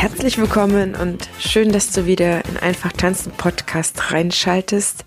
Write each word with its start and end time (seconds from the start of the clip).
Herzlich 0.00 0.38
willkommen 0.38 0.94
und 0.94 1.28
schön, 1.38 1.72
dass 1.72 1.92
du 1.92 2.06
wieder 2.06 2.42
in 2.46 2.56
Einfach 2.56 2.90
Tanzen 2.90 3.32
Podcast 3.32 4.10
reinschaltest. 4.10 5.04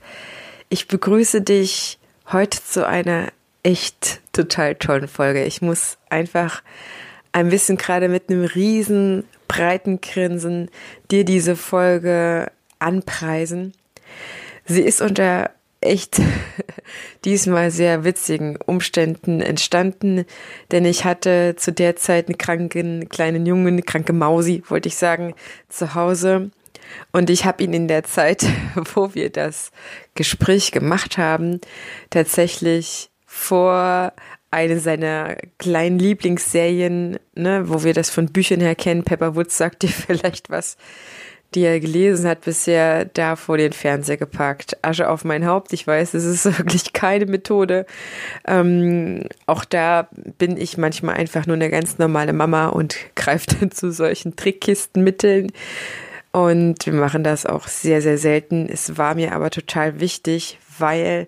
Ich 0.70 0.88
begrüße 0.88 1.42
dich 1.42 1.98
heute 2.32 2.64
zu 2.64 2.88
einer 2.88 3.30
echt 3.64 4.22
total 4.34 4.76
tollen 4.76 5.08
Folge. 5.08 5.46
Ich 5.46 5.64
muss 5.64 5.98
einfach 6.12 6.62
ein 7.32 7.50
bisschen 7.50 7.80
gerade 7.80 8.08
mit 8.08 8.30
einem 8.30 8.44
riesen 8.46 9.24
breiten 9.48 10.00
Grinsen 10.00 10.70
dir 11.10 11.26
diese 11.26 11.56
Folge 11.56 12.52
anpreisen. 12.78 13.74
Sie 14.66 14.84
ist 14.84 15.02
unter 15.02 15.50
echt 15.86 16.22
diesmal 17.26 17.72
sehr 17.72 18.04
witzigen 18.04 18.58
Umständen 18.58 19.42
entstanden, 19.42 20.26
denn 20.72 20.86
ich 20.86 21.06
hatte 21.06 21.56
zu 21.58 21.72
der 21.72 21.96
Zeit 21.96 22.28
einen 22.28 22.38
kranken 22.38 23.10
kleinen 23.10 23.46
Jungen, 23.46 23.74
eine 23.74 23.82
kranke 23.82 24.14
Mausi, 24.14 24.64
wollte 24.68 24.90
ich 24.90 24.96
sagen, 24.96 25.34
zu 25.70 25.96
Hause. 25.96 26.52
Und 27.12 27.30
ich 27.30 27.46
habe 27.46 27.64
ihn 27.64 27.74
in 27.74 27.88
der 27.88 28.04
Zeit, 28.04 28.46
wo 28.94 29.14
wir 29.14 29.30
das 29.30 29.72
Gespräch 30.16 30.72
gemacht 30.72 31.18
haben, 31.18 31.60
tatsächlich 32.10 33.10
vor 33.26 34.14
eine 34.52 34.80
seiner 34.80 35.36
kleinen 35.58 35.98
Lieblingsserien, 35.98 37.18
ne, 37.34 37.70
wo 37.70 37.84
wir 37.84 37.94
das 37.94 38.12
von 38.12 38.28
Büchern 38.28 38.60
her 38.60 38.76
kennen, 38.76 39.04
Pepper 39.04 39.36
Woods 39.36 39.58
sagt 39.58 39.82
dir 39.82 39.90
vielleicht 39.90 40.50
was, 40.50 40.78
die 41.56 41.64
er 41.64 41.80
gelesen 41.80 42.28
hat, 42.28 42.42
bisher 42.42 43.06
da 43.06 43.36
vor 43.36 43.58
den 43.58 43.74
Fernseher 43.74 44.18
gepackt. 44.18 44.78
Asche 44.82 45.10
auf 45.10 45.24
mein 45.24 45.46
Haupt. 45.46 45.74
Ich 45.74 45.86
weiß, 45.88 46.14
es 46.14 46.26
ist 46.26 46.46
wirklich 46.58 46.94
keine 46.94 47.26
Methode. 47.26 47.86
Ähm, 48.46 49.24
auch 49.46 49.66
da 49.66 50.10
bin 50.38 50.58
ich 50.58 50.78
manchmal 50.78 51.16
einfach 51.16 51.46
nur 51.46 51.56
eine 51.56 51.70
ganz 51.70 51.98
normale 51.98 52.34
Mama 52.34 52.68
und 52.68 52.96
greife 53.16 53.48
dann 53.60 53.72
zu 53.72 53.92
solchen 53.92 54.36
Trickkistenmitteln. 54.36 55.52
Und 56.32 56.86
wir 56.88 56.94
machen 56.94 57.24
das 57.24 57.46
auch 57.46 57.68
sehr, 57.68 58.02
sehr 58.02 58.18
selten. 58.18 58.68
Es 58.68 58.98
war 58.98 59.14
mir 59.14 59.34
aber 59.34 59.52
total 59.52 60.00
wichtig, 60.00 60.58
weil 60.80 61.28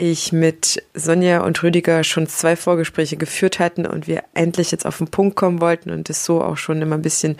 ich 0.00 0.32
mit 0.32 0.82
Sonja 0.94 1.42
und 1.42 1.62
Rüdiger 1.62 2.04
schon 2.04 2.26
zwei 2.26 2.56
Vorgespräche 2.56 3.16
geführt 3.16 3.58
hatten 3.58 3.86
und 3.86 4.06
wir 4.08 4.24
endlich 4.32 4.70
jetzt 4.70 4.86
auf 4.86 4.98
den 4.98 5.08
Punkt 5.08 5.36
kommen 5.36 5.60
wollten 5.60 5.90
und 5.90 6.08
es 6.08 6.24
so 6.24 6.42
auch 6.42 6.56
schon 6.56 6.80
immer 6.80 6.96
ein 6.96 7.02
bisschen, 7.02 7.36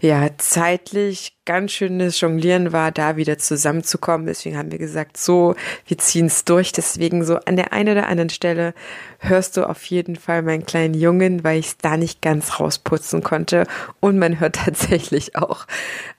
ja, 0.00 0.28
zeitlich 0.38 1.36
ganz 1.44 1.72
schönes 1.72 2.20
Jonglieren 2.20 2.72
war, 2.72 2.92
da 2.92 3.16
wieder 3.16 3.36
zusammenzukommen. 3.36 4.26
Deswegen 4.26 4.56
haben 4.56 4.70
wir 4.70 4.78
gesagt, 4.78 5.16
so, 5.16 5.56
wir 5.86 5.98
ziehen 5.98 6.26
es 6.26 6.44
durch. 6.44 6.72
Deswegen 6.72 7.24
so 7.24 7.36
an 7.36 7.56
der 7.56 7.72
einen 7.72 7.96
oder 7.96 8.08
anderen 8.08 8.30
Stelle 8.30 8.74
hörst 9.18 9.56
du 9.56 9.68
auf 9.68 9.84
jeden 9.86 10.16
Fall 10.16 10.42
meinen 10.42 10.66
kleinen 10.66 10.94
Jungen, 10.94 11.42
weil 11.42 11.58
ich 11.58 11.66
es 11.66 11.78
da 11.78 11.96
nicht 11.96 12.22
ganz 12.22 12.60
rausputzen 12.60 13.22
konnte. 13.22 13.66
Und 14.00 14.18
man 14.18 14.38
hört 14.38 14.56
tatsächlich 14.64 15.36
auch 15.36 15.66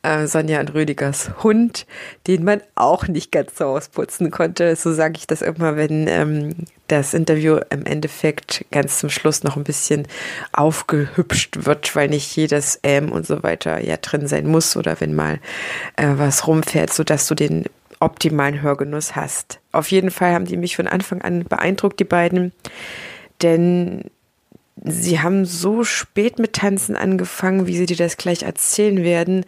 äh, 0.01 0.27
Sonja 0.27 0.59
und 0.59 0.73
Rüdigers 0.73 1.31
Hund, 1.41 1.85
den 2.27 2.43
man 2.43 2.61
auch 2.75 3.07
nicht 3.07 3.31
ganz 3.31 3.59
rausputzen 3.61 4.29
konnte. 4.29 4.75
So 4.75 4.93
sage 4.93 5.13
ich 5.17 5.27
das 5.27 5.41
immer, 5.41 5.77
wenn 5.77 6.07
ähm, 6.07 6.55
das 6.87 7.13
Interview 7.13 7.59
im 7.69 7.85
Endeffekt 7.85 8.65
ganz 8.71 8.99
zum 8.99 9.09
Schluss 9.09 9.43
noch 9.43 9.55
ein 9.55 9.63
bisschen 9.63 10.07
aufgehübscht 10.51 11.65
wird, 11.65 11.95
weil 11.95 12.09
nicht 12.09 12.35
jedes 12.35 12.77
M 12.81 13.11
und 13.11 13.25
so 13.25 13.43
weiter 13.43 13.79
ja 13.79 13.97
drin 13.97 14.27
sein 14.27 14.47
muss 14.47 14.75
oder 14.75 14.99
wenn 14.99 15.15
mal 15.15 15.39
äh, 15.95 16.09
was 16.15 16.47
rumfährt, 16.47 16.93
sodass 16.93 17.27
du 17.27 17.35
den 17.35 17.65
optimalen 17.99 18.61
Hörgenuss 18.61 19.15
hast. 19.15 19.59
Auf 19.71 19.91
jeden 19.91 20.11
Fall 20.11 20.33
haben 20.33 20.45
die 20.45 20.57
mich 20.57 20.75
von 20.75 20.87
Anfang 20.87 21.21
an 21.21 21.45
beeindruckt, 21.45 21.99
die 21.99 22.05
beiden, 22.05 22.51
denn 23.41 24.11
sie 24.83 25.21
haben 25.21 25.45
so 25.45 25.85
spät 25.85 26.39
mit 26.39 26.53
Tanzen 26.53 26.97
angefangen, 26.97 27.67
wie 27.67 27.77
sie 27.77 27.85
dir 27.85 27.95
das 27.95 28.17
gleich 28.17 28.43
erzählen 28.43 29.03
werden, 29.03 29.45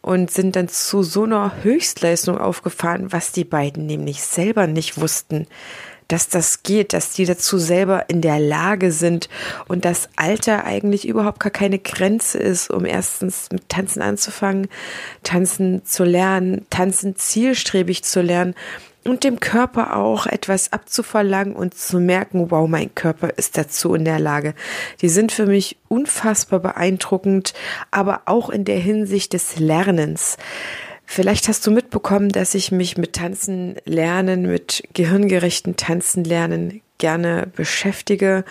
und 0.00 0.30
sind 0.30 0.56
dann 0.56 0.68
zu 0.68 1.02
so 1.02 1.24
einer 1.24 1.52
Höchstleistung 1.62 2.38
aufgefahren, 2.38 3.12
was 3.12 3.32
die 3.32 3.44
beiden 3.44 3.84
nämlich 3.84 4.22
selber 4.22 4.66
nicht 4.66 4.98
wussten 4.98 5.46
dass 6.08 6.28
das 6.28 6.62
geht, 6.62 6.92
dass 6.94 7.12
die 7.12 7.26
dazu 7.26 7.58
selber 7.58 8.08
in 8.08 8.22
der 8.22 8.40
Lage 8.40 8.90
sind 8.92 9.28
und 9.68 9.84
das 9.84 10.08
Alter 10.16 10.64
eigentlich 10.64 11.06
überhaupt 11.06 11.40
gar 11.40 11.52
keine 11.52 11.78
Grenze 11.78 12.38
ist, 12.38 12.70
um 12.70 12.84
erstens 12.86 13.48
mit 13.52 13.68
Tanzen 13.68 14.02
anzufangen, 14.02 14.68
Tanzen 15.22 15.84
zu 15.84 16.04
lernen, 16.04 16.66
Tanzen 16.70 17.14
zielstrebig 17.16 18.04
zu 18.04 18.22
lernen 18.22 18.54
und 19.04 19.24
dem 19.24 19.40
Körper 19.40 19.96
auch 19.96 20.26
etwas 20.26 20.72
abzuverlangen 20.72 21.54
und 21.54 21.74
zu 21.74 22.00
merken, 22.00 22.50
wow, 22.50 22.68
mein 22.68 22.94
Körper 22.94 23.30
ist 23.36 23.56
dazu 23.56 23.94
in 23.94 24.04
der 24.04 24.18
Lage. 24.18 24.54
Die 25.00 25.08
sind 25.08 25.32
für 25.32 25.46
mich 25.46 25.76
unfassbar 25.88 26.60
beeindruckend, 26.60 27.54
aber 27.90 28.22
auch 28.26 28.50
in 28.50 28.64
der 28.64 28.78
Hinsicht 28.78 29.32
des 29.32 29.58
Lernens. 29.58 30.36
Vielleicht 31.10 31.48
hast 31.48 31.66
du 31.66 31.70
mitbekommen, 31.70 32.28
dass 32.28 32.54
ich 32.54 32.70
mich 32.70 32.98
mit 32.98 33.14
Tanzen 33.14 33.76
lernen, 33.86 34.42
mit 34.42 34.82
gehirngerechten 34.92 35.74
Tanzen 35.74 36.22
lernen 36.22 36.82
gerne 36.98 37.46
beschäftige 37.56 38.44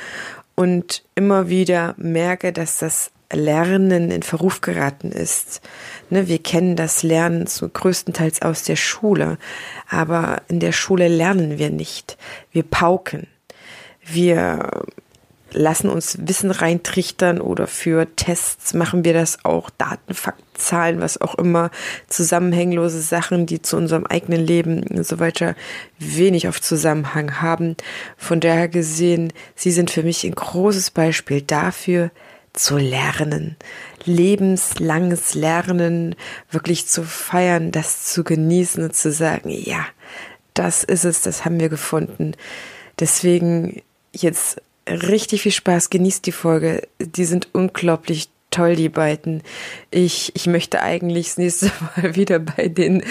und 0.56 1.04
immer 1.14 1.50
wieder 1.50 1.94
merke, 1.98 2.52
dass 2.52 2.80
das 2.80 3.12
Lernen 3.32 4.10
in 4.10 4.24
Verruf 4.24 4.62
geraten 4.62 5.12
ist. 5.12 5.62
Ne, 6.10 6.28
wir 6.28 6.40
kennen 6.40 6.76
das 6.76 7.04
Lernen 7.04 7.46
so 7.46 7.70
größtenteils 7.70 8.42
aus 8.42 8.64
der 8.64 8.76
Schule, 8.76 9.38
aber 9.88 10.42
in 10.48 10.60
der 10.60 10.72
Schule 10.72 11.10
lernen 11.10 11.60
wir 11.60 11.70
nicht. 11.70 12.18
Wir 12.52 12.64
pauken. 12.64 13.28
Wir 14.04 14.72
lassen 15.52 15.90
uns 15.90 16.18
Wissen 16.22 16.52
reintrichtern 16.52 17.40
oder 17.42 17.68
für 17.68 18.08
Tests 18.16 18.74
machen 18.74 19.06
wir 19.06 19.14
das 19.14 19.44
auch, 19.46 19.70
Daten, 19.70 20.14
Fakten, 20.14 20.44
Zahlen, 20.56 21.00
was 21.00 21.22
auch 21.22 21.36
immer, 21.36 21.72
zusammenhänglose 22.08 23.02
Sachen, 23.02 23.46
die 23.46 23.62
zu 23.62 23.78
unserem 23.78 24.06
eigenen 24.06 24.46
Leben 24.46 24.84
und 24.84 25.06
so 25.06 25.20
weiter 25.20 25.56
wenig 26.00 26.48
auf 26.48 26.62
Zusammenhang 26.62 27.42
haben. 27.42 27.76
Von 28.18 28.40
daher 28.40 28.68
gesehen, 28.68 29.32
sie 29.56 29.72
sind 29.72 29.92
für 29.92 30.04
mich 30.04 30.24
ein 30.24 30.36
großes 30.36 30.92
Beispiel 30.92 31.42
dafür, 31.42 32.12
zu 32.54 32.78
lernen, 32.78 33.56
lebenslanges 34.06 35.36
Lernen 35.36 36.16
wirklich 36.50 36.88
zu 36.88 37.04
feiern, 37.04 37.72
das 37.72 38.06
zu 38.06 38.24
genießen 38.24 38.84
und 38.84 38.96
zu 38.96 39.12
sagen, 39.12 39.50
ja, 39.50 39.86
das 40.54 40.84
ist 40.84 41.06
es, 41.06 41.22
das 41.22 41.46
haben 41.46 41.60
wir 41.60 41.70
gefunden. 41.70 42.34
Deswegen 43.00 43.84
jetzt 44.12 44.60
richtig 44.88 45.42
viel 45.42 45.52
Spaß, 45.52 45.90
genießt 45.90 46.26
die 46.26 46.32
Folge. 46.32 46.88
Die 47.00 47.26
sind 47.26 47.50
unglaublich 47.54 48.30
toll, 48.52 48.76
die 48.76 48.90
beiden. 48.90 49.44
Ich, 49.92 50.32
ich 50.36 50.48
möchte 50.48 50.82
eigentlich 50.82 51.28
das 51.28 51.38
nächste 51.38 51.72
Mal 51.96 52.16
wieder 52.16 52.40
bei 52.40 52.68
denen 52.68 53.04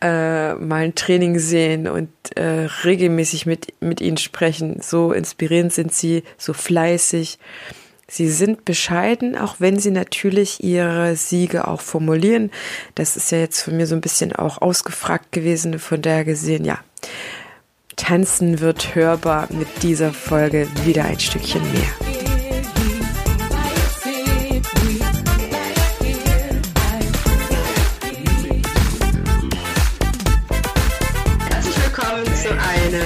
äh, 0.00 0.54
mal 0.54 0.84
ein 0.84 0.94
Training 0.94 1.38
sehen 1.38 1.88
und 1.88 2.10
äh, 2.36 2.68
regelmäßig 2.84 3.46
mit, 3.46 3.74
mit 3.80 4.00
ihnen 4.00 4.18
sprechen. 4.18 4.80
So 4.80 5.12
inspirierend 5.12 5.72
sind 5.72 5.92
sie, 5.92 6.22
so 6.38 6.52
fleißig. 6.52 7.38
Sie 8.08 8.28
sind 8.28 8.66
bescheiden, 8.66 9.38
auch 9.38 9.56
wenn 9.58 9.78
sie 9.78 9.90
natürlich 9.90 10.62
ihre 10.62 11.16
Siege 11.16 11.66
auch 11.66 11.80
formulieren. 11.80 12.50
Das 12.94 13.16
ist 13.16 13.32
ja 13.32 13.38
jetzt 13.38 13.62
von 13.62 13.76
mir 13.76 13.86
so 13.86 13.94
ein 13.94 14.02
bisschen 14.02 14.34
auch 14.34 14.60
ausgefragt 14.60 15.32
gewesen, 15.32 15.78
von 15.78 16.02
daher 16.02 16.24
gesehen, 16.24 16.64
ja. 16.64 16.78
Tanzen 17.96 18.60
wird 18.60 18.94
hörbar 18.94 19.48
mit 19.50 19.68
dieser 19.82 20.12
Folge 20.12 20.68
wieder 20.84 21.04
ein 21.04 21.20
Stückchen 21.20 21.62
mehr. 21.72 22.12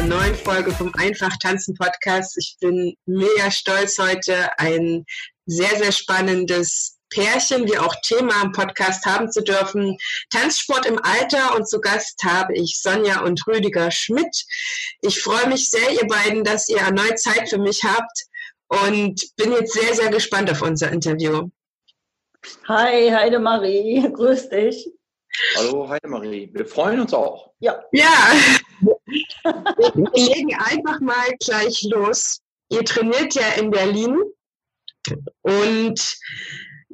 neuen 0.06 0.34
Folge 0.34 0.72
vom 0.72 0.92
Einfach 0.94 1.36
Tanzen 1.38 1.74
Podcast. 1.74 2.36
Ich 2.38 2.56
bin 2.60 2.94
mega 3.06 3.50
stolz 3.50 3.98
heute 3.98 4.50
ein 4.58 5.04
sehr, 5.46 5.76
sehr 5.78 5.92
spannendes 5.92 6.95
Pärchen 7.10 7.66
wie 7.66 7.78
auch 7.78 7.94
Thema 8.02 8.42
im 8.42 8.52
Podcast 8.52 9.04
haben 9.06 9.30
zu 9.30 9.42
dürfen. 9.42 9.96
Tanzsport 10.30 10.86
im 10.86 10.98
Alter 11.02 11.54
und 11.54 11.68
zu 11.68 11.80
Gast 11.80 12.22
habe 12.24 12.54
ich 12.54 12.80
Sonja 12.80 13.20
und 13.20 13.46
Rüdiger 13.46 13.90
Schmidt. 13.90 14.44
Ich 15.00 15.20
freue 15.20 15.48
mich 15.48 15.70
sehr, 15.70 15.90
ihr 15.92 16.06
beiden, 16.06 16.44
dass 16.44 16.68
ihr 16.68 16.78
erneut 16.78 17.18
Zeit 17.18 17.48
für 17.48 17.58
mich 17.58 17.84
habt 17.84 18.26
und 18.68 19.36
bin 19.36 19.52
jetzt 19.52 19.72
sehr, 19.72 19.94
sehr 19.94 20.10
gespannt 20.10 20.50
auf 20.50 20.62
unser 20.62 20.90
Interview. 20.90 21.48
Hi, 22.68 23.10
Heidemarie, 23.10 24.10
grüß 24.12 24.48
dich. 24.50 24.88
Hallo 25.56 25.88
Heidemarie, 25.88 26.50
wir 26.52 26.66
freuen 26.66 27.00
uns 27.00 27.12
auch. 27.12 27.52
Ja. 27.58 27.82
Ja. 27.92 28.32
Wir 29.44 30.10
legen 30.14 30.54
einfach 30.54 31.00
mal 31.00 31.34
gleich 31.44 31.82
los. 31.90 32.40
Ihr 32.70 32.84
trainiert 32.84 33.34
ja 33.34 33.48
in 33.58 33.70
Berlin. 33.70 34.18
Und 35.42 36.16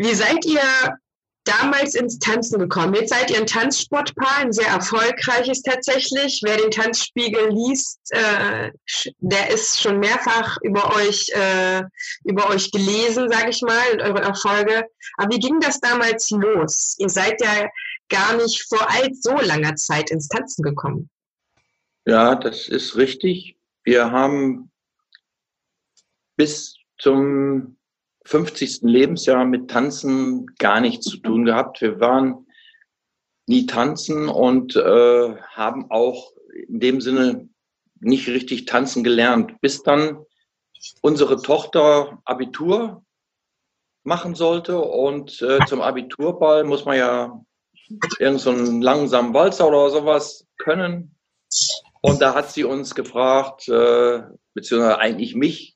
wie 0.03 0.15
seid 0.15 0.45
ihr 0.45 0.99
damals 1.45 1.95
ins 1.95 2.19
Tanzen 2.19 2.59
gekommen? 2.59 2.95
Jetzt 2.95 3.11
seid 3.11 3.31
ihr 3.31 3.39
ein 3.39 3.47
Tanzsportpaar, 3.47 4.39
ein 4.39 4.53
sehr 4.53 4.69
erfolgreiches 4.69 5.63
tatsächlich. 5.63 6.41
Wer 6.45 6.57
den 6.57 6.71
Tanzspiegel 6.71 7.51
liest, 7.51 8.01
äh, 8.11 8.71
der 9.19 9.51
ist 9.51 9.81
schon 9.81 9.99
mehrfach 9.99 10.57
über 10.63 10.95
euch, 10.97 11.29
äh, 11.35 11.83
über 12.25 12.51
euch 12.51 12.71
gelesen, 12.71 13.29
sage 13.29 13.51
ich 13.51 13.63
mal, 13.63 13.93
und 13.93 14.03
eure 14.03 14.23
Erfolge. 14.23 14.85
Aber 15.17 15.35
wie 15.35 15.41
ging 15.41 15.61
das 15.61 15.81
damals 15.81 16.31
los? 16.31 16.97
Ihr 16.99 17.09
seid 17.09 17.41
ja 17.41 17.69
gar 18.09 18.37
nicht 18.37 18.67
vor 18.69 18.89
all 18.91 19.09
so 19.15 19.37
langer 19.37 19.77
Zeit 19.77 20.11
ins 20.11 20.29
Tanzen 20.29 20.63
gekommen. 20.63 21.11
Ja, 22.07 22.35
das 22.35 22.69
ist 22.69 22.97
richtig. 22.97 23.57
Wir 23.85 24.11
haben 24.11 24.71
bis 26.37 26.77
zum 26.99 27.77
50. 28.25 28.81
Lebensjahr 28.83 29.45
mit 29.45 29.71
Tanzen 29.71 30.47
gar 30.59 30.81
nichts 30.81 31.07
zu 31.07 31.19
tun 31.19 31.45
gehabt. 31.45 31.81
Wir 31.81 32.01
waren 32.01 32.47
nie 33.47 33.67
tanzen 33.67 34.29
und 34.29 34.77
äh, 34.77 35.37
haben 35.49 35.91
auch 35.91 36.33
in 36.69 36.81
dem 36.81 37.01
Sinne 37.01 37.49
nicht 38.01 38.29
richtig 38.29 38.67
tanzen 38.67 39.05
gelernt, 39.05 39.61
bis 39.61 39.83
dann 39.83 40.25
unsere 41.01 41.41
Tochter 41.41 42.21
Abitur 42.25 43.05
machen 44.05 44.35
sollte 44.35 44.81
und 44.81 45.41
äh, 45.43 45.61
zum 45.67 45.81
Abiturball 45.81 46.65
muss 46.65 46.85
man 46.85 46.97
ja 46.97 47.41
irgendeinen 48.19 48.39
so 48.39 48.53
langsamen 48.81 49.35
Walzer 49.35 49.69
oder 49.69 49.91
sowas 49.91 50.47
können. 50.59 51.17
Und 52.01 52.21
da 52.21 52.35
hat 52.35 52.51
sie 52.51 52.65
uns 52.65 52.95
gefragt, 52.95 53.69
äh, 53.69 54.23
beziehungsweise 54.55 54.99
eigentlich 54.99 55.35
mich, 55.37 55.72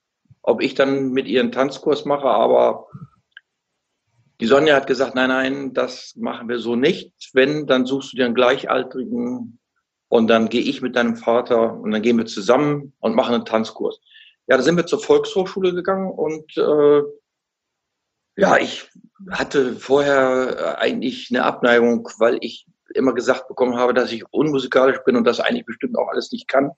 ob 0.46 0.62
ich 0.62 0.74
dann 0.74 1.10
mit 1.10 1.26
ihr 1.26 1.40
einen 1.40 1.52
Tanzkurs 1.52 2.04
mache, 2.04 2.28
aber 2.28 2.86
die 4.40 4.46
Sonja 4.46 4.76
hat 4.76 4.86
gesagt, 4.86 5.14
nein, 5.14 5.28
nein, 5.28 5.74
das 5.74 6.14
machen 6.16 6.48
wir 6.48 6.60
so 6.60 6.76
nicht. 6.76 7.12
Wenn, 7.32 7.66
dann 7.66 7.84
suchst 7.84 8.12
du 8.12 8.16
dir 8.16 8.26
einen 8.26 8.34
Gleichaltrigen 8.34 9.58
und 10.08 10.28
dann 10.28 10.48
gehe 10.48 10.62
ich 10.62 10.82
mit 10.82 10.94
deinem 10.94 11.16
Vater 11.16 11.74
und 11.74 11.90
dann 11.90 12.00
gehen 12.00 12.16
wir 12.16 12.26
zusammen 12.26 12.92
und 13.00 13.16
machen 13.16 13.34
einen 13.34 13.44
Tanzkurs. 13.44 14.00
Ja, 14.46 14.56
da 14.56 14.62
sind 14.62 14.76
wir 14.76 14.86
zur 14.86 15.00
Volkshochschule 15.00 15.74
gegangen 15.74 16.10
und 16.10 16.56
äh, 16.56 17.02
ja, 18.36 18.58
ich 18.58 18.88
hatte 19.30 19.74
vorher 19.74 20.78
eigentlich 20.78 21.28
eine 21.30 21.44
Abneigung, 21.44 22.08
weil 22.18 22.38
ich 22.40 22.66
immer 22.94 23.14
gesagt 23.14 23.48
bekommen 23.48 23.76
habe, 23.76 23.94
dass 23.94 24.12
ich 24.12 24.32
unmusikalisch 24.32 25.02
bin 25.04 25.16
und 25.16 25.24
das 25.24 25.40
eigentlich 25.40 25.66
bestimmt 25.66 25.98
auch 25.98 26.08
alles 26.08 26.30
nicht 26.30 26.46
kann. 26.46 26.70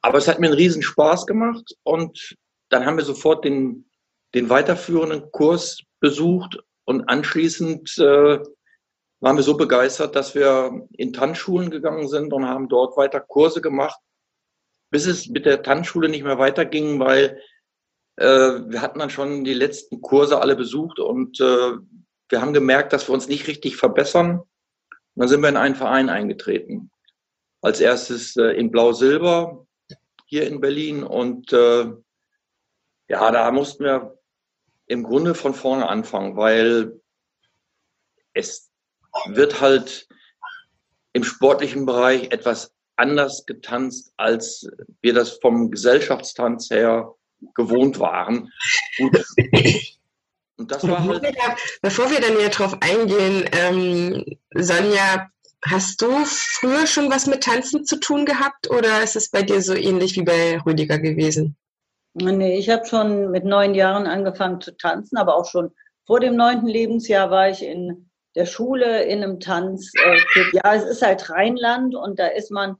Aber 0.00 0.18
es 0.18 0.26
hat 0.26 0.40
mir 0.40 0.48
einen 0.48 0.56
riesen 0.56 0.82
Spaß 0.82 1.26
gemacht 1.26 1.76
und 1.84 2.36
dann 2.74 2.86
haben 2.86 2.96
wir 2.96 3.04
sofort 3.04 3.44
den, 3.44 3.86
den 4.34 4.50
weiterführenden 4.50 5.30
Kurs 5.30 5.78
besucht 6.00 6.58
und 6.84 7.08
anschließend 7.08 7.96
äh, 7.98 8.40
waren 9.20 9.36
wir 9.36 9.42
so 9.42 9.56
begeistert, 9.56 10.16
dass 10.16 10.34
wir 10.34 10.86
in 10.90 11.12
Tanzschulen 11.12 11.70
gegangen 11.70 12.08
sind 12.08 12.32
und 12.32 12.46
haben 12.46 12.68
dort 12.68 12.96
weiter 12.96 13.20
Kurse 13.20 13.60
gemacht, 13.60 13.98
bis 14.90 15.06
es 15.06 15.28
mit 15.28 15.46
der 15.46 15.62
Tanzschule 15.62 16.08
nicht 16.08 16.24
mehr 16.24 16.38
weiterging, 16.38 16.98
weil 16.98 17.40
äh, 18.16 18.24
wir 18.24 18.82
hatten 18.82 18.98
dann 18.98 19.10
schon 19.10 19.44
die 19.44 19.54
letzten 19.54 20.00
Kurse 20.00 20.40
alle 20.40 20.56
besucht 20.56 20.98
und 20.98 21.40
äh, 21.40 21.72
wir 22.28 22.40
haben 22.40 22.52
gemerkt, 22.52 22.92
dass 22.92 23.08
wir 23.08 23.14
uns 23.14 23.28
nicht 23.28 23.46
richtig 23.46 23.76
verbessern 23.76 24.40
und 24.40 25.20
dann 25.20 25.28
sind 25.28 25.42
wir 25.42 25.48
in 25.48 25.56
einen 25.56 25.76
Verein 25.76 26.08
eingetreten. 26.08 26.90
Als 27.62 27.80
erstes 27.80 28.36
äh, 28.36 28.48
in 28.58 28.72
Blau-Silber 28.72 29.64
hier 30.26 30.46
in 30.46 30.60
Berlin. 30.60 31.04
Und 31.04 31.52
äh, 31.52 31.86
ja, 33.14 33.30
da 33.30 33.50
mussten 33.52 33.84
wir 33.84 34.18
im 34.86 35.04
Grunde 35.04 35.36
von 35.36 35.54
vorne 35.54 35.88
anfangen, 35.88 36.36
weil 36.36 37.00
es 38.32 38.72
wird 39.26 39.60
halt 39.60 40.08
im 41.12 41.22
sportlichen 41.22 41.86
Bereich 41.86 42.32
etwas 42.32 42.74
anders 42.96 43.46
getanzt, 43.46 44.12
als 44.16 44.66
wir 45.00 45.14
das 45.14 45.38
vom 45.40 45.70
Gesellschaftstanz 45.70 46.70
her 46.70 47.14
gewohnt 47.54 48.00
waren. 48.00 48.52
Gut, 48.98 49.24
und 50.56 50.70
das 50.72 50.86
war 50.88 51.04
halt. 51.04 51.24
Bevor 51.80 52.10
wir 52.10 52.20
dann 52.20 52.34
näher 52.34 52.48
drauf 52.48 52.76
eingehen, 52.80 53.48
ähm, 53.52 54.24
Sonja, 54.56 55.30
hast 55.62 56.02
du 56.02 56.24
früher 56.24 56.88
schon 56.88 57.10
was 57.12 57.28
mit 57.28 57.44
Tanzen 57.44 57.84
zu 57.84 58.00
tun 58.00 58.24
gehabt 58.26 58.70
oder 58.70 59.04
ist 59.04 59.14
es 59.14 59.30
bei 59.30 59.42
dir 59.42 59.62
so 59.62 59.74
ähnlich 59.74 60.16
wie 60.16 60.24
bei 60.24 60.60
Rüdiger 60.66 60.98
gewesen? 60.98 61.56
Nee, 62.14 62.56
ich 62.58 62.70
habe 62.70 62.86
schon 62.86 63.30
mit 63.30 63.44
neun 63.44 63.74
Jahren 63.74 64.06
angefangen 64.06 64.60
zu 64.60 64.76
tanzen, 64.76 65.16
aber 65.16 65.36
auch 65.36 65.46
schon 65.46 65.72
vor 66.06 66.20
dem 66.20 66.36
neunten 66.36 66.68
Lebensjahr 66.68 67.30
war 67.30 67.48
ich 67.48 67.62
in 67.64 68.10
der 68.36 68.46
Schule 68.46 69.04
in 69.04 69.22
einem 69.22 69.40
Tanzclub. 69.40 70.14
Äh, 70.36 70.56
ja, 70.56 70.74
es 70.74 70.84
ist 70.84 71.02
halt 71.02 71.28
Rheinland 71.30 71.94
und 71.94 72.18
da 72.18 72.26
ist 72.28 72.50
man 72.50 72.76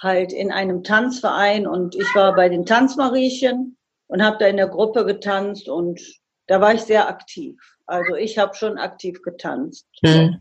halt 0.00 0.32
in 0.32 0.52
einem 0.52 0.84
Tanzverein 0.84 1.66
und 1.66 1.96
ich 1.96 2.14
war 2.14 2.34
bei 2.34 2.48
den 2.48 2.64
Tanzmariechen 2.64 3.76
und 4.06 4.22
habe 4.22 4.36
da 4.38 4.46
in 4.46 4.56
der 4.56 4.68
Gruppe 4.68 5.04
getanzt 5.04 5.68
und 5.68 6.00
da 6.46 6.60
war 6.60 6.72
ich 6.72 6.82
sehr 6.82 7.08
aktiv. 7.08 7.58
Also 7.86 8.14
ich 8.14 8.38
habe 8.38 8.54
schon 8.54 8.78
aktiv 8.78 9.22
getanzt. 9.22 9.86
Mhm. 10.02 10.40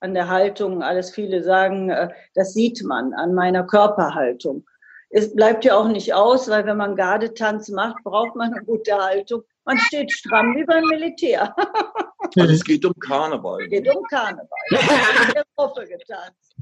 An 0.00 0.14
der 0.14 0.28
Haltung, 0.28 0.82
alles 0.82 1.10
viele 1.12 1.42
sagen, 1.42 1.90
äh, 1.90 2.10
das 2.34 2.52
sieht 2.52 2.82
man 2.84 3.14
an 3.14 3.34
meiner 3.34 3.64
Körperhaltung. 3.64 4.66
Es 5.16 5.32
bleibt 5.32 5.64
ja 5.64 5.76
auch 5.76 5.86
nicht 5.86 6.12
aus, 6.12 6.50
weil 6.50 6.66
wenn 6.66 6.76
man 6.76 6.96
Gardetanz 6.96 7.68
macht, 7.68 8.02
braucht 8.02 8.34
man 8.34 8.52
eine 8.52 8.64
gute 8.64 8.92
Haltung. 8.98 9.42
Man 9.64 9.78
steht 9.78 10.10
stramm 10.10 10.56
wie 10.56 10.64
beim 10.64 10.84
Militär. 10.84 11.54
Also 12.36 12.54
es 12.54 12.64
geht 12.64 12.84
um 12.86 12.94
Karneval. 12.94 13.62
Es 13.62 13.70
geht 13.70 13.94
um 13.94 14.02
Karneval. 14.04 14.48
Ich 14.70 14.88
habe 14.88 15.44
Gruppe 15.56 15.86
getanzt. 15.86 16.56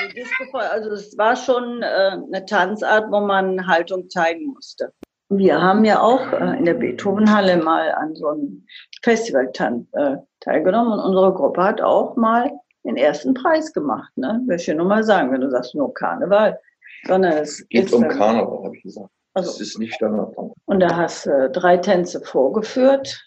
Also, 0.00 0.58
also 0.58 0.90
es 0.90 1.18
war 1.18 1.36
schon 1.36 1.82
äh, 1.82 1.86
eine 1.86 2.44
Tanzart, 2.46 3.12
wo 3.12 3.20
man 3.20 3.66
Haltung 3.66 4.08
zeigen 4.08 4.46
musste. 4.46 4.90
Wir 5.28 5.60
haben 5.60 5.84
ja 5.84 6.00
auch 6.00 6.32
äh, 6.32 6.56
in 6.56 6.64
der 6.64 6.74
Beethovenhalle 6.74 7.58
mal 7.58 7.92
an 7.92 8.16
so 8.16 8.28
einem 8.28 8.66
Festival 9.02 9.52
äh, 9.54 10.16
teilgenommen 10.40 10.94
und 10.94 11.00
unsere 11.00 11.34
Gruppe 11.34 11.62
hat 11.62 11.82
auch 11.82 12.16
mal 12.16 12.50
den 12.86 12.96
ersten 12.96 13.34
Preis 13.34 13.72
gemacht. 13.72 14.16
Ne? 14.16 14.42
Will 14.46 14.56
ich 14.56 14.64
dir 14.64 14.74
nur 14.74 14.86
mal 14.86 15.04
sagen, 15.04 15.32
wenn 15.32 15.40
du 15.40 15.50
sagst 15.50 15.74
nur 15.74 15.92
Karneval. 15.92 16.58
Sondern 17.06 17.32
es 17.32 17.66
geht 17.68 17.92
um 17.92 18.08
Karneval, 18.08 18.64
habe 18.64 18.76
ich 18.76 18.82
gesagt. 18.82 19.10
Also, 19.34 19.50
das 19.50 19.60
ist 19.60 19.78
nicht 19.78 19.94
Standard. 19.94 20.34
Und 20.64 20.80
da 20.80 20.96
hast 20.96 21.26
du 21.26 21.30
äh, 21.30 21.50
drei 21.50 21.76
Tänze 21.76 22.22
vorgeführt 22.22 23.26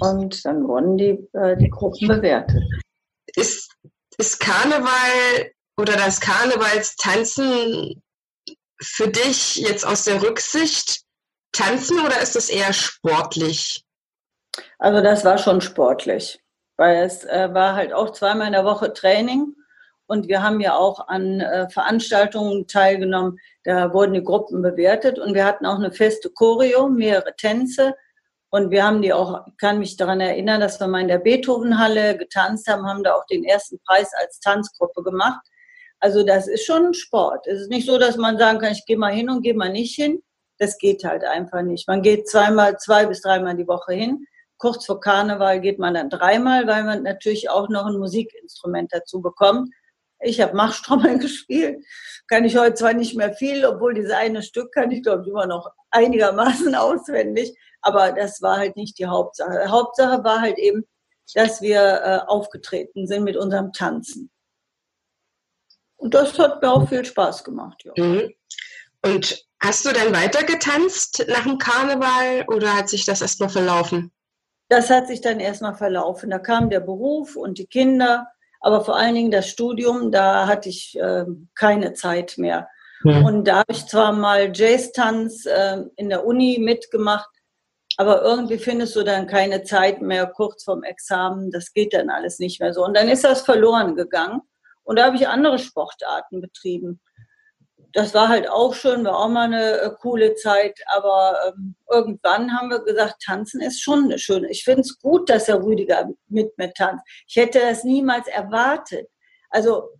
und 0.00 0.44
dann 0.44 0.66
wurden 0.66 0.96
die, 0.96 1.28
äh, 1.34 1.56
die 1.56 1.70
Gruppen 1.70 2.08
bewertet. 2.08 2.64
Ist, 3.36 3.72
ist 4.18 4.40
Karneval 4.40 5.52
oder 5.76 5.92
das 5.92 6.20
Karnevalstanzen 6.20 8.02
für 8.80 9.08
dich 9.08 9.56
jetzt 9.56 9.86
aus 9.86 10.04
der 10.04 10.22
Rücksicht 10.22 11.02
tanzen 11.52 12.00
oder 12.00 12.20
ist 12.20 12.34
das 12.34 12.48
eher 12.48 12.72
sportlich? 12.72 13.84
Also 14.78 15.02
das 15.02 15.24
war 15.24 15.38
schon 15.38 15.60
sportlich, 15.60 16.40
weil 16.76 17.04
es 17.04 17.24
äh, 17.24 17.52
war 17.52 17.74
halt 17.74 17.92
auch 17.92 18.10
zweimal 18.10 18.48
in 18.48 18.52
der 18.52 18.64
Woche 18.64 18.92
Training 18.92 19.54
und 20.06 20.28
wir 20.28 20.42
haben 20.42 20.60
ja 20.60 20.76
auch 20.76 21.08
an 21.08 21.40
äh, 21.40 21.68
Veranstaltungen 21.70 22.66
teilgenommen. 22.66 23.38
Da 23.64 23.92
wurden 23.94 24.12
die 24.12 24.22
Gruppen 24.22 24.60
bewertet 24.60 25.18
und 25.18 25.34
wir 25.34 25.44
hatten 25.44 25.64
auch 25.64 25.78
eine 25.78 25.92
feste 25.92 26.30
Choreo, 26.30 26.88
mehrere 26.88 27.34
Tänze. 27.36 27.94
Und 28.50 28.70
wir 28.70 28.84
haben 28.84 29.02
die 29.02 29.12
auch, 29.12 29.46
kann 29.58 29.78
mich 29.78 29.96
daran 29.96 30.20
erinnern, 30.20 30.60
dass 30.60 30.78
wir 30.78 30.86
mal 30.86 31.00
in 31.00 31.08
der 31.08 31.18
Beethovenhalle 31.18 32.16
getanzt 32.16 32.68
haben, 32.68 32.86
haben 32.86 33.02
da 33.02 33.14
auch 33.14 33.26
den 33.26 33.44
ersten 33.44 33.80
Preis 33.80 34.12
als 34.20 34.38
Tanzgruppe 34.40 35.02
gemacht. 35.02 35.40
Also 36.00 36.22
das 36.22 36.46
ist 36.46 36.66
schon 36.66 36.86
ein 36.86 36.94
Sport. 36.94 37.46
Es 37.46 37.62
ist 37.62 37.70
nicht 37.70 37.86
so, 37.86 37.98
dass 37.98 38.16
man 38.16 38.38
sagen 38.38 38.58
kann, 38.58 38.72
ich 38.72 38.84
gehe 38.84 38.98
mal 38.98 39.12
hin 39.12 39.30
und 39.30 39.42
gehe 39.42 39.54
mal 39.54 39.70
nicht 39.70 39.94
hin. 39.94 40.22
Das 40.58 40.78
geht 40.78 41.02
halt 41.02 41.24
einfach 41.24 41.62
nicht. 41.62 41.88
Man 41.88 42.02
geht 42.02 42.28
zweimal, 42.28 42.76
zwei 42.76 43.06
bis 43.06 43.22
dreimal 43.22 43.56
die 43.56 43.66
Woche 43.66 43.94
hin. 43.94 44.26
Kurz 44.64 44.86
vor 44.86 44.98
Karneval 44.98 45.60
geht 45.60 45.78
man 45.78 45.92
dann 45.92 46.08
dreimal, 46.08 46.66
weil 46.66 46.84
man 46.84 47.02
natürlich 47.02 47.50
auch 47.50 47.68
noch 47.68 47.84
ein 47.84 47.98
Musikinstrument 47.98 48.90
dazu 48.94 49.20
bekommt. 49.20 49.68
Ich 50.20 50.40
habe 50.40 50.56
Machstrommeln 50.56 51.18
gespielt. 51.20 51.84
Kann 52.28 52.46
ich 52.46 52.56
heute 52.56 52.72
zwar 52.72 52.94
nicht 52.94 53.14
mehr 53.14 53.34
viel, 53.34 53.66
obwohl 53.66 53.92
dieses 53.92 54.12
eine 54.12 54.42
Stück 54.42 54.72
kann 54.72 54.90
ich, 54.90 55.02
glaube 55.02 55.20
ich, 55.20 55.28
immer 55.28 55.46
noch 55.46 55.70
einigermaßen 55.90 56.74
auswendig. 56.76 57.54
Aber 57.82 58.12
das 58.12 58.40
war 58.40 58.56
halt 58.56 58.74
nicht 58.76 58.98
die 58.98 59.04
Hauptsache. 59.04 59.70
Hauptsache 59.70 60.24
war 60.24 60.40
halt 60.40 60.56
eben, 60.56 60.86
dass 61.34 61.60
wir 61.60 61.82
äh, 61.82 62.20
aufgetreten 62.26 63.06
sind 63.06 63.24
mit 63.24 63.36
unserem 63.36 63.70
Tanzen. 63.74 64.30
Und 65.96 66.14
das 66.14 66.38
hat 66.38 66.62
mir 66.62 66.72
auch 66.72 66.88
viel 66.88 67.04
Spaß 67.04 67.44
gemacht. 67.44 67.84
Ja. 67.84 68.02
Mhm. 68.02 68.32
Und 69.04 69.44
hast 69.60 69.84
du 69.84 69.92
dann 69.92 70.14
weiter 70.14 70.42
getanzt 70.42 71.22
nach 71.28 71.42
dem 71.42 71.58
Karneval 71.58 72.46
oder 72.48 72.74
hat 72.74 72.88
sich 72.88 73.04
das 73.04 73.20
erstmal 73.20 73.50
verlaufen? 73.50 74.10
Das 74.68 74.90
hat 74.90 75.06
sich 75.06 75.20
dann 75.20 75.40
erstmal 75.40 75.74
verlaufen. 75.74 76.30
Da 76.30 76.38
kam 76.38 76.70
der 76.70 76.80
Beruf 76.80 77.36
und 77.36 77.58
die 77.58 77.66
Kinder. 77.66 78.28
Aber 78.60 78.82
vor 78.82 78.96
allen 78.96 79.14
Dingen 79.14 79.30
das 79.30 79.48
Studium, 79.48 80.10
da 80.10 80.46
hatte 80.46 80.70
ich 80.70 80.98
äh, 80.98 81.26
keine 81.54 81.92
Zeit 81.92 82.38
mehr. 82.38 82.68
Mhm. 83.02 83.24
Und 83.24 83.44
da 83.44 83.56
habe 83.58 83.72
ich 83.72 83.86
zwar 83.86 84.12
mal 84.12 84.50
Jazz-Tanz 84.54 85.44
äh, 85.44 85.82
in 85.96 86.08
der 86.08 86.24
Uni 86.24 86.58
mitgemacht, 86.58 87.28
aber 87.98 88.22
irgendwie 88.22 88.58
findest 88.58 88.96
du 88.96 89.04
dann 89.04 89.26
keine 89.26 89.62
Zeit 89.62 90.00
mehr 90.00 90.26
kurz 90.26 90.64
vorm 90.64 90.82
Examen. 90.82 91.50
Das 91.50 91.72
geht 91.74 91.92
dann 91.92 92.08
alles 92.08 92.38
nicht 92.38 92.60
mehr 92.60 92.72
so. 92.72 92.84
Und 92.84 92.96
dann 92.96 93.08
ist 93.08 93.24
das 93.24 93.42
verloren 93.42 93.94
gegangen. 93.94 94.40
Und 94.82 94.98
da 94.98 95.06
habe 95.06 95.16
ich 95.16 95.28
andere 95.28 95.58
Sportarten 95.58 96.40
betrieben 96.40 97.00
das 97.94 98.12
war 98.12 98.28
halt 98.28 98.50
auch 98.50 98.74
schön, 98.74 99.04
war 99.04 99.20
auch 99.20 99.28
mal 99.28 99.44
eine 99.44 99.80
äh, 99.80 99.90
coole 100.00 100.34
Zeit. 100.34 100.80
Aber 100.86 101.38
ähm, 101.46 101.76
irgendwann 101.88 102.52
haben 102.52 102.68
wir 102.68 102.84
gesagt, 102.84 103.22
tanzen 103.24 103.60
ist 103.60 103.80
schon 103.80 104.04
eine 104.04 104.18
schöne. 104.18 104.50
Ich 104.50 104.64
finde 104.64 104.80
es 104.80 104.98
gut, 104.98 105.30
dass 105.30 105.44
der 105.44 105.62
Rüdiger 105.62 106.10
mit 106.28 106.58
mir 106.58 106.72
tanzt. 106.72 107.04
Ich 107.28 107.36
hätte 107.36 107.60
das 107.60 107.84
niemals 107.84 108.26
erwartet. 108.26 109.08
Also 109.48 109.90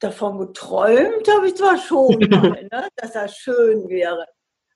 davon 0.00 0.38
geträumt 0.38 1.28
habe 1.28 1.48
ich 1.48 1.54
zwar 1.54 1.76
schon 1.76 2.18
mal, 2.30 2.66
ne, 2.72 2.88
dass 2.96 3.12
das 3.12 3.36
schön 3.36 3.88
wäre. 3.90 4.26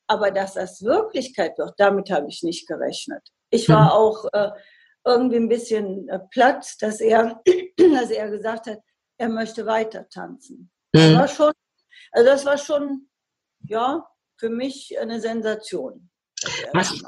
Aber 0.07 0.31
dass 0.31 0.55
das 0.55 0.83
Wirklichkeit 0.83 1.57
wird, 1.57 1.73
damit 1.79 2.11
habe 2.11 2.29
ich 2.29 2.43
nicht 2.43 2.69
gerechnet. 2.69 3.23
Ich 3.49 3.67
war 3.71 3.85
mhm. 3.85 3.91
auch 3.93 4.25
äh, 4.35 4.51
irgendwie 5.07 5.37
ein 5.37 5.49
bisschen 5.49 6.07
äh, 6.11 6.19
platt, 6.31 6.67
dass 6.81 7.01
er, 7.01 7.41
dass 7.79 8.11
er 8.11 8.29
gesagt 8.29 8.67
hat, 8.67 8.81
er 9.17 9.31
möchte 9.31 9.65
weiter 9.65 10.07
tanzen. 10.11 10.71
Das 10.93 11.09
mhm. 11.09 11.17
war 11.17 11.29
schon 11.29 11.53
also 12.13 12.29
das 12.29 12.45
war 12.45 12.59
schon, 12.59 13.09
ja, 13.67 14.07
für 14.39 14.51
mich 14.51 14.99
eine 14.99 15.21
Sensation. 15.21 16.11
Was, 16.73 17.03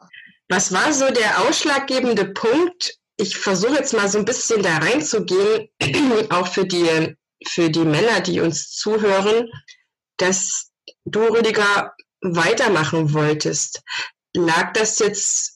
was 0.48 0.72
war 0.72 0.92
so 0.92 1.10
der 1.10 1.42
ausschlaggebende 1.42 2.26
Punkt? 2.26 2.98
Ich 3.16 3.36
versuche 3.36 3.74
jetzt 3.74 3.92
mal 3.92 4.08
so 4.08 4.18
ein 4.18 4.24
bisschen 4.24 4.62
da 4.62 4.78
reinzugehen, 4.78 5.68
auch 6.30 6.48
für 6.48 6.66
die, 6.66 7.16
für 7.46 7.70
die 7.70 7.84
Männer, 7.84 8.20
die 8.20 8.40
uns 8.40 8.70
zuhören, 8.70 9.50
dass 10.16 10.70
du, 11.04 11.20
Rüdiger, 11.20 11.94
weitermachen 12.20 13.12
wolltest. 13.12 13.82
Lag 14.34 14.72
das 14.72 14.98
jetzt 14.98 15.53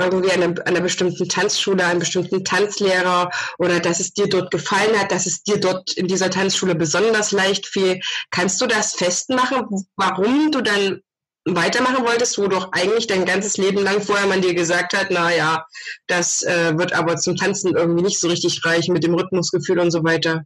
irgendwie 0.00 0.30
an 0.30 0.42
einer, 0.42 0.66
einer 0.66 0.80
bestimmten 0.80 1.28
Tanzschule, 1.28 1.84
einem 1.84 1.98
bestimmten 1.98 2.44
Tanzlehrer 2.44 3.30
oder 3.58 3.80
dass 3.80 3.98
es 3.98 4.12
dir 4.12 4.28
dort 4.28 4.50
gefallen 4.50 4.96
hat, 4.98 5.10
dass 5.10 5.26
es 5.26 5.42
dir 5.42 5.58
dort 5.58 5.92
in 5.92 6.06
dieser 6.06 6.30
Tanzschule 6.30 6.74
besonders 6.76 7.32
leicht 7.32 7.66
fiel. 7.66 8.00
Kannst 8.30 8.60
du 8.60 8.66
das 8.66 8.94
festmachen, 8.94 9.86
warum 9.96 10.52
du 10.52 10.60
dann 10.60 11.00
weitermachen 11.44 12.04
wolltest, 12.04 12.38
wo 12.38 12.46
doch 12.46 12.72
eigentlich 12.72 13.06
dein 13.06 13.24
ganzes 13.24 13.56
Leben 13.56 13.82
lang 13.82 14.00
vorher 14.00 14.26
man 14.26 14.42
dir 14.42 14.54
gesagt 14.54 14.92
hat, 14.96 15.08
na 15.10 15.34
ja, 15.34 15.64
das 16.06 16.42
äh, 16.42 16.76
wird 16.76 16.92
aber 16.92 17.16
zum 17.16 17.36
Tanzen 17.36 17.74
irgendwie 17.74 18.02
nicht 18.02 18.20
so 18.20 18.28
richtig 18.28 18.64
reichen 18.64 18.92
mit 18.92 19.02
dem 19.02 19.14
Rhythmusgefühl 19.14 19.80
und 19.80 19.90
so 19.90 20.04
weiter? 20.04 20.44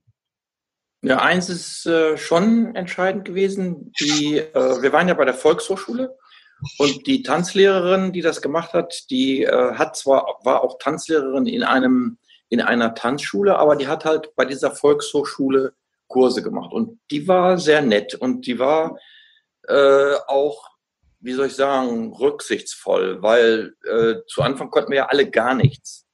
Ja, 1.04 1.18
eins 1.18 1.48
ist 1.48 1.84
äh, 1.86 2.16
schon 2.16 2.76
entscheidend 2.76 3.24
gewesen. 3.24 3.92
Die, 4.00 4.38
äh, 4.38 4.82
wir 4.82 4.92
waren 4.92 5.08
ja 5.08 5.14
bei 5.14 5.24
der 5.24 5.34
Volkshochschule 5.34 6.16
und 6.78 7.06
die 7.06 7.22
Tanzlehrerin, 7.22 8.12
die 8.12 8.20
das 8.20 8.40
gemacht 8.40 8.72
hat, 8.72 9.10
die 9.10 9.42
äh, 9.44 9.74
hat 9.74 9.96
zwar, 9.96 10.38
war 10.44 10.62
auch 10.62 10.78
Tanzlehrerin 10.78 11.46
in 11.46 11.62
einem, 11.62 12.18
in 12.48 12.60
einer 12.60 12.94
Tanzschule, 12.94 13.58
aber 13.58 13.76
die 13.76 13.88
hat 13.88 14.04
halt 14.04 14.34
bei 14.36 14.44
dieser 14.44 14.70
Volkshochschule 14.70 15.74
Kurse 16.08 16.42
gemacht. 16.42 16.72
Und 16.72 17.00
die 17.10 17.26
war 17.26 17.58
sehr 17.58 17.82
nett 17.82 18.14
und 18.14 18.46
die 18.46 18.58
war 18.58 18.98
äh, 19.66 20.14
auch, 20.28 20.68
wie 21.20 21.32
soll 21.32 21.46
ich 21.46 21.56
sagen, 21.56 22.12
rücksichtsvoll, 22.12 23.22
weil 23.22 23.74
äh, 23.84 24.16
zu 24.26 24.42
Anfang 24.42 24.70
konnten 24.70 24.90
wir 24.90 24.98
ja 24.98 25.06
alle 25.06 25.30
gar 25.30 25.54
nichts. 25.54 26.06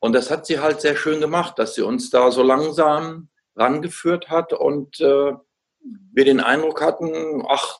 Und 0.00 0.14
das 0.14 0.30
hat 0.30 0.46
sie 0.46 0.58
halt 0.58 0.80
sehr 0.80 0.96
schön 0.96 1.20
gemacht, 1.20 1.58
dass 1.58 1.74
sie 1.76 1.82
uns 1.82 2.10
da 2.10 2.30
so 2.32 2.42
langsam 2.42 3.28
rangeführt 3.54 4.28
hat 4.28 4.52
und 4.52 5.00
äh, 5.00 5.32
wir 6.12 6.24
den 6.24 6.40
Eindruck 6.40 6.80
hatten, 6.80 7.44
ach, 7.48 7.78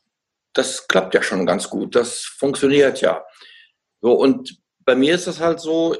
das 0.52 0.86
klappt 0.88 1.14
ja 1.14 1.22
schon 1.22 1.46
ganz 1.46 1.70
gut, 1.70 1.94
das 1.94 2.20
funktioniert 2.24 3.00
ja. 3.00 3.24
So, 4.00 4.12
und 4.12 4.60
bei 4.80 4.94
mir 4.94 5.14
ist 5.14 5.26
das 5.26 5.40
halt 5.40 5.60
so, 5.60 5.96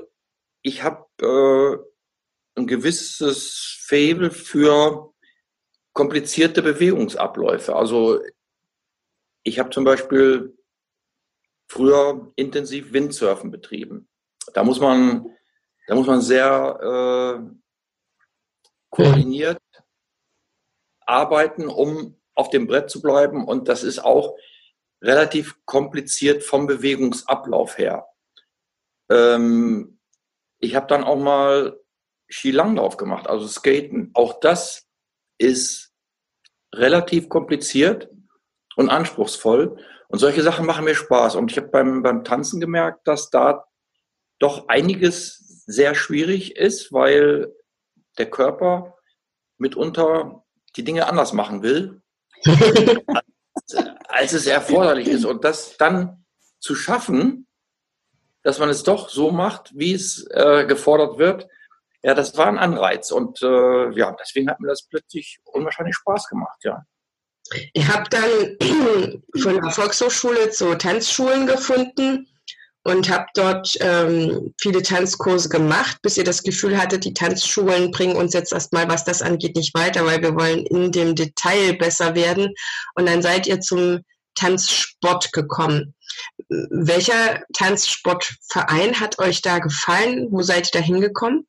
ich 0.62 0.82
habe 0.82 1.06
äh, 1.20 2.60
ein 2.60 2.66
gewisses 2.66 3.80
Faible 3.86 4.30
für 4.30 5.12
komplizierte 5.92 6.62
Bewegungsabläufe. 6.62 7.74
Also 7.74 8.20
ich 9.42 9.58
habe 9.58 9.70
zum 9.70 9.84
Beispiel 9.84 10.56
früher 11.68 12.32
intensiv 12.36 12.92
Windsurfen 12.92 13.50
betrieben. 13.50 14.08
Da 14.54 14.64
muss 14.64 14.80
man, 14.80 15.26
da 15.86 15.94
muss 15.94 16.06
man 16.06 16.20
sehr 16.20 17.40
äh, 17.40 17.56
koordiniert 18.90 19.58
arbeiten, 21.00 21.68
um 21.68 22.20
auf 22.34 22.50
dem 22.50 22.66
Brett 22.66 22.90
zu 22.90 23.02
bleiben. 23.02 23.46
Und 23.46 23.68
das 23.68 23.82
ist 23.82 23.98
auch 23.98 24.36
relativ 25.02 25.56
kompliziert 25.64 26.42
vom 26.42 26.66
Bewegungsablauf 26.66 27.78
her. 27.78 28.06
Ähm, 29.10 29.98
ich 30.58 30.74
habe 30.74 30.86
dann 30.86 31.04
auch 31.04 31.18
mal 31.18 31.78
Skilanglauf 32.28 32.96
gemacht, 32.96 33.26
also 33.26 33.46
Skaten. 33.46 34.10
Auch 34.14 34.40
das 34.40 34.86
ist 35.38 35.92
relativ 36.74 37.28
kompliziert 37.28 38.08
und 38.76 38.88
anspruchsvoll. 38.88 39.76
Und 40.08 40.18
solche 40.18 40.42
Sachen 40.42 40.66
machen 40.66 40.84
mir 40.84 40.94
Spaß. 40.94 41.36
Und 41.36 41.50
ich 41.50 41.56
habe 41.56 41.68
beim, 41.68 42.02
beim 42.02 42.24
Tanzen 42.24 42.60
gemerkt, 42.60 43.06
dass 43.08 43.30
da 43.30 43.66
doch 44.38 44.68
einiges 44.68 45.64
sehr 45.66 45.94
schwierig 45.94 46.56
ist, 46.56 46.92
weil 46.92 47.52
der 48.18 48.30
Körper 48.30 48.96
mitunter 49.58 50.44
die 50.76 50.84
Dinge 50.84 51.06
anders 51.06 51.32
machen 51.32 51.62
will 51.62 52.01
als 54.08 54.32
es 54.32 54.46
erforderlich 54.46 55.08
ist. 55.08 55.24
Und 55.24 55.44
das 55.44 55.76
dann 55.76 56.24
zu 56.58 56.74
schaffen, 56.74 57.46
dass 58.42 58.58
man 58.58 58.68
es 58.68 58.82
doch 58.82 59.08
so 59.08 59.30
macht, 59.30 59.70
wie 59.74 59.94
es 59.94 60.26
äh, 60.30 60.64
gefordert 60.66 61.18
wird, 61.18 61.48
ja, 62.02 62.14
das 62.14 62.36
war 62.36 62.48
ein 62.48 62.58
Anreiz. 62.58 63.12
Und 63.12 63.42
äh, 63.42 63.90
ja, 63.92 64.16
deswegen 64.20 64.50
hat 64.50 64.60
mir 64.60 64.68
das 64.68 64.82
plötzlich 64.82 65.40
unwahrscheinlich 65.44 65.94
Spaß 65.96 66.28
gemacht, 66.28 66.58
ja. 66.64 66.84
Ihr 67.74 67.88
habt 67.88 68.12
dann 68.12 68.22
von 69.40 69.60
der 69.60 69.70
Volkshochschule 69.70 70.50
zu 70.50 70.74
Tanzschulen 70.76 71.46
gefunden 71.46 72.28
und 72.84 73.08
habe 73.08 73.26
dort 73.34 73.76
ähm, 73.80 74.54
viele 74.60 74.82
Tanzkurse 74.82 75.48
gemacht, 75.48 75.98
bis 76.02 76.16
ihr 76.16 76.24
das 76.24 76.42
Gefühl 76.42 76.76
hattet, 76.76 77.04
die 77.04 77.14
Tanzschulen 77.14 77.92
bringen 77.92 78.16
uns 78.16 78.32
jetzt 78.32 78.52
erstmal, 78.52 78.88
was 78.88 79.04
das 79.04 79.22
angeht, 79.22 79.56
nicht 79.56 79.74
weiter, 79.74 80.04
weil 80.04 80.22
wir 80.22 80.34
wollen 80.34 80.66
in 80.66 80.90
dem 80.90 81.14
Detail 81.14 81.74
besser 81.74 82.14
werden. 82.14 82.52
Und 82.94 83.08
dann 83.08 83.22
seid 83.22 83.46
ihr 83.46 83.60
zum 83.60 84.00
Tanzsport 84.34 85.32
gekommen. 85.32 85.94
Welcher 86.48 87.42
Tanzsportverein 87.54 88.98
hat 89.00 89.18
euch 89.18 89.42
da 89.42 89.58
gefallen? 89.58 90.28
Wo 90.30 90.42
seid 90.42 90.66
ihr 90.68 90.80
da 90.80 90.84
hingekommen? 90.84 91.46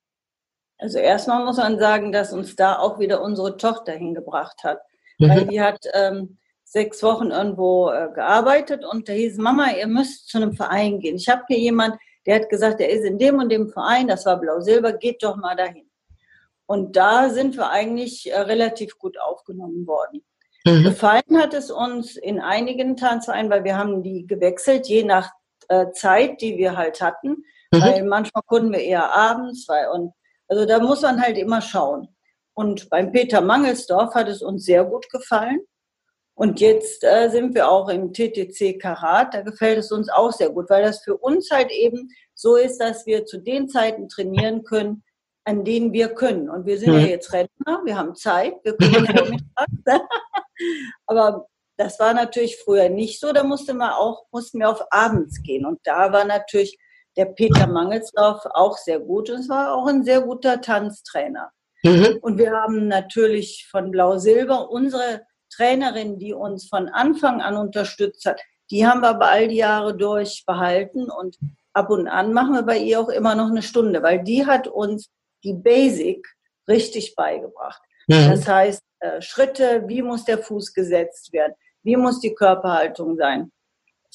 Also 0.78 0.98
erstmal 0.98 1.44
muss 1.44 1.56
man 1.56 1.78
sagen, 1.78 2.12
dass 2.12 2.32
uns 2.32 2.56
da 2.56 2.78
auch 2.78 2.98
wieder 2.98 3.22
unsere 3.22 3.56
Tochter 3.56 3.92
hingebracht 3.92 4.62
hat. 4.62 4.80
Mhm. 5.18 5.28
Weil 5.28 5.46
die 5.46 5.60
hat 5.60 5.84
ähm, 5.94 6.38
sechs 6.74 7.04
Wochen 7.04 7.30
irgendwo 7.30 7.88
äh, 7.90 8.08
gearbeitet 8.12 8.84
und 8.84 9.08
da 9.08 9.12
hieß, 9.12 9.38
Mama, 9.38 9.70
ihr 9.70 9.86
müsst 9.86 10.28
zu 10.28 10.38
einem 10.38 10.54
Verein 10.54 10.98
gehen. 10.98 11.14
Ich 11.14 11.28
habe 11.28 11.44
hier 11.46 11.58
jemand, 11.58 11.94
der 12.26 12.34
hat 12.34 12.48
gesagt, 12.48 12.80
der 12.80 12.90
ist 12.90 13.04
in 13.04 13.16
dem 13.16 13.38
und 13.38 13.48
dem 13.48 13.68
Verein, 13.68 14.08
das 14.08 14.26
war 14.26 14.40
Blau-Silber, 14.40 14.94
geht 14.94 15.22
doch 15.22 15.36
mal 15.36 15.54
dahin. 15.54 15.88
Und 16.66 16.96
da 16.96 17.30
sind 17.30 17.56
wir 17.56 17.70
eigentlich 17.70 18.28
äh, 18.28 18.40
relativ 18.40 18.98
gut 18.98 19.20
aufgenommen 19.20 19.86
worden. 19.86 20.24
Mhm. 20.66 20.82
Gefallen 20.82 21.38
hat 21.38 21.54
es 21.54 21.70
uns 21.70 22.16
in 22.16 22.40
einigen 22.40 22.96
Tanzvereinen, 22.96 23.52
weil 23.52 23.62
wir 23.62 23.78
haben 23.78 24.02
die 24.02 24.26
gewechselt, 24.26 24.88
je 24.88 25.04
nach 25.04 25.30
äh, 25.68 25.92
Zeit, 25.92 26.40
die 26.40 26.56
wir 26.56 26.76
halt 26.76 27.00
hatten. 27.00 27.44
Mhm. 27.70 27.80
Weil 27.80 28.02
manchmal 28.02 28.42
konnten 28.46 28.72
wir 28.72 28.80
eher 28.80 29.14
abends, 29.14 29.68
weil, 29.68 29.90
und, 29.90 30.12
also 30.48 30.66
da 30.66 30.80
muss 30.80 31.02
man 31.02 31.22
halt 31.22 31.38
immer 31.38 31.60
schauen. 31.60 32.08
Und 32.52 32.90
beim 32.90 33.12
Peter 33.12 33.40
Mangelsdorf 33.40 34.12
hat 34.16 34.28
es 34.28 34.42
uns 34.42 34.64
sehr 34.64 34.84
gut 34.84 35.08
gefallen. 35.10 35.60
Und 36.34 36.60
jetzt 36.60 37.04
äh, 37.04 37.28
sind 37.30 37.54
wir 37.54 37.68
auch 37.68 37.88
im 37.88 38.12
TTC 38.12 38.80
Karat. 38.80 39.34
Da 39.34 39.42
gefällt 39.42 39.78
es 39.78 39.92
uns 39.92 40.08
auch 40.08 40.32
sehr 40.32 40.50
gut, 40.50 40.68
weil 40.68 40.82
das 40.82 41.02
für 41.02 41.16
uns 41.16 41.50
halt 41.50 41.70
eben 41.70 42.10
so 42.34 42.56
ist, 42.56 42.78
dass 42.78 43.06
wir 43.06 43.24
zu 43.24 43.38
den 43.38 43.68
Zeiten 43.68 44.08
trainieren 44.08 44.64
können, 44.64 45.04
an 45.44 45.64
denen 45.64 45.92
wir 45.92 46.08
können. 46.08 46.50
Und 46.50 46.66
wir 46.66 46.78
sind 46.78 46.94
mhm. 46.94 47.00
ja 47.00 47.06
jetzt 47.06 47.32
Rentner, 47.32 47.82
wir 47.84 47.96
haben 47.96 48.16
Zeit, 48.16 48.54
wir 48.64 48.76
können. 48.76 49.48
Aber 51.06 51.46
das 51.76 52.00
war 52.00 52.14
natürlich 52.14 52.56
früher 52.56 52.88
nicht 52.88 53.20
so. 53.20 53.32
Da 53.32 53.44
musste 53.44 53.74
man 53.74 53.90
auch, 53.90 54.24
mussten 54.32 54.58
wir 54.58 54.70
auf 54.70 54.82
abends 54.90 55.40
gehen. 55.42 55.64
Und 55.64 55.80
da 55.84 56.12
war 56.12 56.24
natürlich 56.24 56.78
der 57.16 57.26
Peter 57.26 57.68
Mangelsdorf 57.68 58.44
auch 58.46 58.76
sehr 58.76 58.98
gut. 58.98 59.30
Und 59.30 59.40
es 59.40 59.48
war 59.48 59.74
auch 59.74 59.86
ein 59.86 60.02
sehr 60.04 60.22
guter 60.22 60.60
Tanztrainer. 60.60 61.50
Mhm. 61.84 62.18
Und 62.22 62.38
wir 62.38 62.52
haben 62.52 62.88
natürlich 62.88 63.68
von 63.70 63.92
Blau-Silber 63.92 64.70
unsere 64.70 65.22
Trainerin, 65.56 66.18
die 66.18 66.32
uns 66.32 66.68
von 66.68 66.88
Anfang 66.88 67.40
an 67.40 67.56
unterstützt 67.56 68.24
hat, 68.26 68.40
die 68.70 68.86
haben 68.86 69.02
wir 69.02 69.10
aber 69.10 69.28
all 69.28 69.48
die 69.48 69.56
Jahre 69.56 69.96
durch 69.96 70.44
behalten 70.46 71.10
und 71.10 71.38
ab 71.72 71.90
und 71.90 72.08
an 72.08 72.32
machen 72.32 72.54
wir 72.54 72.62
bei 72.62 72.78
ihr 72.78 73.00
auch 73.00 73.08
immer 73.08 73.34
noch 73.34 73.50
eine 73.50 73.62
Stunde, 73.62 74.02
weil 74.02 74.22
die 74.22 74.46
hat 74.46 74.68
uns 74.68 75.10
die 75.42 75.54
Basic 75.54 76.26
richtig 76.68 77.14
beigebracht. 77.14 77.82
Mhm. 78.06 78.30
Das 78.30 78.48
heißt, 78.48 78.82
äh, 79.00 79.20
Schritte, 79.20 79.84
wie 79.86 80.02
muss 80.02 80.24
der 80.24 80.38
Fuß 80.38 80.72
gesetzt 80.72 81.32
werden, 81.32 81.54
wie 81.82 81.96
muss 81.96 82.20
die 82.20 82.34
Körperhaltung 82.34 83.16
sein. 83.16 83.52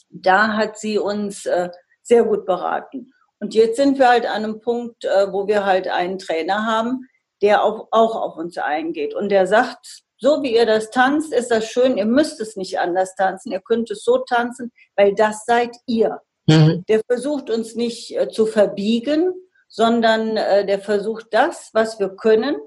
Da 0.10 0.56
hat 0.56 0.80
sie 0.80 0.98
uns 0.98 1.46
äh, 1.46 1.70
sehr 2.02 2.24
gut 2.24 2.46
beraten. 2.46 3.14
Und 3.40 3.54
jetzt 3.54 3.78
sind 3.78 4.00
wir 4.00 4.10
halt 4.10 4.26
an 4.26 4.44
einem 4.44 4.60
Punkt, 4.60 5.06
äh, 5.06 5.32
wo 5.32 5.48
wir 5.48 5.66
halt 5.66 5.88
einen 5.88 6.18
Trainer 6.18 6.66
haben, 6.66 7.08
der 7.42 7.64
auch, 7.64 7.88
auch 7.92 8.16
auf 8.16 8.38
uns 8.38 8.58
eingeht. 8.58 9.14
Und 9.14 9.30
der 9.30 9.48
sagt, 9.48 10.02
so 10.20 10.44
wie 10.44 10.56
ihr 10.56 10.66
das 10.66 10.92
tanzt, 10.92 11.34
ist 11.34 11.50
das 11.50 11.66
schön, 11.66 11.98
ihr 11.98 12.06
müsst 12.06 12.40
es 12.42 12.56
nicht 12.56 12.78
anders 12.78 13.16
tanzen, 13.16 13.52
ihr 13.52 13.62
könnt 13.62 13.90
es 13.90 14.04
so 14.04 14.20
tanzen, 14.20 14.72
weil 14.96 15.16
das 15.16 15.46
seid 15.46 15.76
ihr. 15.88 16.22
Mhm. 16.46 16.84
Der 16.88 17.02
versucht 17.08 17.50
uns 17.50 17.76
nicht 17.76 18.16
äh, 18.16 18.30
zu 18.30 18.46
verbiegen, 18.46 19.34
sondern 19.70 20.36
äh, 20.36 20.66
der 20.66 20.80
versucht 20.80 21.28
das, 21.32 21.70
was 21.74 22.00
wir 22.00 22.10
können, 22.10 22.58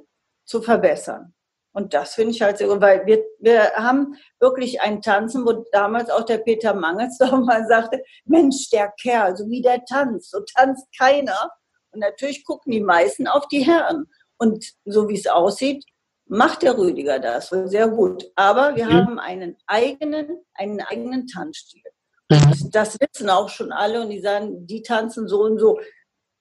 zu 0.44 0.62
verbessern. 0.62 1.34
Und 1.74 1.94
das 1.94 2.14
finde 2.14 2.32
ich 2.32 2.42
halt 2.42 2.58
sehr 2.58 2.68
gut, 2.68 2.80
weil 2.80 3.06
wir, 3.06 3.24
wir 3.38 3.72
haben 3.74 4.14
wirklich 4.40 4.80
ein 4.80 5.00
Tanzen, 5.00 5.46
wo 5.46 5.64
damals 5.72 6.10
auch 6.10 6.24
der 6.24 6.38
Peter 6.38 6.74
Mangels 6.74 7.18
doch 7.20 7.32
mal 7.32 7.66
sagte, 7.66 8.02
Mensch, 8.24 8.70
der 8.70 8.92
Kerl, 9.00 9.36
so 9.36 9.48
wie 9.48 9.62
der 9.62 9.84
tanzt, 9.84 10.30
so 10.30 10.40
tanzt 10.54 10.86
keiner. 10.96 11.50
Und 11.90 12.00
natürlich 12.00 12.44
gucken 12.44 12.72
die 12.72 12.80
meisten 12.80 13.26
auf 13.26 13.48
die 13.48 13.64
Herren. 13.64 14.06
Und 14.38 14.64
so 14.84 15.08
wie 15.08 15.14
es 15.14 15.26
aussieht, 15.26 15.84
macht 16.32 16.62
der 16.62 16.78
Rüdiger 16.78 17.18
das 17.18 17.50
sehr 17.50 17.88
gut. 17.88 18.24
Aber 18.36 18.74
wir 18.74 18.86
mhm. 18.86 18.92
haben 18.92 19.18
einen 19.18 19.56
eigenen, 19.66 20.40
einen 20.54 20.80
eigenen 20.80 21.26
Tanzstil. 21.26 21.82
Mhm. 22.30 22.70
Das 22.70 22.98
wissen 22.98 23.28
auch 23.28 23.50
schon 23.50 23.70
alle 23.70 24.00
und 24.00 24.08
die 24.08 24.20
sagen, 24.20 24.66
die 24.66 24.82
tanzen 24.82 25.28
so 25.28 25.42
und 25.42 25.58
so. 25.58 25.78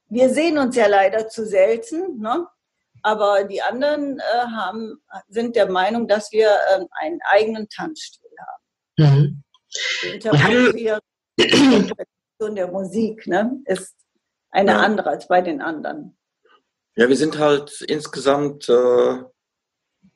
Wir 0.08 0.30
sehen 0.30 0.58
uns 0.58 0.78
ja 0.78 0.88
leider 0.88 1.28
zu 1.28 1.46
selten, 1.46 2.20
ne? 2.20 2.48
aber 3.02 3.44
die 3.44 3.62
anderen 3.62 4.20
äh, 4.20 4.48
haben, 4.56 5.02
sind 5.28 5.58
der 5.58 5.70
Meinung, 5.70 6.08
dass 6.08 6.32
wir 6.32 6.50
äh, 6.50 6.86
einen 7.02 7.20
eigenen 7.30 7.68
Tanzstil 7.68 8.30
haben. 8.40 8.64
Mhm. 8.98 9.44
Die 10.14 10.16
Interpretation 11.76 12.56
der 12.56 12.68
Musik 12.68 13.28
ne, 13.28 13.62
ist 13.66 13.96
eine 14.52 14.72
ja. 14.72 14.80
andere 14.80 15.10
als 15.10 15.28
bei 15.28 15.42
den 15.42 15.62
anderen. 15.62 16.18
Ja, 16.96 17.10
wir 17.10 17.18
sind 17.18 17.38
halt 17.40 17.82
insgesamt 17.82 18.70
äh, 18.70 19.24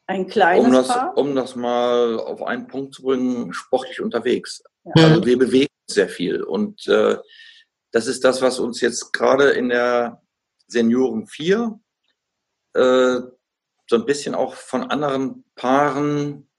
ein 0.08 0.28
kleines 0.28 0.68
um 0.68 0.74
das, 0.74 0.88
Paar. 0.88 1.18
Um 1.18 1.36
das 1.36 1.56
mal 1.56 2.20
auf 2.20 2.44
einen 2.44 2.68
Punkt 2.68 2.94
zu 2.94 3.04
bringen, 3.04 3.54
sportlich 3.54 4.02
unterwegs. 4.02 4.64
Ja. 4.84 5.06
Also 5.06 5.26
wir 5.26 5.38
bewegen 5.38 5.74
sehr 5.88 6.10
viel. 6.10 6.44
Und 6.44 6.88
äh, 6.88 7.18
das 7.92 8.08
ist 8.08 8.24
das, 8.24 8.42
was 8.42 8.60
uns 8.60 8.82
jetzt 8.82 9.14
gerade 9.14 9.52
in 9.52 9.70
der 9.70 10.22
Senioren 10.68 11.28
4 11.28 11.80
äh, 12.74 13.20
so 13.88 13.96
ein 13.96 14.06
bisschen 14.06 14.36
auch 14.36 14.56
von 14.56 14.84
anderen 14.84 15.44
Paaren 15.56 16.50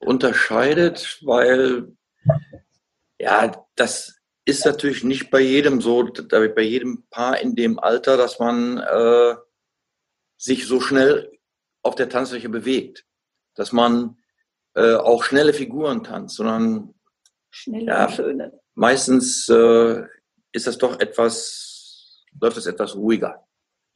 unterscheidet, 0.00 1.18
weil 1.22 1.96
ja, 3.18 3.66
das 3.76 4.18
ist 4.44 4.64
natürlich 4.64 5.04
nicht 5.04 5.30
bei 5.30 5.40
jedem 5.40 5.80
so, 5.80 6.08
bei 6.28 6.62
jedem 6.62 7.04
Paar 7.10 7.40
in 7.40 7.54
dem 7.54 7.78
Alter, 7.78 8.16
dass 8.16 8.38
man 8.38 8.78
äh, 8.78 9.36
sich 10.36 10.66
so 10.66 10.80
schnell 10.80 11.30
auf 11.82 11.94
der 11.94 12.08
Tanzfläche 12.08 12.48
bewegt, 12.48 13.04
dass 13.54 13.72
man 13.72 14.16
äh, 14.74 14.94
auch 14.94 15.24
schnelle 15.24 15.52
Figuren 15.52 16.02
tanzt, 16.02 16.36
sondern 16.36 16.94
schnelle 17.50 17.86
ja, 17.86 18.08
schöne. 18.08 18.60
Meistens 18.74 19.48
äh, 19.48 20.02
ist 20.52 20.66
das 20.66 20.78
doch 20.78 20.98
etwas, 21.00 22.24
läuft 22.40 22.56
das 22.56 22.66
etwas 22.66 22.94
ruhiger. 22.94 23.46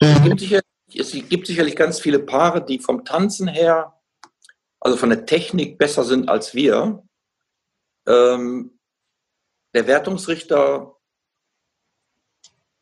Mhm. 0.03 0.09
Es, 0.09 0.23
gibt 0.25 0.41
sicher, 0.41 0.61
es 0.95 1.13
gibt 1.29 1.47
sicherlich 1.47 1.77
ganz 1.77 2.01
viele 2.01 2.19
Paare, 2.19 2.65
die 2.65 2.79
vom 2.79 3.05
Tanzen 3.05 3.49
her, 3.49 3.99
also 4.81 4.97
von 4.97 5.11
der 5.11 5.25
Technik 5.25 5.79
besser 5.79 6.05
sind 6.05 6.29
als 6.29 6.55
wir. 6.55 7.03
Ähm, 8.07 8.79
der 9.75 9.87
Wertungsrichter, 9.87 10.95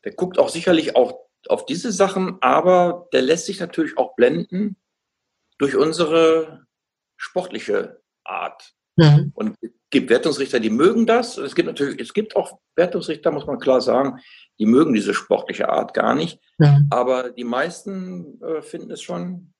der 0.05 0.12
guckt 0.14 0.38
auch 0.38 0.48
sicherlich 0.48 0.96
auch 0.96 1.24
auf 1.48 1.66
diese 1.66 1.92
Sachen, 1.92 2.38
aber 2.40 3.09
der 3.12 3.22
lässt 3.22 3.46
sich 3.46 3.61
natürlich 3.61 3.96
auch 3.98 4.16
blenden 4.16 4.76
durch 5.64 5.77
unsere 5.77 6.66
sportliche 7.16 8.03
Art. 8.22 8.74
Mhm. 8.96 9.33
Und 9.35 9.57
es 9.62 9.70
gibt 9.88 10.11
Wertungsrichter, 10.11 10.61
die 10.61 10.68
mögen 10.68 11.07
das. 11.07 11.38
Es 11.38 11.55
gibt 11.55 11.66
natürlich, 11.66 11.98
es 11.98 12.12
gibt 12.12 12.37
auch 12.37 12.59
Wertungsrichter, 12.77 13.31
muss 13.31 13.46
man 13.46 13.59
klar 13.59 13.81
sagen, 13.81 14.20
die 14.59 14.66
mögen 14.66 14.92
diese 14.92 15.14
sportliche 15.14 15.70
Art 15.70 15.94
gar 15.94 16.14
nicht. 16.14 16.38
Mhm. 16.59 16.88
Aber 16.90 17.31
die 17.31 17.44
meisten 17.44 18.42
äh, 18.42 18.61
finden 18.61 18.90
es 18.90 19.00
schon 19.00 19.55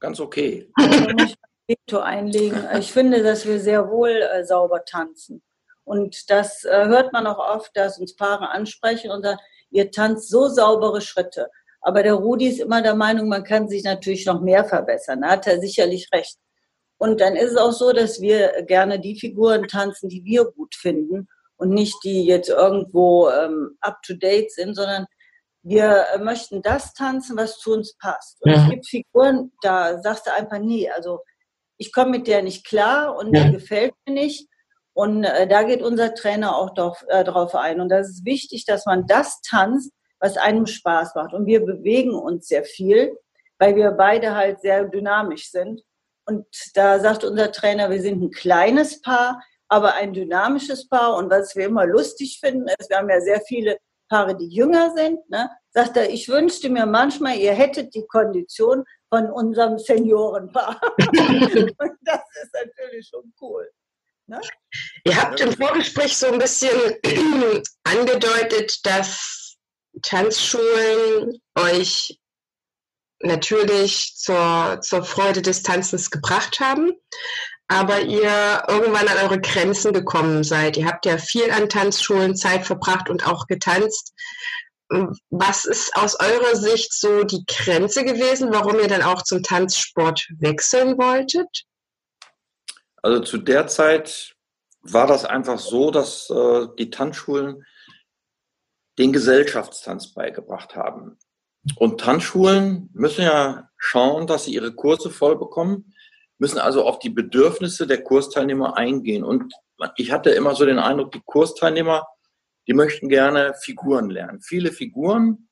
ganz 0.00 0.20
okay. 0.20 0.70
Ich 0.78 1.36
Veto 1.66 1.98
einlegen. 1.98 2.66
Ich 2.78 2.90
finde, 2.90 3.22
dass 3.22 3.46
wir 3.46 3.60
sehr 3.60 3.90
wohl 3.90 4.08
äh, 4.08 4.44
sauber 4.46 4.86
tanzen. 4.86 5.42
Und 5.84 6.30
das 6.30 6.64
äh, 6.64 6.86
hört 6.86 7.12
man 7.12 7.26
auch 7.26 7.38
oft, 7.38 7.76
dass 7.76 7.98
uns 7.98 8.16
Paare 8.16 8.48
ansprechen 8.48 9.10
und 9.10 9.22
sagen, 9.22 9.38
ihr 9.70 9.90
tanzt 9.90 10.30
so 10.30 10.48
saubere 10.48 11.02
Schritte. 11.02 11.50
Aber 11.82 12.02
der 12.02 12.14
Rudi 12.14 12.46
ist 12.46 12.60
immer 12.60 12.80
der 12.80 12.94
Meinung, 12.94 13.28
man 13.28 13.44
kann 13.44 13.68
sich 13.68 13.82
natürlich 13.82 14.24
noch 14.24 14.40
mehr 14.40 14.64
verbessern. 14.64 15.22
Da 15.22 15.30
hat 15.30 15.46
er 15.46 15.60
sicherlich 15.60 16.08
recht. 16.12 16.38
Und 16.96 17.20
dann 17.20 17.34
ist 17.34 17.52
es 17.52 17.56
auch 17.56 17.72
so, 17.72 17.92
dass 17.92 18.20
wir 18.20 18.62
gerne 18.62 19.00
die 19.00 19.18
Figuren 19.18 19.66
tanzen, 19.66 20.08
die 20.08 20.24
wir 20.24 20.44
gut 20.44 20.76
finden 20.76 21.26
und 21.56 21.70
nicht 21.70 21.96
die 22.04 22.24
jetzt 22.24 22.48
irgendwo 22.48 23.28
ähm, 23.28 23.76
up-to-date 23.80 24.52
sind, 24.52 24.74
sondern 24.76 25.06
wir 25.62 26.04
äh, 26.14 26.18
möchten 26.18 26.62
das 26.62 26.92
tanzen, 26.92 27.36
was 27.36 27.58
zu 27.58 27.72
uns 27.72 27.96
passt. 27.98 28.38
Und 28.42 28.52
ja. 28.52 28.62
es 28.62 28.70
gibt 28.70 28.86
Figuren, 28.88 29.52
da 29.62 30.00
sagst 30.00 30.26
du 30.26 30.32
einfach 30.32 30.58
nie, 30.58 30.90
also 30.90 31.20
ich 31.76 31.92
komme 31.92 32.12
mit 32.12 32.26
der 32.28 32.42
nicht 32.42 32.66
klar 32.66 33.16
und 33.16 33.34
ja. 33.34 33.44
die 33.44 33.52
gefällt 33.52 33.94
mir 34.06 34.14
nicht. 34.14 34.48
Und 34.94 35.24
äh, 35.24 35.48
da 35.48 35.62
geht 35.62 35.82
unser 35.82 36.14
Trainer 36.14 36.56
auch 36.56 36.74
doch, 36.74 37.02
äh, 37.08 37.24
drauf 37.24 37.54
ein. 37.54 37.80
Und 37.80 37.88
das 37.88 38.10
ist 38.10 38.24
wichtig, 38.24 38.64
dass 38.66 38.86
man 38.86 39.06
das 39.06 39.40
tanzt, 39.40 39.90
was 40.22 40.36
einem 40.36 40.66
Spaß 40.66 41.14
macht. 41.16 41.34
Und 41.34 41.46
wir 41.46 41.66
bewegen 41.66 42.14
uns 42.14 42.46
sehr 42.46 42.64
viel, 42.64 43.18
weil 43.58 43.76
wir 43.76 43.90
beide 43.90 44.34
halt 44.34 44.60
sehr 44.60 44.84
dynamisch 44.84 45.50
sind. 45.50 45.82
Und 46.24 46.46
da 46.74 47.00
sagt 47.00 47.24
unser 47.24 47.50
Trainer, 47.50 47.90
wir 47.90 48.00
sind 48.00 48.22
ein 48.22 48.30
kleines 48.30 49.02
Paar, 49.02 49.42
aber 49.68 49.94
ein 49.94 50.14
dynamisches 50.14 50.88
Paar. 50.88 51.16
Und 51.16 51.28
was 51.28 51.56
wir 51.56 51.66
immer 51.66 51.86
lustig 51.86 52.38
finden, 52.40 52.68
ist, 52.78 52.88
wir 52.88 52.98
haben 52.98 53.10
ja 53.10 53.20
sehr 53.20 53.40
viele 53.40 53.76
Paare, 54.08 54.36
die 54.36 54.48
jünger 54.48 54.94
sind, 54.94 55.18
ne? 55.30 55.50
sagt 55.70 55.96
er, 55.96 56.10
ich 56.10 56.28
wünschte 56.28 56.68
mir 56.68 56.86
manchmal, 56.86 57.38
ihr 57.38 57.52
hättet 57.52 57.94
die 57.94 58.06
Kondition 58.06 58.84
von 59.08 59.30
unserem 59.30 59.78
Seniorenpaar. 59.78 60.80
Und 60.98 61.96
das 62.02 62.20
ist 62.42 62.54
natürlich 62.54 63.08
schon 63.08 63.32
cool. 63.40 63.68
Ne? 64.26 64.40
Ihr 65.04 65.20
habt 65.20 65.40
im 65.40 65.52
Vorgespräch 65.52 66.16
so 66.16 66.26
ein 66.26 66.38
bisschen 66.38 66.70
angedeutet, 67.84 68.84
dass 68.84 69.41
Tanzschulen 70.00 71.40
euch 71.54 72.18
natürlich 73.20 74.14
zur, 74.16 74.80
zur 74.80 75.04
Freude 75.04 75.42
des 75.42 75.62
Tanzens 75.62 76.10
gebracht 76.10 76.60
haben, 76.60 76.92
aber 77.68 78.00
ihr 78.00 78.64
irgendwann 78.68 79.08
an 79.08 79.18
eure 79.18 79.40
Grenzen 79.40 79.92
gekommen 79.92 80.44
seid. 80.44 80.76
Ihr 80.76 80.86
habt 80.86 81.06
ja 81.06 81.18
viel 81.18 81.50
an 81.50 81.68
Tanzschulen 81.68 82.36
Zeit 82.36 82.66
verbracht 82.66 83.08
und 83.08 83.26
auch 83.26 83.46
getanzt. 83.46 84.12
Was 85.30 85.64
ist 85.64 85.96
aus 85.96 86.18
eurer 86.20 86.54
Sicht 86.54 86.92
so 86.92 87.24
die 87.24 87.44
Grenze 87.46 88.04
gewesen, 88.04 88.52
warum 88.52 88.78
ihr 88.78 88.88
dann 88.88 89.02
auch 89.02 89.22
zum 89.22 89.42
Tanzsport 89.42 90.28
wechseln 90.38 90.98
wolltet? 90.98 91.64
Also 93.02 93.20
zu 93.22 93.38
der 93.38 93.66
Zeit 93.68 94.34
war 94.82 95.06
das 95.06 95.24
einfach 95.24 95.58
so, 95.58 95.90
dass 95.90 96.28
äh, 96.28 96.66
die 96.78 96.90
Tanzschulen 96.90 97.64
den 98.98 99.12
Gesellschaftstanz 99.12 100.12
beigebracht 100.14 100.76
haben. 100.76 101.18
Und 101.76 102.00
Tanzschulen 102.00 102.90
müssen 102.92 103.22
ja 103.22 103.68
schauen, 103.76 104.26
dass 104.26 104.44
sie 104.44 104.54
ihre 104.54 104.74
Kurse 104.74 105.10
voll 105.10 105.38
bekommen, 105.38 105.94
müssen 106.38 106.58
also 106.58 106.84
auf 106.84 106.98
die 106.98 107.10
Bedürfnisse 107.10 107.86
der 107.86 108.02
Kursteilnehmer 108.02 108.76
eingehen. 108.76 109.22
Und 109.22 109.54
ich 109.96 110.10
hatte 110.10 110.30
immer 110.30 110.54
so 110.54 110.66
den 110.66 110.78
Eindruck, 110.78 111.12
die 111.12 111.22
Kursteilnehmer, 111.24 112.06
die 112.66 112.74
möchten 112.74 113.08
gerne 113.08 113.54
Figuren 113.60 114.10
lernen. 114.10 114.40
Viele 114.40 114.72
Figuren, 114.72 115.48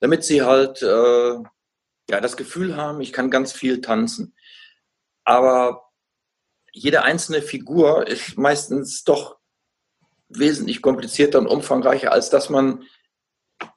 damit 0.00 0.24
sie 0.24 0.42
halt 0.42 0.82
äh, 0.82 1.34
ja, 2.08 2.20
das 2.20 2.36
Gefühl 2.36 2.76
haben, 2.76 3.00
ich 3.00 3.12
kann 3.12 3.30
ganz 3.30 3.52
viel 3.52 3.80
tanzen. 3.80 4.34
Aber 5.24 5.90
jede 6.72 7.02
einzelne 7.02 7.42
Figur 7.42 8.06
ist 8.06 8.36
meistens 8.36 9.04
doch 9.04 9.38
wesentlich 10.38 10.82
komplizierter 10.82 11.38
und 11.38 11.46
umfangreicher, 11.46 12.12
als 12.12 12.30
dass 12.30 12.50
man 12.50 12.84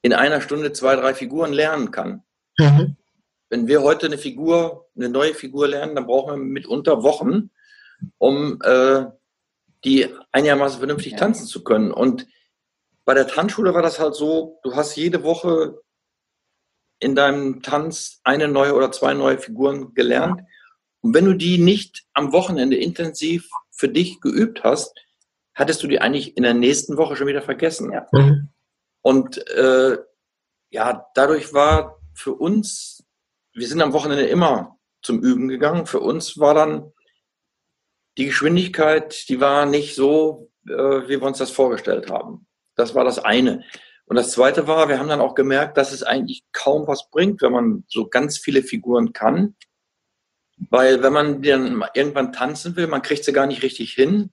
in 0.01 0.13
einer 0.13 0.41
Stunde 0.41 0.73
zwei, 0.73 0.95
drei 0.95 1.13
Figuren 1.13 1.53
lernen 1.53 1.91
kann. 1.91 2.23
Mhm. 2.57 2.95
Wenn 3.49 3.67
wir 3.67 3.83
heute 3.83 4.07
eine 4.07 4.17
Figur, 4.17 4.87
eine 4.95 5.09
neue 5.09 5.33
Figur 5.33 5.67
lernen, 5.67 5.95
dann 5.95 6.07
brauchen 6.07 6.31
wir 6.31 6.37
mitunter 6.37 7.03
Wochen, 7.03 7.51
um 8.17 8.59
äh, 8.63 9.05
die 9.83 10.07
einigermaßen 10.31 10.79
vernünftig 10.79 11.13
ja. 11.13 11.19
tanzen 11.19 11.45
zu 11.45 11.63
können. 11.63 11.91
Und 11.91 12.27
bei 13.05 13.13
der 13.13 13.27
Tanzschule 13.27 13.73
war 13.73 13.83
das 13.83 13.99
halt 13.99 14.15
so, 14.15 14.59
du 14.63 14.75
hast 14.75 14.95
jede 14.95 15.23
Woche 15.23 15.79
in 16.99 17.13
deinem 17.13 17.61
Tanz 17.61 18.19
eine 18.23 18.47
neue 18.47 18.73
oder 18.73 18.91
zwei 18.91 19.13
neue 19.13 19.37
Figuren 19.37 19.93
gelernt. 19.93 20.41
Und 21.01 21.13
wenn 21.13 21.25
du 21.25 21.33
die 21.33 21.59
nicht 21.59 22.05
am 22.13 22.33
Wochenende 22.33 22.77
intensiv 22.77 23.47
für 23.69 23.89
dich 23.89 24.21
geübt 24.21 24.63
hast, 24.63 25.04
hattest 25.55 25.81
du 25.81 25.87
die 25.87 26.01
eigentlich 26.01 26.37
in 26.37 26.43
der 26.43 26.53
nächsten 26.53 26.97
Woche 26.97 27.15
schon 27.15 27.27
wieder 27.27 27.41
vergessen. 27.41 27.91
Ja. 27.91 28.07
Mhm. 28.11 28.49
Und 29.01 29.47
äh, 29.49 29.97
ja, 30.69 31.05
dadurch 31.15 31.53
war 31.53 32.01
für 32.13 32.33
uns, 32.33 33.03
wir 33.53 33.67
sind 33.67 33.81
am 33.81 33.93
Wochenende 33.93 34.25
immer 34.25 34.77
zum 35.01 35.21
Üben 35.21 35.47
gegangen. 35.47 35.85
Für 35.85 36.01
uns 36.01 36.37
war 36.37 36.53
dann 36.53 36.91
die 38.17 38.25
Geschwindigkeit, 38.25 39.27
die 39.29 39.39
war 39.39 39.65
nicht 39.65 39.95
so, 39.95 40.51
äh, 40.67 40.71
wie 40.71 41.21
wir 41.21 41.23
uns 41.23 41.37
das 41.37 41.51
vorgestellt 41.51 42.09
haben. 42.09 42.47
Das 42.75 42.95
war 42.95 43.03
das 43.03 43.19
eine. 43.19 43.63
Und 44.05 44.17
das 44.17 44.31
zweite 44.31 44.67
war, 44.67 44.89
wir 44.89 44.99
haben 44.99 45.09
dann 45.09 45.21
auch 45.21 45.35
gemerkt, 45.35 45.77
dass 45.77 45.91
es 45.91 46.03
eigentlich 46.03 46.43
kaum 46.51 46.87
was 46.87 47.09
bringt, 47.09 47.41
wenn 47.41 47.51
man 47.51 47.83
so 47.87 48.07
ganz 48.07 48.37
viele 48.37 48.61
Figuren 48.61 49.13
kann. 49.13 49.55
Weil 50.69 51.01
wenn 51.01 51.13
man 51.13 51.41
dann 51.41 51.83
irgendwann 51.93 52.31
tanzen 52.31 52.75
will, 52.75 52.87
man 52.87 53.01
kriegt 53.01 53.25
sie 53.25 53.33
gar 53.33 53.47
nicht 53.47 53.63
richtig 53.63 53.93
hin. 53.93 54.31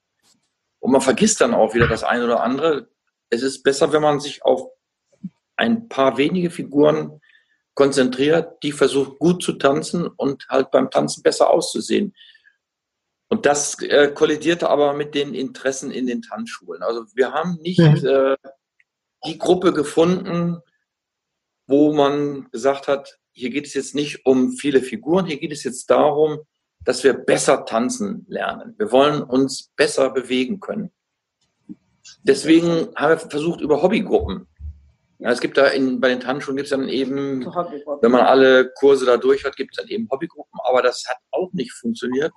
Und 0.82 0.90
man 0.90 1.00
vergisst 1.00 1.40
dann 1.40 1.54
auch 1.54 1.74
wieder 1.74 1.86
das 1.86 2.02
eine 2.02 2.24
oder 2.24 2.42
andere. 2.42 2.88
Es 3.30 3.42
ist 3.42 3.62
besser, 3.62 3.92
wenn 3.92 4.02
man 4.02 4.18
sich 4.18 4.44
auf 4.44 4.68
ein 5.54 5.88
paar 5.88 6.18
wenige 6.18 6.50
Figuren 6.50 7.20
konzentriert, 7.74 8.60
die 8.64 8.72
versucht 8.72 9.20
gut 9.20 9.44
zu 9.44 9.52
tanzen 9.52 10.08
und 10.08 10.48
halt 10.48 10.72
beim 10.72 10.90
Tanzen 10.90 11.22
besser 11.22 11.50
auszusehen. 11.50 12.16
Und 13.28 13.46
das 13.46 13.80
äh, 13.80 14.08
kollidierte 14.12 14.68
aber 14.68 14.92
mit 14.92 15.14
den 15.14 15.34
Interessen 15.34 15.92
in 15.92 16.08
den 16.08 16.20
Tanzschulen. 16.20 16.82
Also 16.82 17.04
wir 17.14 17.32
haben 17.32 17.58
nicht 17.62 17.78
äh, 17.78 18.36
die 19.24 19.38
Gruppe 19.38 19.72
gefunden, 19.72 20.58
wo 21.68 21.92
man 21.92 22.50
gesagt 22.50 22.88
hat, 22.88 23.20
hier 23.30 23.50
geht 23.50 23.68
es 23.68 23.74
jetzt 23.74 23.94
nicht 23.94 24.26
um 24.26 24.50
viele 24.50 24.82
Figuren, 24.82 25.26
hier 25.26 25.38
geht 25.38 25.52
es 25.52 25.62
jetzt 25.62 25.88
darum, 25.90 26.40
dass 26.84 27.04
wir 27.04 27.14
besser 27.14 27.64
tanzen 27.64 28.26
lernen. 28.28 28.74
Wir 28.78 28.90
wollen 28.90 29.22
uns 29.22 29.70
besser 29.76 30.10
bewegen 30.10 30.60
können. 30.60 30.90
Deswegen 32.24 32.88
haben 32.96 33.10
wir 33.10 33.18
versucht, 33.18 33.60
über 33.60 33.82
Hobbygruppen. 33.82 34.48
Ja, 35.18 35.30
es 35.30 35.40
gibt 35.40 35.56
da 35.56 35.68
in, 35.68 36.00
bei 36.00 36.08
den 36.08 36.20
Tanzschulen 36.20 36.56
gibt 36.56 36.66
es 36.66 36.70
dann 36.70 36.88
eben, 36.88 37.46
wenn 37.46 38.10
man 38.10 38.22
alle 38.22 38.72
Kurse 38.74 39.06
da 39.06 39.16
durch 39.16 39.44
hat, 39.44 39.56
gibt 39.56 39.72
es 39.72 39.76
dann 39.76 39.88
eben 39.88 40.08
Hobbygruppen. 40.10 40.58
Aber 40.64 40.82
das 40.82 41.04
hat 41.08 41.18
auch 41.30 41.52
nicht 41.52 41.72
funktioniert, 41.72 42.32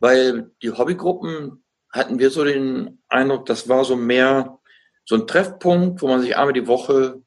weil 0.00 0.50
die 0.62 0.72
Hobbygruppen 0.72 1.62
hatten 1.90 2.18
wir 2.18 2.30
so 2.30 2.42
den 2.42 3.02
Eindruck, 3.08 3.46
das 3.46 3.68
war 3.68 3.84
so 3.84 3.94
mehr 3.94 4.58
so 5.04 5.16
ein 5.16 5.26
Treffpunkt, 5.26 6.02
wo 6.02 6.08
man 6.08 6.22
sich 6.22 6.36
einmal 6.36 6.52
die 6.52 6.66
Woche 6.66 7.22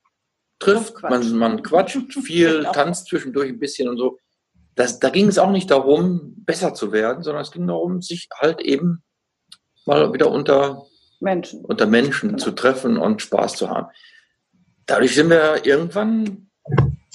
trifft, 0.60 1.02
man, 1.04 1.38
man 1.38 1.64
quatscht 1.64 2.14
viel, 2.14 2.58
genau. 2.58 2.72
tanzt 2.72 3.08
zwischendurch 3.08 3.50
ein 3.50 3.60
bisschen 3.60 3.90
und 3.90 3.98
so. 3.98 4.18
Das, 4.76 5.00
da 5.00 5.10
ging 5.10 5.28
es 5.28 5.38
auch 5.38 5.52
nicht 5.52 5.72
darum, 5.72 6.36
besser 6.38 6.74
zu 6.74 6.92
werden, 6.92 7.24
sondern 7.24 7.44
es 7.44 7.52
ging 7.52 7.66
darum, 7.66 8.02
sich 8.02 8.28
halt 8.38 8.60
eben 8.60 9.04
mal 9.86 10.14
wieder 10.14 10.30
unter 10.30 10.86
Menschen, 11.20 11.64
unter 11.64 11.86
Menschen 11.86 12.30
genau. 12.30 12.44
zu 12.44 12.52
treffen 12.52 12.98
und 12.98 13.22
Spaß 13.22 13.56
zu 13.56 13.70
haben. 13.70 13.88
Dadurch 14.86 15.16
sind 15.16 15.30
wir 15.30 15.66
irgendwann 15.66 16.50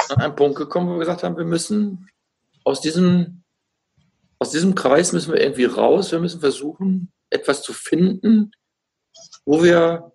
an 0.08 0.18
einen 0.18 0.36
Punkt 0.36 0.56
gekommen, 0.56 0.88
wo 0.88 0.92
wir 0.94 1.00
gesagt 1.00 1.22
haben, 1.22 1.36
wir 1.36 1.44
müssen 1.44 2.08
aus 2.64 2.80
diesem, 2.80 3.42
aus 4.38 4.50
diesem 4.50 4.74
Kreis 4.74 5.12
müssen 5.12 5.32
wir 5.32 5.40
irgendwie 5.40 5.64
raus. 5.64 6.12
Wir 6.12 6.18
müssen 6.18 6.40
versuchen, 6.40 7.12
etwas 7.30 7.62
zu 7.62 7.72
finden, 7.72 8.52
wo 9.44 9.62
wir 9.62 10.12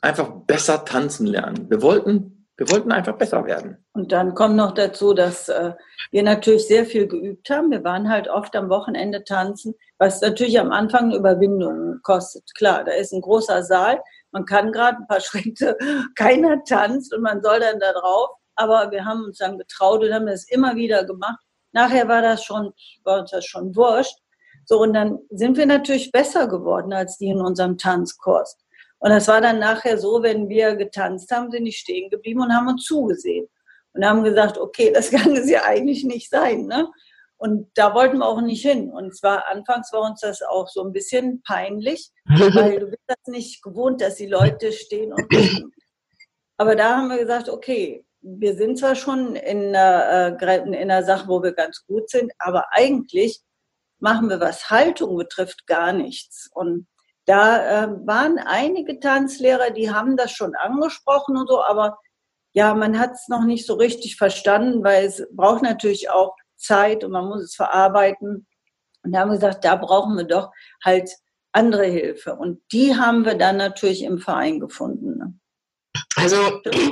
einfach 0.00 0.30
besser 0.46 0.84
tanzen 0.84 1.26
lernen. 1.26 1.70
Wir 1.70 1.82
wollten, 1.82 2.39
wir 2.60 2.70
wollten 2.70 2.92
einfach 2.92 3.16
besser 3.16 3.46
werden. 3.46 3.78
Und 3.94 4.12
dann 4.12 4.34
kommt 4.34 4.54
noch 4.54 4.72
dazu, 4.72 5.14
dass 5.14 5.48
äh, 5.48 5.72
wir 6.10 6.22
natürlich 6.22 6.68
sehr 6.68 6.84
viel 6.84 7.08
geübt 7.08 7.48
haben. 7.48 7.70
Wir 7.70 7.82
waren 7.84 8.10
halt 8.10 8.28
oft 8.28 8.54
am 8.54 8.68
Wochenende 8.68 9.24
tanzen, 9.24 9.74
was 9.96 10.20
natürlich 10.20 10.60
am 10.60 10.70
Anfang 10.70 11.04
eine 11.04 11.16
Überwindung 11.16 12.00
kostet. 12.02 12.44
Klar, 12.54 12.84
da 12.84 12.92
ist 12.92 13.14
ein 13.14 13.22
großer 13.22 13.62
Saal, 13.62 14.02
man 14.30 14.44
kann 14.44 14.72
gerade 14.72 14.98
ein 14.98 15.06
paar 15.06 15.20
Schritte, 15.22 15.74
keiner 16.16 16.62
tanzt 16.64 17.14
und 17.14 17.22
man 17.22 17.42
soll 17.42 17.60
dann 17.60 17.80
da 17.80 17.92
drauf. 17.92 18.28
Aber 18.56 18.90
wir 18.90 19.06
haben 19.06 19.24
uns 19.24 19.38
dann 19.38 19.56
getraut 19.56 20.02
und 20.02 20.12
haben 20.12 20.26
das 20.26 20.46
immer 20.50 20.76
wieder 20.76 21.04
gemacht. 21.04 21.40
Nachher 21.72 22.08
war 22.08 22.20
das 22.20 22.44
schon, 22.44 22.74
war 23.04 23.20
uns 23.20 23.30
das 23.30 23.46
schon 23.46 23.74
wurscht. 23.74 24.18
So, 24.66 24.82
und 24.82 24.92
dann 24.92 25.18
sind 25.30 25.56
wir 25.56 25.64
natürlich 25.64 26.12
besser 26.12 26.46
geworden 26.46 26.92
als 26.92 27.16
die 27.16 27.28
in 27.28 27.40
unserem 27.40 27.78
Tanzkurs. 27.78 28.58
Und 29.00 29.10
das 29.10 29.28
war 29.28 29.40
dann 29.40 29.58
nachher 29.58 29.98
so, 29.98 30.22
wenn 30.22 30.48
wir 30.48 30.76
getanzt 30.76 31.30
haben, 31.30 31.50
sind 31.50 31.64
die 31.64 31.72
stehen 31.72 32.10
geblieben 32.10 32.42
und 32.42 32.54
haben 32.54 32.68
uns 32.68 32.84
zugesehen. 32.84 33.48
Und 33.92 34.04
haben 34.04 34.22
gesagt, 34.22 34.58
okay, 34.58 34.92
das 34.94 35.10
kann 35.10 35.34
es 35.36 35.50
ja 35.50 35.64
eigentlich 35.64 36.04
nicht 36.04 36.30
sein. 36.30 36.66
Ne? 36.66 36.88
Und 37.38 37.70
da 37.74 37.94
wollten 37.94 38.18
wir 38.18 38.26
auch 38.26 38.42
nicht 38.42 38.62
hin. 38.62 38.90
Und 38.90 39.16
zwar 39.16 39.48
anfangs 39.48 39.92
war 39.92 40.02
uns 40.02 40.20
das 40.20 40.42
auch 40.42 40.68
so 40.68 40.84
ein 40.84 40.92
bisschen 40.92 41.42
peinlich, 41.42 42.10
weil 42.26 42.78
du 42.78 42.86
bist 42.86 43.02
das 43.06 43.26
nicht 43.26 43.62
gewohnt, 43.62 44.02
dass 44.02 44.16
die 44.16 44.26
Leute 44.26 44.72
stehen 44.72 45.12
und 45.12 45.28
gucken. 45.30 45.72
Aber 46.58 46.76
da 46.76 46.98
haben 46.98 47.08
wir 47.08 47.16
gesagt, 47.16 47.48
okay, 47.48 48.04
wir 48.20 48.54
sind 48.54 48.78
zwar 48.78 48.94
schon 48.94 49.34
in 49.34 49.74
einer, 49.74 50.38
äh, 50.38 50.56
in 50.58 50.74
einer 50.74 51.02
Sache, 51.02 51.26
wo 51.28 51.42
wir 51.42 51.52
ganz 51.52 51.86
gut 51.86 52.10
sind, 52.10 52.30
aber 52.38 52.66
eigentlich 52.72 53.40
machen 53.98 54.28
wir, 54.28 54.40
was 54.40 54.68
Haltung 54.68 55.16
betrifft, 55.16 55.66
gar 55.66 55.94
nichts. 55.94 56.50
Und 56.52 56.86
da 57.30 57.84
äh, 57.84 57.88
waren 58.06 58.40
einige 58.44 58.98
Tanzlehrer, 58.98 59.70
die 59.70 59.92
haben 59.92 60.16
das 60.16 60.32
schon 60.32 60.56
angesprochen 60.56 61.36
und 61.36 61.48
so, 61.48 61.62
aber 61.62 61.96
ja, 62.54 62.74
man 62.74 62.98
hat 62.98 63.12
es 63.12 63.28
noch 63.28 63.44
nicht 63.44 63.66
so 63.66 63.74
richtig 63.74 64.16
verstanden, 64.16 64.82
weil 64.82 65.04
es 65.04 65.24
braucht 65.30 65.62
natürlich 65.62 66.10
auch 66.10 66.34
Zeit 66.56 67.04
und 67.04 67.12
man 67.12 67.26
muss 67.26 67.42
es 67.42 67.54
verarbeiten. 67.54 68.48
Und 69.04 69.12
da 69.12 69.20
haben 69.20 69.28
wir 69.30 69.36
gesagt, 69.36 69.64
da 69.64 69.76
brauchen 69.76 70.16
wir 70.16 70.24
doch 70.24 70.50
halt 70.84 71.08
andere 71.52 71.84
Hilfe. 71.84 72.34
Und 72.34 72.60
die 72.72 72.96
haben 72.96 73.24
wir 73.24 73.36
dann 73.36 73.58
natürlich 73.58 74.02
im 74.02 74.18
Verein 74.18 74.58
gefunden. 74.58 75.16
Ne? 75.16 75.34
Also, 76.16 76.36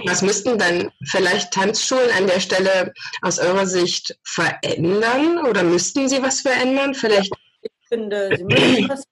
was 0.06 0.22
müssten 0.22 0.56
dann 0.56 0.92
vielleicht 1.04 1.52
Tanzschulen 1.52 2.10
an 2.16 2.28
der 2.28 2.38
Stelle 2.38 2.94
aus 3.22 3.40
eurer 3.40 3.66
Sicht 3.66 4.16
verändern 4.22 5.44
oder 5.48 5.64
müssten 5.64 6.08
sie 6.08 6.22
was 6.22 6.42
verändern? 6.42 6.94
Vielleicht. 6.94 7.32
Ich 7.60 7.88
finde, 7.88 8.30
sie 8.36 8.44
müssen 8.44 8.88
was 8.88 9.02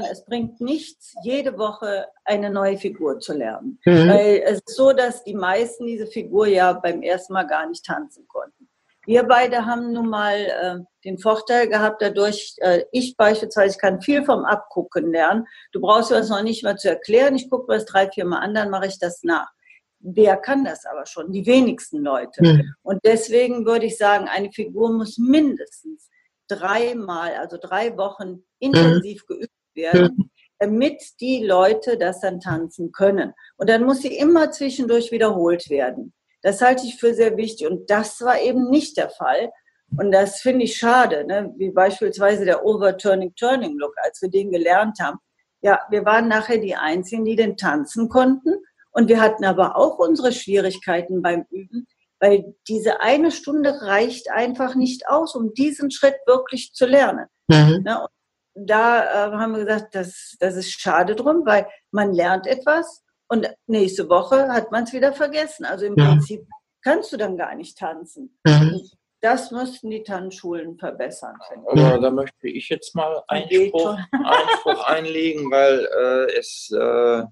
es 0.00 0.24
bringt 0.24 0.60
nichts, 0.60 1.14
jede 1.22 1.58
Woche 1.58 2.06
eine 2.24 2.50
neue 2.50 2.78
Figur 2.78 3.18
zu 3.18 3.34
lernen. 3.34 3.78
Mhm. 3.84 4.08
Weil 4.08 4.42
es 4.46 4.60
ist 4.64 4.74
so, 4.74 4.92
dass 4.92 5.24
die 5.24 5.34
meisten 5.34 5.86
diese 5.86 6.06
Figur 6.06 6.46
ja 6.46 6.72
beim 6.72 7.02
ersten 7.02 7.34
Mal 7.34 7.46
gar 7.46 7.68
nicht 7.68 7.84
tanzen 7.84 8.26
konnten. 8.26 8.68
Wir 9.04 9.24
beide 9.24 9.66
haben 9.66 9.92
nun 9.92 10.08
mal 10.08 10.34
äh, 10.36 10.78
den 11.04 11.18
Vorteil 11.18 11.68
gehabt, 11.68 12.00
dadurch, 12.00 12.54
äh, 12.58 12.84
ich 12.92 13.16
beispielsweise 13.16 13.76
kann 13.76 14.00
viel 14.00 14.24
vom 14.24 14.44
Abgucken 14.44 15.10
lernen. 15.10 15.46
Du 15.72 15.80
brauchst 15.80 16.10
mir 16.10 16.18
das 16.18 16.28
noch 16.28 16.42
nicht 16.42 16.62
mal 16.62 16.76
zu 16.76 16.88
erklären. 16.88 17.34
Ich 17.34 17.50
gucke 17.50 17.66
mir 17.66 17.78
das 17.78 17.86
drei, 17.86 18.08
vier 18.08 18.24
Mal 18.24 18.38
an, 18.38 18.54
dann 18.54 18.70
mache 18.70 18.86
ich 18.86 18.98
das 19.00 19.24
nach. 19.24 19.50
Wer 19.98 20.36
kann 20.36 20.64
das 20.64 20.84
aber 20.86 21.06
schon? 21.06 21.32
Die 21.32 21.46
wenigsten 21.46 21.98
Leute. 21.98 22.44
Mhm. 22.44 22.74
Und 22.82 23.00
deswegen 23.04 23.66
würde 23.66 23.86
ich 23.86 23.96
sagen, 23.96 24.28
eine 24.28 24.52
Figur 24.52 24.92
muss 24.92 25.18
mindestens 25.18 26.08
dreimal, 26.48 27.34
also 27.34 27.56
drei 27.60 27.96
Wochen 27.96 28.44
intensiv 28.60 29.22
mhm. 29.28 29.34
geübt 29.34 29.52
werden, 29.74 30.30
damit 30.58 31.02
die 31.20 31.44
Leute 31.44 31.98
das 31.98 32.20
dann 32.20 32.40
tanzen 32.40 32.92
können. 32.92 33.32
Und 33.56 33.68
dann 33.68 33.84
muss 33.84 34.02
sie 34.02 34.16
immer 34.16 34.50
zwischendurch 34.50 35.10
wiederholt 35.10 35.70
werden. 35.70 36.12
Das 36.42 36.60
halte 36.60 36.86
ich 36.86 36.96
für 36.98 37.14
sehr 37.14 37.36
wichtig. 37.36 37.68
Und 37.68 37.90
das 37.90 38.20
war 38.20 38.40
eben 38.40 38.68
nicht 38.68 38.96
der 38.96 39.10
Fall. 39.10 39.50
Und 39.96 40.10
das 40.10 40.40
finde 40.40 40.64
ich 40.64 40.76
schade, 40.76 41.24
ne? 41.26 41.52
wie 41.56 41.70
beispielsweise 41.70 42.44
der 42.44 42.64
Overturning 42.64 43.34
Turning 43.34 43.76
Look, 43.78 43.94
als 44.02 44.22
wir 44.22 44.30
den 44.30 44.50
gelernt 44.50 44.98
haben. 45.00 45.18
Ja, 45.60 45.80
wir 45.90 46.04
waren 46.04 46.28
nachher 46.28 46.58
die 46.58 46.74
Einzigen, 46.74 47.24
die 47.24 47.36
den 47.36 47.56
tanzen 47.56 48.08
konnten. 48.08 48.54
Und 48.90 49.08
wir 49.08 49.20
hatten 49.20 49.44
aber 49.44 49.76
auch 49.76 49.98
unsere 49.98 50.32
Schwierigkeiten 50.32 51.22
beim 51.22 51.44
Üben, 51.50 51.86
weil 52.20 52.54
diese 52.68 53.00
eine 53.00 53.30
Stunde 53.30 53.82
reicht 53.82 54.30
einfach 54.30 54.74
nicht 54.74 55.08
aus, 55.08 55.34
um 55.34 55.54
diesen 55.54 55.90
Schritt 55.90 56.16
wirklich 56.26 56.72
zu 56.72 56.86
lernen. 56.86 57.26
Mhm. 57.48 57.82
Ne? 57.84 58.06
Da 58.54 59.28
äh, 59.28 59.32
haben 59.32 59.52
wir 59.56 59.64
gesagt, 59.64 59.94
das, 59.94 60.36
das 60.40 60.56
ist 60.56 60.72
schade 60.72 61.14
drum, 61.14 61.44
weil 61.44 61.66
man 61.90 62.12
lernt 62.12 62.46
etwas 62.46 63.02
und 63.28 63.48
nächste 63.66 64.08
Woche 64.08 64.48
hat 64.48 64.70
man 64.72 64.84
es 64.84 64.92
wieder 64.92 65.12
vergessen. 65.12 65.64
Also 65.64 65.86
im 65.86 65.96
ja. 65.96 66.10
Prinzip 66.10 66.46
kannst 66.82 67.12
du 67.12 67.16
dann 67.16 67.36
gar 67.36 67.54
nicht 67.54 67.78
tanzen. 67.78 68.38
Mhm. 68.44 68.82
Das 69.20 69.52
müssten 69.52 69.88
die 69.88 70.02
Tanzschulen 70.02 70.76
verbessern. 70.78 71.36
Aber 71.66 71.98
da 71.98 72.10
möchte 72.10 72.48
ich 72.48 72.68
jetzt 72.68 72.94
mal 72.96 73.22
Einspruch, 73.28 73.96
Einspruch 74.10 74.84
einlegen, 74.86 75.50
weil 75.50 75.86
äh, 75.86 76.38
es 76.38 76.70
äh, 76.72 77.22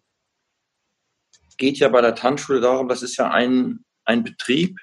geht 1.58 1.78
ja 1.78 1.88
bei 1.88 2.00
der 2.00 2.14
Tanzschule 2.14 2.60
darum, 2.60 2.88
das 2.88 3.02
ist 3.02 3.16
ja 3.16 3.30
ein, 3.30 3.84
ein 4.04 4.22
Betrieb, 4.22 4.78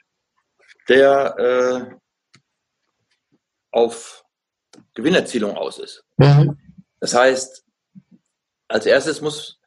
der 0.89 1.35
äh, 1.39 1.95
auf 3.71 4.23
Gewinnerzielung 4.93 5.55
aus 5.55 5.79
ist. 5.79 6.03
Mhm. 6.17 6.57
Das 6.99 7.13
heißt, 7.13 7.65
als 8.67 8.85
erstes 8.85 9.21
muss 9.21 9.59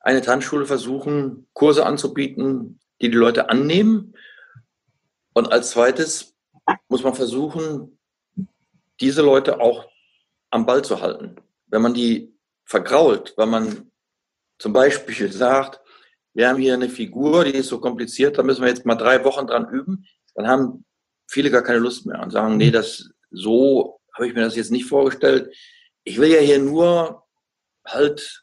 eine 0.00 0.22
Tanzschule 0.22 0.66
versuchen, 0.66 1.46
Kurse 1.52 1.84
anzubieten, 1.86 2.80
die 3.00 3.10
die 3.10 3.16
Leute 3.16 3.48
annehmen. 3.48 4.14
Und 5.34 5.52
als 5.52 5.70
zweites 5.70 6.34
muss 6.88 7.02
man 7.02 7.14
versuchen, 7.14 7.98
diese 9.00 9.22
Leute 9.22 9.60
auch 9.60 9.88
am 10.50 10.66
Ball 10.66 10.82
zu 10.82 11.00
halten. 11.00 11.36
Wenn 11.66 11.82
man 11.82 11.94
die 11.94 12.34
vergrault, 12.64 13.34
wenn 13.36 13.50
man 13.50 13.90
zum 14.58 14.72
Beispiel 14.72 15.32
sagt, 15.32 15.80
wir 16.32 16.48
haben 16.48 16.58
hier 16.58 16.74
eine 16.74 16.88
Figur, 16.88 17.44
die 17.44 17.54
ist 17.54 17.68
so 17.68 17.80
kompliziert, 17.80 18.38
da 18.38 18.42
müssen 18.42 18.62
wir 18.62 18.68
jetzt 18.68 18.86
mal 18.86 18.94
drei 18.94 19.24
Wochen 19.24 19.46
dran 19.46 19.68
üben, 19.68 20.06
dann 20.34 20.46
haben 20.46 20.84
viele 21.28 21.50
gar 21.50 21.62
keine 21.62 21.78
Lust 21.78 22.06
mehr 22.06 22.20
und 22.20 22.30
sagen, 22.30 22.56
nee, 22.56 22.70
das 22.70 23.10
so 23.30 23.99
habe 24.20 24.28
ich 24.28 24.34
mir 24.34 24.42
das 24.42 24.56
jetzt 24.56 24.70
nicht 24.70 24.84
vorgestellt. 24.84 25.54
Ich 26.04 26.18
will 26.18 26.30
ja 26.30 26.40
hier 26.40 26.58
nur 26.58 27.24
halt 27.86 28.42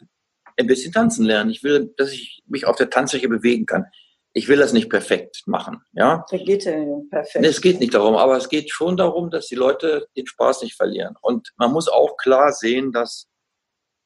ein 0.57 0.65
bisschen 0.65 0.91
tanzen 0.91 1.23
lernen. 1.23 1.51
Ich 1.51 1.63
will, 1.63 1.93
dass 1.97 2.11
ich 2.11 2.41
mich 2.47 2.65
auf 2.65 2.75
der 2.75 2.89
Tanzfläche 2.89 3.29
bewegen 3.29 3.67
kann. 3.67 3.85
Ich 4.33 4.47
will 4.47 4.57
das 4.57 4.73
nicht 4.73 4.89
perfekt 4.89 5.43
machen, 5.45 5.81
ja. 5.93 6.25
Da 6.29 6.37
geht 6.37 6.65
ja 6.65 6.73
perfekt. 7.09 7.45
Es 7.45 7.61
geht 7.61 7.79
nicht 7.79 7.93
darum, 7.93 8.15
aber 8.15 8.37
es 8.37 8.49
geht 8.49 8.71
schon 8.71 8.97
darum, 8.97 9.29
dass 9.29 9.47
die 9.47 9.55
Leute 9.55 10.07
den 10.15 10.25
Spaß 10.25 10.63
nicht 10.63 10.75
verlieren. 10.75 11.15
Und 11.21 11.53
man 11.57 11.71
muss 11.71 11.87
auch 11.87 12.17
klar 12.17 12.51
sehen, 12.53 12.91
dass 12.91 13.27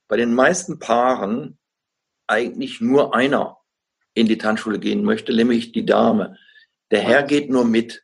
bei 0.10 0.18
den 0.18 0.34
meisten 0.34 0.78
Paaren 0.78 1.58
eigentlich 2.28 2.82
nur 2.82 3.16
einer 3.16 3.58
in 4.14 4.28
die 4.28 4.38
Tanzschule 4.38 4.80
gehen 4.80 5.04
möchte, 5.04 5.34
nämlich 5.34 5.72
die 5.72 5.86
Dame. 5.86 6.38
Der 6.92 7.00
Herr 7.00 7.24
geht 7.24 7.50
nur 7.50 7.64
mit. 7.64 8.04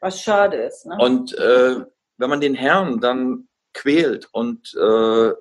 Was 0.00 0.20
schade 0.20 0.56
ist. 0.58 0.84
Ne? 0.84 0.96
Und 0.98 1.32
äh, 1.38 1.76
wenn 2.16 2.30
man 2.30 2.40
den 2.40 2.54
Herrn 2.54 3.00
dann 3.00 3.48
quält 3.72 4.28
und 4.32 4.74
äh, 4.74 5.32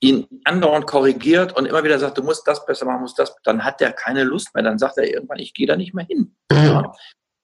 ihn 0.00 0.26
andauernd 0.44 0.86
korrigiert 0.86 1.56
und 1.56 1.66
immer 1.66 1.82
wieder 1.82 1.98
sagt, 1.98 2.18
du 2.18 2.22
musst 2.22 2.46
das 2.46 2.66
besser 2.66 2.84
machen, 2.84 3.00
musst 3.00 3.18
das, 3.18 3.34
dann 3.42 3.64
hat 3.64 3.80
er 3.80 3.92
keine 3.92 4.24
Lust 4.24 4.54
mehr. 4.54 4.62
Dann 4.62 4.78
sagt 4.78 4.98
er 4.98 5.10
irgendwann, 5.10 5.38
ich 5.38 5.54
gehe 5.54 5.66
da 5.66 5.76
nicht 5.76 5.94
mehr 5.94 6.04
hin. 6.04 6.36
Ja. 6.52 6.92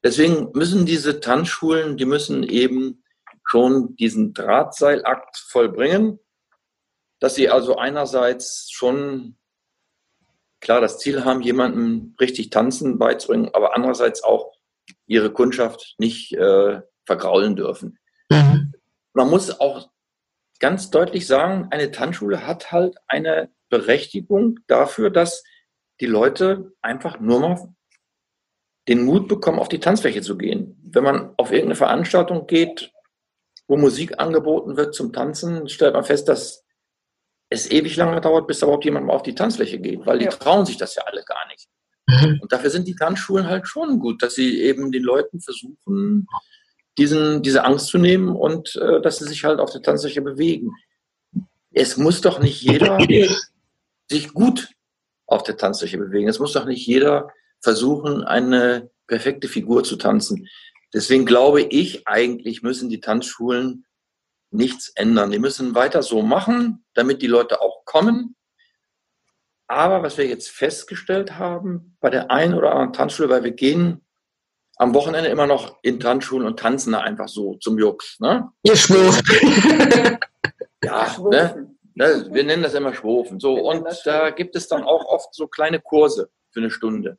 Deswegen 0.04 0.50
müssen 0.52 0.86
diese 0.86 1.20
Tanzschulen, 1.20 1.96
die 1.96 2.04
müssen 2.04 2.42
eben 2.42 3.02
schon 3.46 3.96
diesen 3.96 4.34
Drahtseilakt 4.34 5.38
vollbringen, 5.38 6.20
dass 7.18 7.34
sie 7.34 7.48
also 7.48 7.76
einerseits 7.76 8.70
schon 8.70 9.36
klar 10.60 10.80
das 10.80 10.98
Ziel 10.98 11.24
haben, 11.24 11.40
jemandem 11.40 12.14
richtig 12.20 12.50
tanzen 12.50 12.98
beizubringen, 12.98 13.50
aber 13.54 13.74
andererseits 13.74 14.22
auch 14.22 14.52
ihre 15.06 15.32
Kundschaft 15.32 15.94
nicht 15.98 16.32
äh, 16.34 16.80
vergraulen 17.10 17.56
dürfen. 17.56 17.98
Mhm. 18.30 18.72
Man 19.14 19.28
muss 19.28 19.58
auch 19.58 19.90
ganz 20.60 20.90
deutlich 20.90 21.26
sagen, 21.26 21.66
eine 21.72 21.90
Tanzschule 21.90 22.46
hat 22.46 22.70
halt 22.70 22.98
eine 23.08 23.50
Berechtigung 23.68 24.60
dafür, 24.68 25.10
dass 25.10 25.42
die 25.98 26.06
Leute 26.06 26.72
einfach 26.82 27.18
nur 27.18 27.40
mal 27.40 27.74
den 28.86 29.04
Mut 29.04 29.26
bekommen, 29.26 29.58
auf 29.58 29.68
die 29.68 29.80
Tanzfläche 29.80 30.22
zu 30.22 30.38
gehen. 30.38 30.80
Wenn 30.84 31.02
man 31.02 31.34
auf 31.36 31.50
irgendeine 31.50 31.74
Veranstaltung 31.74 32.46
geht, 32.46 32.92
wo 33.66 33.76
Musik 33.76 34.20
angeboten 34.20 34.76
wird 34.76 34.94
zum 34.94 35.12
Tanzen, 35.12 35.68
stellt 35.68 35.94
man 35.94 36.04
fest, 36.04 36.28
dass 36.28 36.64
es 37.48 37.68
ewig 37.72 37.96
lange 37.96 38.20
dauert, 38.20 38.46
bis 38.46 38.62
überhaupt 38.62 38.84
jemand 38.84 39.06
mal 39.06 39.14
auf 39.14 39.24
die 39.24 39.34
Tanzfläche 39.34 39.80
geht, 39.80 40.06
weil 40.06 40.20
die 40.20 40.26
ja. 40.26 40.30
trauen 40.30 40.64
sich 40.64 40.76
das 40.76 40.94
ja 40.94 41.02
alle 41.06 41.24
gar 41.24 41.48
nicht. 41.48 41.68
Mhm. 42.06 42.38
Und 42.40 42.52
dafür 42.52 42.70
sind 42.70 42.86
die 42.86 42.94
Tanzschulen 42.94 43.48
halt 43.48 43.66
schon 43.66 43.98
gut, 43.98 44.22
dass 44.22 44.36
sie 44.36 44.60
eben 44.62 44.92
den 44.92 45.02
Leuten 45.02 45.40
versuchen, 45.40 46.28
diesen, 46.98 47.42
diese 47.42 47.64
Angst 47.64 47.86
zu 47.86 47.98
nehmen 47.98 48.34
und 48.34 48.76
äh, 48.76 49.00
dass 49.00 49.18
sie 49.18 49.26
sich 49.26 49.44
halt 49.44 49.60
auf 49.60 49.72
der 49.72 49.82
Tanzfläche 49.82 50.22
bewegen. 50.22 50.72
Es 51.72 51.96
muss 51.96 52.20
doch 52.20 52.40
nicht 52.40 52.60
jeder 52.62 52.98
sich 54.10 54.32
gut 54.32 54.68
auf 55.26 55.42
der 55.44 55.56
Tanzfläche 55.56 55.98
bewegen. 55.98 56.28
Es 56.28 56.38
muss 56.38 56.52
doch 56.52 56.64
nicht 56.64 56.86
jeder 56.86 57.30
versuchen, 57.60 58.24
eine 58.24 58.90
perfekte 59.06 59.48
Figur 59.48 59.84
zu 59.84 59.96
tanzen. 59.96 60.48
Deswegen 60.92 61.24
glaube 61.24 61.62
ich, 61.62 62.06
eigentlich 62.08 62.62
müssen 62.62 62.88
die 62.88 63.00
Tanzschulen 63.00 63.86
nichts 64.50 64.90
ändern. 64.96 65.30
Die 65.30 65.38
müssen 65.38 65.74
weiter 65.74 66.02
so 66.02 66.22
machen, 66.22 66.84
damit 66.94 67.22
die 67.22 67.28
Leute 67.28 67.60
auch 67.60 67.84
kommen. 67.84 68.34
Aber 69.68 70.02
was 70.02 70.18
wir 70.18 70.26
jetzt 70.26 70.50
festgestellt 70.50 71.38
haben, 71.38 71.96
bei 72.00 72.10
der 72.10 72.32
einen 72.32 72.54
oder 72.54 72.72
anderen 72.72 72.92
Tanzschule, 72.92 73.28
weil 73.28 73.44
wir 73.44 73.52
gehen 73.52 74.04
am 74.80 74.94
Wochenende 74.94 75.28
immer 75.28 75.46
noch 75.46 75.76
in 75.82 76.00
Tanzschulen 76.00 76.46
und 76.46 76.58
tanzen 76.58 76.92
da 76.92 77.00
einfach 77.00 77.28
so 77.28 77.56
zum 77.56 77.78
Jux. 77.78 78.18
Ne? 78.18 78.50
Ihr 78.62 78.76
schwuft. 78.76 79.26
ja, 80.82 81.16
ne? 81.30 81.70
ne? 81.94 82.28
wir 82.30 82.44
nennen 82.44 82.62
das 82.62 82.72
immer 82.72 82.94
Schwofen. 82.94 83.40
So, 83.40 83.56
und 83.56 83.86
da 84.06 84.30
gibt 84.30 84.56
es 84.56 84.68
dann 84.68 84.82
auch 84.82 85.04
oft 85.04 85.34
so 85.34 85.48
kleine 85.48 85.80
Kurse 85.80 86.30
für 86.50 86.60
eine 86.60 86.70
Stunde, 86.70 87.18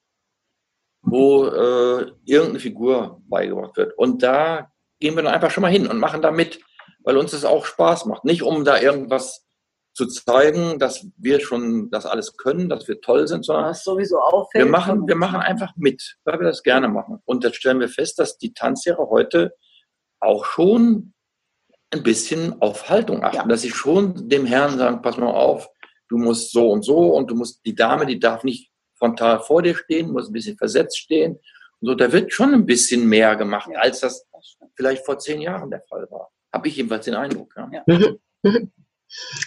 wo 1.03 1.45
äh, 1.45 2.11
irgendeine 2.25 2.59
Figur 2.59 3.21
beigebracht 3.29 3.77
wird. 3.77 3.95
Und 3.95 4.23
da 4.23 4.71
gehen 4.99 5.15
wir 5.15 5.21
dann 5.21 5.33
einfach 5.33 5.51
schon 5.51 5.61
mal 5.61 5.71
hin 5.71 5.85
und 5.85 5.99
machen 5.99 6.23
da 6.23 6.31
mit, 6.31 6.61
weil 7.03 7.15
uns 7.15 7.29
das 7.29 7.45
auch 7.45 7.65
Spaß 7.67 8.05
macht. 8.07 8.25
Nicht 8.25 8.41
um 8.41 8.65
da 8.65 8.81
irgendwas 8.81 9.45
zu 9.93 10.07
zeigen, 10.07 10.79
dass 10.79 11.05
wir 11.17 11.41
schon 11.41 11.89
das 11.91 12.05
alles 12.05 12.37
können, 12.37 12.69
dass 12.69 12.87
wir 12.87 13.01
toll 13.01 13.27
sind, 13.27 13.45
sondern 13.45 13.65
Was 13.65 13.83
sowieso 13.83 14.19
auffällt, 14.19 14.65
wir 14.65 14.71
machen, 14.71 15.07
wir 15.07 15.15
machen 15.15 15.39
einfach 15.39 15.73
mit, 15.75 16.17
weil 16.23 16.39
wir 16.39 16.47
das 16.47 16.63
gerne 16.63 16.87
machen. 16.87 17.19
Und 17.25 17.43
jetzt 17.43 17.57
stellen 17.57 17.79
wir 17.79 17.89
fest, 17.89 18.17
dass 18.19 18.37
die 18.37 18.53
Tanzlehrer 18.53 19.09
heute 19.09 19.53
auch 20.19 20.45
schon 20.45 21.13
ein 21.93 22.03
bisschen 22.03 22.61
auf 22.61 22.89
Haltung 22.89 23.23
achten, 23.23 23.35
ja. 23.35 23.45
dass 23.45 23.61
sie 23.61 23.71
schon 23.71 24.29
dem 24.29 24.45
Herrn 24.45 24.77
sagen, 24.77 25.01
pass 25.01 25.17
mal 25.17 25.27
auf, 25.27 25.69
du 26.07 26.17
musst 26.17 26.51
so 26.51 26.69
und 26.69 26.83
so 26.83 27.13
und 27.13 27.29
du 27.29 27.35
musst, 27.35 27.65
die 27.65 27.75
Dame, 27.75 28.05
die 28.05 28.19
darf 28.19 28.43
nicht 28.43 28.71
frontal 28.97 29.39
vor 29.39 29.61
dir 29.61 29.75
stehen, 29.75 30.11
muss 30.11 30.29
ein 30.29 30.33
bisschen 30.33 30.57
versetzt 30.57 30.97
stehen. 30.97 31.33
Und 31.79 31.87
so, 31.87 31.95
da 31.95 32.11
wird 32.13 32.31
schon 32.31 32.53
ein 32.53 32.65
bisschen 32.65 33.07
mehr 33.09 33.35
gemacht, 33.35 33.69
ja. 33.73 33.79
als 33.79 33.99
das 33.99 34.25
vielleicht 34.75 35.05
vor 35.05 35.19
zehn 35.19 35.41
Jahren 35.41 35.69
der 35.69 35.81
Fall 35.89 36.07
war. 36.09 36.29
Habe 36.53 36.67
ich 36.67 36.77
jedenfalls 36.77 37.05
den 37.05 37.15
Eindruck. 37.15 37.53
Ja. 37.57 37.83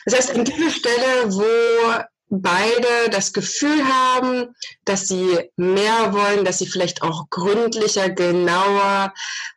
Das 0.05 0.14
heißt, 0.14 0.31
an 0.35 0.44
dieser 0.44 0.70
Stelle, 0.70 1.33
wo 1.33 2.05
beide 2.29 3.11
das 3.11 3.33
Gefühl 3.33 3.85
haben, 3.87 4.55
dass 4.85 5.09
sie 5.09 5.50
mehr 5.57 6.12
wollen, 6.12 6.44
dass 6.44 6.59
sie 6.59 6.66
vielleicht 6.66 7.03
auch 7.03 7.29
gründlicher, 7.31 8.11
genauer 8.11 9.12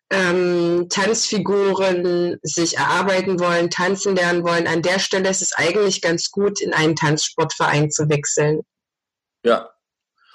ähm, 0.09 0.87
Tanzfiguren 0.89 2.37
sich 2.41 2.77
erarbeiten 2.77 3.39
wollen, 3.39 3.69
tanzen 3.69 4.15
lernen 4.15 4.43
wollen. 4.43 4.67
An 4.67 4.81
der 4.81 4.99
Stelle 4.99 5.29
ist 5.29 5.41
es 5.41 5.53
eigentlich 5.53 6.01
ganz 6.01 6.31
gut, 6.31 6.61
in 6.61 6.73
einen 6.73 6.95
Tanzsportverein 6.95 7.91
zu 7.91 8.09
wechseln. 8.09 8.61
Ja. 9.43 9.69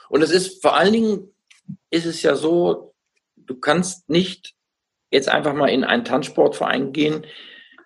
Und 0.09 0.23
es 0.23 0.31
ist 0.31 0.61
vor 0.63 0.77
allen 0.77 0.93
Dingen 0.93 1.35
ist 1.91 2.07
es 2.07 2.23
ja 2.23 2.37
so, 2.37 2.95
du 3.37 3.59
kannst 3.59 4.09
nicht 4.09 4.55
jetzt 5.11 5.29
einfach 5.29 5.55
mal 5.55 5.69
in 5.69 5.85
einen 5.85 6.05
Tanzsportverein 6.05 6.93
gehen, 6.93 7.27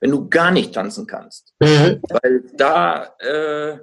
wenn 0.00 0.10
du 0.10 0.28
gar 0.28 0.50
nicht 0.50 0.74
tanzen 0.74 1.06
kannst. 1.06 1.54
Mhm. 1.60 2.02
Weil 2.08 2.44
da, 2.54 3.14
äh, 3.18 3.78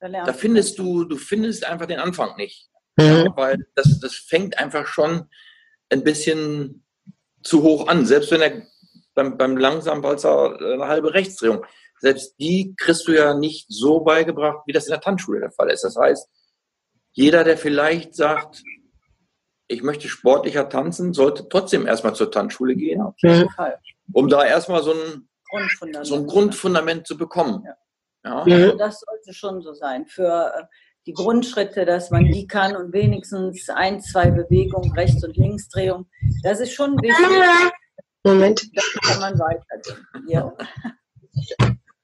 da 0.00 0.32
findest 0.32 0.78
du, 0.78 1.04
du 1.04 1.16
findest 1.16 1.64
einfach 1.64 1.86
den 1.86 1.98
Anfang 1.98 2.36
nicht. 2.36 2.68
Mhm. 2.96 3.04
Ja, 3.04 3.36
weil 3.36 3.66
das, 3.74 4.00
das 4.00 4.14
fängt 4.14 4.58
einfach 4.58 4.86
schon 4.86 5.28
ein 5.90 6.04
bisschen 6.04 6.84
zu 7.42 7.62
hoch 7.62 7.88
an. 7.88 8.06
Selbst 8.06 8.30
wenn 8.30 8.40
er 8.40 8.62
beim, 9.14 9.36
beim 9.36 9.56
langsamen 9.56 10.02
Walzer 10.02 10.58
eine 10.60 10.88
halbe 10.88 11.14
Rechtsdrehung, 11.14 11.64
selbst 12.00 12.34
die 12.38 12.74
kriegst 12.76 13.06
du 13.08 13.12
ja 13.12 13.34
nicht 13.34 13.66
so 13.68 14.00
beigebracht, 14.00 14.66
wie 14.66 14.72
das 14.72 14.86
in 14.86 14.90
der 14.90 15.00
Tanzschule 15.00 15.40
der 15.40 15.52
Fall 15.52 15.70
ist. 15.70 15.84
Das 15.84 15.96
heißt, 15.96 16.28
jeder, 17.12 17.44
der 17.44 17.56
vielleicht 17.56 18.14
sagt, 18.14 18.62
ich 19.68 19.82
möchte 19.82 20.08
sportlicher 20.08 20.68
tanzen, 20.68 21.14
sollte 21.14 21.48
trotzdem 21.48 21.86
erstmal 21.86 22.14
zur 22.14 22.30
Tanzschule 22.30 22.74
gehen, 22.74 23.02
mhm. 23.22 23.48
um 24.12 24.28
da 24.28 24.44
erstmal 24.44 24.82
so 24.82 24.92
ein 24.92 25.28
Grundfundament. 25.54 26.06
So 26.06 26.14
ein 26.16 26.26
Grundfundament 26.26 27.06
zu 27.06 27.16
bekommen. 27.16 27.64
Ja. 27.64 27.76
Ja. 28.24 28.42
Also 28.42 28.76
das 28.76 29.00
sollte 29.00 29.34
schon 29.34 29.62
so 29.62 29.74
sein. 29.74 30.06
Für 30.06 30.54
äh, 30.56 30.64
die 31.06 31.12
Grundschritte, 31.12 31.84
dass 31.84 32.10
man 32.10 32.24
die 32.24 32.46
kann 32.46 32.74
und 32.76 32.92
wenigstens 32.92 33.68
ein, 33.68 34.00
zwei 34.00 34.30
Bewegungen, 34.30 34.92
Rechts- 34.92 35.24
und 35.24 35.36
Linksdrehung, 35.36 36.06
das 36.42 36.60
ist 36.60 36.72
schon 36.72 36.96
wichtig. 37.02 37.72
Moment. 38.24 38.62
Das 38.74 38.92
kann 39.02 39.20
man 39.20 39.38
weitergehen. 39.38 40.06
Ja. 40.28 40.50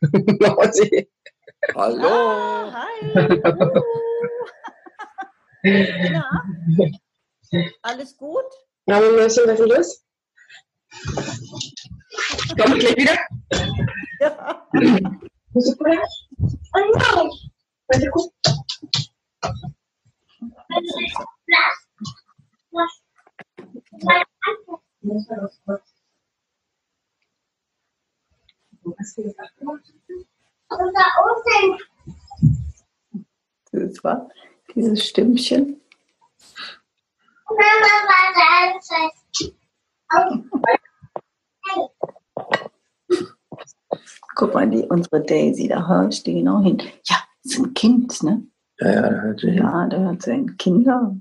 Hallo. 1.74 2.08
Ah, 2.08 2.72
hi. 2.72 3.40
Na? 6.12 6.24
Alles 7.82 8.16
gut? 8.16 8.44
Ja, 8.86 9.00
wir 9.00 9.12
müssen 9.12 9.46
was 9.46 9.58
los. 9.58 10.04
Komme 12.58 12.76
ich 12.76 12.80
gleich 12.80 12.96
wieder? 12.96 13.18
Ja. 14.20 14.66
Musst 15.52 15.80
du 15.80 15.84
Oh 15.84 16.92
nein! 16.94 17.30
Warte, 17.88 18.10
guck. 18.12 18.32
Das 33.72 34.04
war 34.04 34.28
dieses 34.74 35.08
Stimmchen. 35.08 35.80
Guck 44.34 44.54
mal, 44.54 44.70
die, 44.70 44.84
unsere 44.84 45.20
Daisy, 45.22 45.68
da 45.68 45.86
hörst 45.86 46.26
du 46.26 46.32
genau 46.32 46.62
hin. 46.62 46.82
Ja, 47.04 47.16
ist 47.44 47.58
ein 47.58 47.74
Kind, 47.74 48.22
ne? 48.22 48.42
Ja, 48.78 48.90
ja, 48.90 49.10
da 49.10 49.20
hört 49.20 49.40
sie 49.40 49.50
hin. 49.50 49.62
Ja, 49.62 49.86
da 49.86 49.98
hört 49.98 50.22
sie 50.22 50.32
hin. 50.32 50.56
Kinder. 50.56 51.16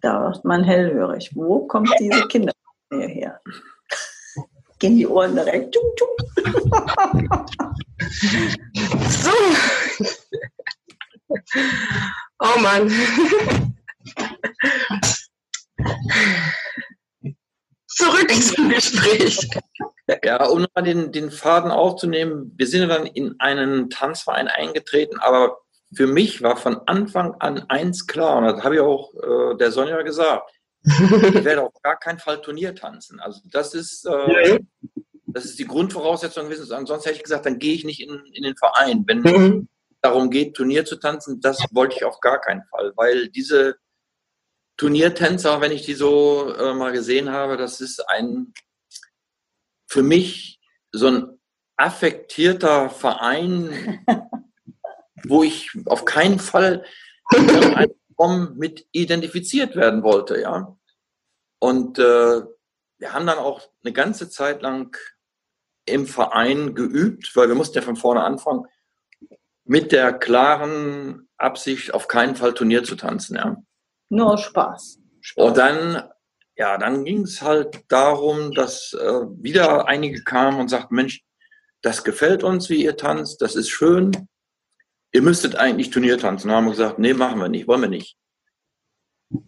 Da 0.00 0.30
ist 0.30 0.44
man 0.44 0.64
hellhörig. 0.64 1.30
Wo 1.34 1.66
kommt 1.66 1.90
diese 1.98 2.26
Kinder 2.28 2.52
her? 2.90 3.40
Gehen 4.78 4.96
die 4.96 5.06
Ohren 5.06 5.34
direkt. 5.34 5.74
Tum, 5.74 5.84
tum. 5.96 6.08
So. 9.08 9.30
Oh 12.38 12.60
Mann. 12.60 12.90
Zurück 17.96 18.30
zum 18.42 18.68
Gespräch. 18.68 19.48
Ja, 20.22 20.46
um 20.46 20.66
mal 20.74 20.82
den, 20.82 21.12
den 21.12 21.30
Faden 21.30 21.70
aufzunehmen, 21.70 22.52
wir 22.56 22.66
sind 22.66 22.82
ja 22.82 22.86
dann 22.88 23.06
in 23.06 23.34
einen 23.40 23.90
Tanzverein 23.90 24.48
eingetreten, 24.48 25.18
aber 25.18 25.58
für 25.94 26.06
mich 26.06 26.42
war 26.42 26.56
von 26.56 26.78
Anfang 26.86 27.34
an 27.40 27.64
eins 27.68 28.06
klar, 28.06 28.36
und 28.36 28.44
das 28.44 28.62
habe 28.62 28.76
ich 28.76 28.80
auch 28.80 29.14
äh, 29.14 29.56
der 29.56 29.72
Sonja 29.72 30.02
gesagt, 30.02 30.50
ich 30.84 31.44
werde 31.44 31.62
auf 31.62 31.72
gar 31.82 31.98
keinen 31.98 32.18
Fall 32.18 32.40
Turnier 32.40 32.74
tanzen. 32.74 33.18
Also 33.18 33.40
das 33.50 33.74
ist, 33.74 34.06
äh, 34.06 34.60
das 35.26 35.44
ist 35.44 35.58
die 35.58 35.66
Grundvoraussetzung 35.66 36.44
gewesen. 36.44 36.70
Ansonsten 36.72 37.08
hätte 37.08 37.16
ich 37.18 37.24
gesagt, 37.24 37.46
dann 37.46 37.58
gehe 37.58 37.74
ich 37.74 37.84
nicht 37.84 38.00
in, 38.00 38.22
in 38.32 38.42
den 38.42 38.56
Verein. 38.56 39.02
Wenn 39.06 39.22
Mhm. 39.22 39.68
darum 40.02 40.30
geht, 40.30 40.54
Turnier 40.54 40.84
zu 40.84 40.96
tanzen, 40.96 41.40
das 41.40 41.58
wollte 41.72 41.96
ich 41.96 42.04
auf 42.04 42.20
gar 42.20 42.40
keinen 42.40 42.62
Fall, 42.70 42.92
weil 42.94 43.28
diese 43.28 43.76
Turniertänzer, 44.76 45.60
wenn 45.60 45.72
ich 45.72 45.82
die 45.82 45.94
so 45.94 46.52
äh, 46.54 46.74
mal 46.74 46.92
gesehen 46.92 47.30
habe, 47.30 47.56
das 47.56 47.80
ist 47.80 48.00
ein 48.08 48.52
für 49.86 50.02
mich 50.02 50.60
so 50.92 51.06
ein 51.08 51.40
affektierter 51.76 52.90
Verein, 52.90 54.04
wo 55.24 55.42
ich 55.42 55.70
auf 55.86 56.04
keinen 56.04 56.38
Fall 56.38 56.84
mit 58.54 58.86
identifiziert 58.92 59.76
werden 59.76 60.02
wollte, 60.02 60.40
ja. 60.40 60.76
Und 61.58 61.98
äh, 61.98 62.42
wir 62.98 63.12
haben 63.12 63.26
dann 63.26 63.38
auch 63.38 63.68
eine 63.84 63.92
ganze 63.92 64.30
Zeit 64.30 64.62
lang 64.62 64.96
im 65.84 66.06
Verein 66.06 66.74
geübt, 66.74 67.34
weil 67.36 67.48
wir 67.48 67.54
mussten 67.54 67.76
ja 67.76 67.82
von 67.82 67.96
vorne 67.96 68.24
anfangen, 68.24 68.66
mit 69.64 69.92
der 69.92 70.12
klaren 70.12 71.28
Absicht, 71.36 71.92
auf 71.92 72.08
keinen 72.08 72.36
Fall 72.36 72.54
Turnier 72.54 72.84
zu 72.84 72.96
tanzen, 72.96 73.36
ja. 73.36 73.56
Nur 74.08 74.38
Spaß. 74.38 74.98
Und 75.36 75.56
dann, 75.56 76.08
ja, 76.56 76.78
dann 76.78 77.04
ging 77.04 77.22
es 77.22 77.42
halt 77.42 77.84
darum, 77.88 78.52
dass 78.52 78.92
äh, 78.92 79.20
wieder 79.42 79.88
einige 79.88 80.22
kamen 80.22 80.60
und 80.60 80.68
sagten, 80.68 80.94
Mensch, 80.94 81.22
das 81.82 82.04
gefällt 82.04 82.42
uns, 82.42 82.68
wie 82.68 82.84
ihr 82.84 82.96
tanzt, 82.96 83.42
das 83.42 83.54
ist 83.56 83.68
schön. 83.68 84.12
Ihr 85.12 85.22
müsstet 85.22 85.56
eigentlich 85.56 85.90
Turnier 85.90 86.18
tanzen. 86.18 86.48
Dann 86.48 86.56
haben 86.58 86.64
wir 86.66 86.72
gesagt, 86.72 86.98
nee, 86.98 87.14
machen 87.14 87.40
wir 87.40 87.48
nicht, 87.48 87.68
wollen 87.68 87.82
wir 87.82 87.88
nicht. 87.88 88.16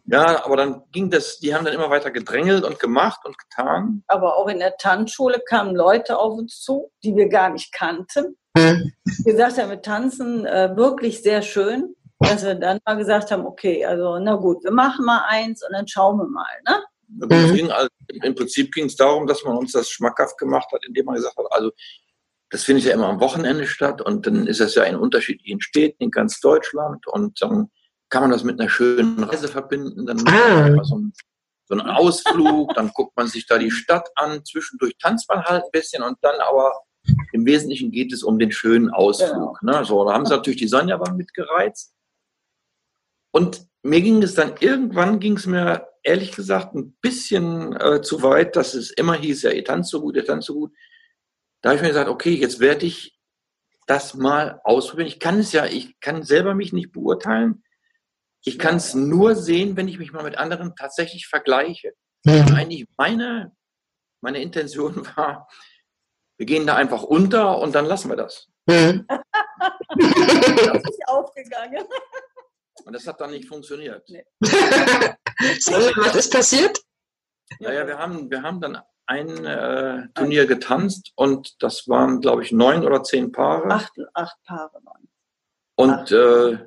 Ja, 0.07 0.44
aber 0.44 0.57
dann 0.57 0.83
ging 0.90 1.11
das, 1.11 1.38
die 1.38 1.55
haben 1.55 1.64
dann 1.64 1.75
immer 1.75 1.90
weiter 1.90 2.11
gedrängelt 2.11 2.64
und 2.64 2.81
gemacht 2.81 3.21
und 3.25 3.37
getan. 3.38 4.03
Aber 4.09 4.37
auch 4.37 4.49
in 4.49 4.59
der 4.59 4.77
Tanzschule 4.77 5.40
kamen 5.40 5.77
Leute 5.77 6.18
auf 6.18 6.37
uns 6.37 6.61
zu, 6.61 6.90
die 7.05 7.14
wir 7.14 7.29
gar 7.29 7.51
nicht 7.51 7.73
kannten. 7.73 8.37
Mhm. 8.57 8.92
Wir 9.25 9.33
gesagt 9.33 9.59
haben, 9.59 9.71
wir 9.71 9.83
tanzen 9.83 10.47
äh, 10.47 10.77
wirklich 10.77 11.23
sehr 11.23 11.42
schön, 11.42 11.94
dass 12.20 12.44
wir 12.44 12.54
dann 12.54 12.81
mal 12.85 12.96
gesagt 12.96 13.31
haben, 13.31 13.46
okay, 13.46 13.85
also 13.85 14.18
na 14.18 14.35
gut, 14.35 14.64
wir 14.64 14.72
machen 14.72 15.04
mal 15.04 15.22
eins 15.28 15.62
und 15.64 15.72
dann 15.72 15.87
schauen 15.87 16.18
wir 16.18 16.26
mal, 16.26 16.46
ne? 16.66 16.83
Mhm. 17.09 17.54
ging 17.54 17.70
also, 17.70 17.88
Im 18.09 18.35
Prinzip 18.35 18.72
ging 18.72 18.87
es 18.87 18.96
darum, 18.96 19.26
dass 19.26 19.42
man 19.44 19.57
uns 19.57 19.72
das 19.72 19.88
schmackhaft 19.88 20.37
gemacht 20.37 20.70
hat, 20.72 20.85
indem 20.87 21.07
man 21.07 21.14
gesagt 21.14 21.37
hat, 21.37 21.46
also 21.50 21.70
das 22.50 22.64
findet 22.64 22.85
ja 22.85 22.94
immer 22.94 23.09
am 23.09 23.20
Wochenende 23.20 23.66
statt 23.66 24.00
und 24.00 24.26
dann 24.26 24.46
ist 24.46 24.61
das 24.61 24.74
ja 24.74 24.85
in 24.85 24.96
unterschiedlichen 24.96 25.61
Städten 25.61 26.04
in 26.04 26.11
ganz 26.11 26.40
Deutschland 26.40 27.07
und 27.07 27.40
dann 27.42 27.70
kann 28.09 28.22
man 28.22 28.31
das 28.31 28.42
mit 28.42 28.59
einer 28.59 28.70
schönen 28.70 29.22
Reise 29.22 29.48
verbinden. 29.48 30.07
Dann 30.07 30.16
macht 30.18 30.35
Ah. 30.35 30.83
so 30.83 30.94
einen, 30.94 31.12
so 31.66 31.74
einen 31.74 31.87
Ausflug, 31.87 32.74
dann 32.74 32.90
guckt 32.94 33.14
man 33.16 33.26
sich 33.26 33.46
da 33.46 33.59
die 33.59 33.70
Stadt 33.70 34.09
an, 34.14 34.44
zwischendurch 34.44 34.96
tanzt 34.98 35.28
man 35.28 35.44
halt 35.44 35.64
ein 35.64 35.70
bisschen 35.72 36.02
und 36.02 36.16
dann 36.22 36.40
aber 36.40 36.72
im 37.33 37.44
Wesentlichen 37.46 37.90
geht 37.90 38.12
es 38.12 38.22
um 38.22 38.38
den 38.38 38.52
schönen 38.52 38.90
Ausflug. 38.90 39.62
Ne? 39.62 39.85
So, 39.85 40.04
da 40.04 40.14
haben 40.14 40.24
sie 40.26 40.35
natürlich 40.35 40.59
die 40.59 40.68
Sonja 40.68 40.98
mitgereizt. 41.12 41.94
Und 43.31 43.67
mir 43.83 44.01
ging 44.01 44.23
es 44.23 44.35
dann, 44.35 44.55
irgendwann 44.61 45.21
ging 45.21 45.37
es 45.37 45.47
mir 45.47 45.88
ehrlich 46.03 46.33
gesagt 46.33 46.75
ein 46.75 46.97
bisschen 47.01 47.77
äh, 47.77 48.01
zu 48.03 48.23
weit, 48.23 48.57
dass 48.57 48.75
es 48.75 48.91
immer 48.91 49.14
hieß, 49.14 49.43
ja, 49.43 49.51
ihr 49.51 49.64
tanzt 49.64 49.91
so 49.91 50.01
gut, 50.01 50.17
ihr 50.17 50.25
tanzt 50.25 50.47
so 50.47 50.55
gut. 50.55 50.73
Da 51.61 51.71
habe 51.71 51.77
ich 51.77 51.83
mir 51.83 51.88
gesagt, 51.88 52.09
okay, 52.09 52.35
jetzt 52.35 52.61
werde 52.61 52.87
ich 52.87 53.19
das 53.87 54.14
mal 54.14 54.61
ausprobieren. 54.64 55.09
Ich 55.09 55.21
kann 55.21 55.41
es 55.41 55.53
ja, 55.53 55.67
ich 55.67 55.99
kann 56.01 56.23
selber 56.23 56.55
mich 56.55 56.73
nicht 56.73 56.93
beurteilen. 56.93 57.64
Ich 58.45 58.59
kann 58.59 58.77
es 58.77 58.95
nur 58.95 59.35
sehen, 59.35 59.77
wenn 59.77 59.88
ich 59.88 59.99
mich 59.99 60.12
mal 60.12 60.23
mit 60.23 60.38
anderen 60.38 60.75
tatsächlich 60.77 61.27
vergleiche. 61.27 61.93
Mhm. 62.25 62.55
Eigentlich 62.55 62.87
meine, 62.97 63.53
meine 64.21 64.41
Intention 64.41 65.07
war, 65.17 65.49
wir 66.37 66.47
gehen 66.47 66.67
da 66.67 66.77
einfach 66.77 67.03
unter 67.03 67.59
und 67.59 67.75
dann 67.75 67.87
lassen 67.87 68.11
wir 68.11 68.17
das. 68.17 68.49
Mhm. 68.67 69.07
Das 70.01 70.83
ist 70.85 71.09
aufgegangen. 71.09 71.85
Und 72.85 72.93
das 72.93 73.07
hat 73.07 73.21
dann 73.21 73.31
nicht 73.31 73.49
funktioniert. 73.49 74.09
Nee. 74.09 74.25
so, 74.41 75.73
was 75.73 76.17
ist 76.17 76.33
passiert? 76.33 76.79
Naja, 77.61 77.87
wir 77.87 77.99
haben, 77.99 78.31
wir 78.31 78.43
haben 78.43 78.61
dann 78.61 78.79
ein 79.07 79.45
äh, 79.45 80.09
Turnier 80.14 80.47
getanzt 80.47 81.12
und 81.17 81.62
das 81.62 81.88
waren, 81.88 82.21
glaube 82.21 82.43
ich, 82.43 82.53
neun 82.53 82.85
oder 82.85 83.03
zehn 83.03 83.33
Paare. 83.33 83.71
Acht, 83.71 83.93
acht 84.12 84.37
Paare 84.45 84.81
waren. 84.85 85.09
und 85.77 86.12
äh, 86.12 86.59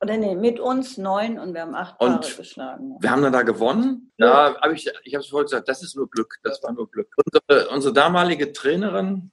Oder 0.00 0.16
nee, 0.16 0.36
mit 0.36 0.60
uns 0.60 0.96
neun 0.96 1.40
und 1.40 1.54
wir 1.54 1.62
haben 1.62 1.74
acht 1.74 2.00
Und 2.00 2.20
Paare 2.20 2.34
geschlagen. 2.36 2.96
wir 3.00 3.10
haben 3.10 3.22
dann 3.22 3.32
da 3.32 3.42
gewonnen. 3.42 4.12
Da 4.16 4.60
habe 4.60 4.74
ich, 4.74 4.88
ich 5.02 5.14
habe 5.14 5.22
es 5.24 5.28
vorhin 5.30 5.46
gesagt, 5.46 5.68
das 5.68 5.82
ist 5.82 5.96
nur 5.96 6.08
Glück, 6.08 6.38
das 6.44 6.62
war 6.62 6.72
nur 6.72 6.88
Glück. 6.88 7.12
Unsere, 7.24 7.68
unsere 7.70 7.92
damalige 7.92 8.52
Trainerin, 8.52 9.32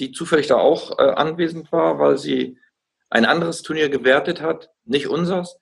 die 0.00 0.10
zufällig 0.10 0.48
da 0.48 0.56
auch 0.56 0.98
äh, 0.98 1.02
anwesend 1.12 1.70
war, 1.70 2.00
weil 2.00 2.18
sie 2.18 2.58
ein 3.08 3.24
anderes 3.24 3.62
Turnier 3.62 3.88
gewertet 3.88 4.42
hat, 4.42 4.70
nicht 4.88 5.08
unseres, 5.08 5.56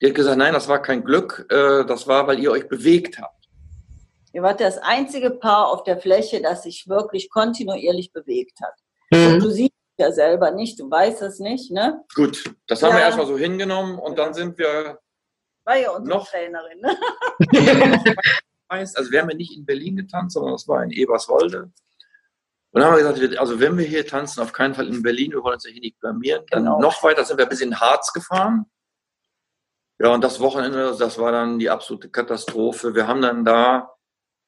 die 0.00 0.06
hat 0.08 0.14
gesagt, 0.14 0.36
nein, 0.38 0.52
das 0.54 0.68
war 0.68 0.80
kein 0.82 1.04
Glück, 1.04 1.46
äh, 1.50 1.84
das 1.84 2.06
war, 2.06 2.26
weil 2.26 2.38
ihr 2.38 2.50
euch 2.50 2.68
bewegt 2.68 3.18
habt. 3.20 3.32
Ihr 4.32 4.42
wart 4.42 4.60
das 4.60 4.76
einzige 4.78 5.30
Paar 5.30 5.68
auf 5.68 5.84
der 5.84 5.98
Fläche, 5.98 6.42
das 6.42 6.64
sich 6.64 6.86
wirklich 6.88 7.30
kontinuierlich 7.30 8.12
bewegt 8.12 8.58
hat. 8.62 8.74
Mhm. 9.10 9.40
Du 9.40 9.50
siehst 9.50 9.72
es 9.96 10.04
ja 10.04 10.12
selber 10.12 10.50
nicht, 10.50 10.78
du 10.78 10.90
weißt 10.90 11.22
es 11.22 11.38
nicht, 11.38 11.70
ne? 11.70 12.04
Gut, 12.14 12.44
das 12.66 12.82
haben 12.82 12.92
wir 12.92 13.00
Ja. 13.00 13.06
erstmal 13.06 13.26
so 13.26 13.38
hingenommen 13.38 13.98
und 13.98 14.18
dann 14.18 14.34
sind 14.34 14.58
wir 14.58 14.98
War 15.64 15.76
ja 15.78 15.90
unsere 15.92 16.18
Noch- 16.18 16.28
Trainerin, 16.28 16.80
ne? 16.80 16.96
also 18.68 19.10
wir 19.10 19.20
haben 19.22 19.30
ja 19.30 19.36
nicht 19.36 19.56
in 19.56 19.64
Berlin 19.64 19.96
getanzt, 19.96 20.34
sondern 20.34 20.52
das 20.52 20.68
war 20.68 20.82
in 20.84 20.90
Eberswalde. 20.90 21.72
Und 22.76 22.82
dann 22.82 22.90
haben 22.92 22.98
wir 23.02 23.10
gesagt, 23.10 23.38
also 23.38 23.58
wenn 23.58 23.78
wir 23.78 23.86
hier 23.86 24.06
tanzen, 24.06 24.42
auf 24.42 24.52
keinen 24.52 24.74
Fall 24.74 24.86
in 24.86 25.02
Berlin, 25.02 25.32
wir 25.32 25.42
wollen 25.42 25.54
uns 25.54 25.64
ja 25.64 25.70
hier 25.70 25.80
nicht 25.80 25.98
blamieren. 25.98 26.44
Dann 26.50 26.64
Genau. 26.64 26.78
noch 26.78 27.02
weiter 27.02 27.24
sind 27.24 27.38
wir 27.38 27.46
bis 27.46 27.62
in 27.62 27.80
Harz 27.80 28.12
gefahren. 28.12 28.66
Ja, 29.98 30.12
und 30.12 30.22
das 30.22 30.40
Wochenende, 30.40 30.94
das 30.98 31.18
war 31.18 31.32
dann 31.32 31.58
die 31.58 31.70
absolute 31.70 32.10
Katastrophe. 32.10 32.94
Wir 32.94 33.08
haben 33.08 33.22
dann 33.22 33.46
da, 33.46 33.94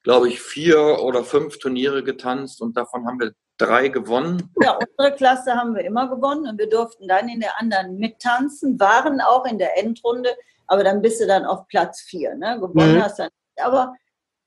glaube 0.03 0.27
ich, 0.27 0.39
vier 0.43 0.99
oder 1.01 1.23
fünf 1.23 1.57
Turniere 1.57 2.03
getanzt 2.03 2.61
und 2.61 2.77
davon 2.77 3.07
haben 3.07 3.19
wir 3.19 3.33
drei 3.57 3.87
gewonnen. 3.87 4.53
Ja, 4.61 4.77
unsere 4.77 5.15
Klasse 5.15 5.55
haben 5.55 5.73
wir 5.73 5.83
immer 5.83 6.07
gewonnen 6.07 6.47
und 6.47 6.59
wir 6.59 6.69
durften 6.69 7.07
dann 7.07 7.29
in 7.29 7.39
der 7.39 7.59
anderen 7.59 7.97
mittanzen, 7.97 8.79
waren 8.79 9.21
auch 9.21 9.45
in 9.47 9.57
der 9.57 9.75
Endrunde, 9.79 10.29
aber 10.67 10.83
dann 10.83 11.01
bist 11.01 11.19
du 11.19 11.25
dann 11.25 11.45
auf 11.47 11.65
Platz 11.67 12.01
vier, 12.01 12.35
ne? 12.35 12.59
Gewonnen 12.59 12.93
Mhm. 12.97 13.01
hast 13.01 13.17
du 13.17 13.23
dann 13.23 13.31
nicht, 13.55 13.65
aber 13.65 13.95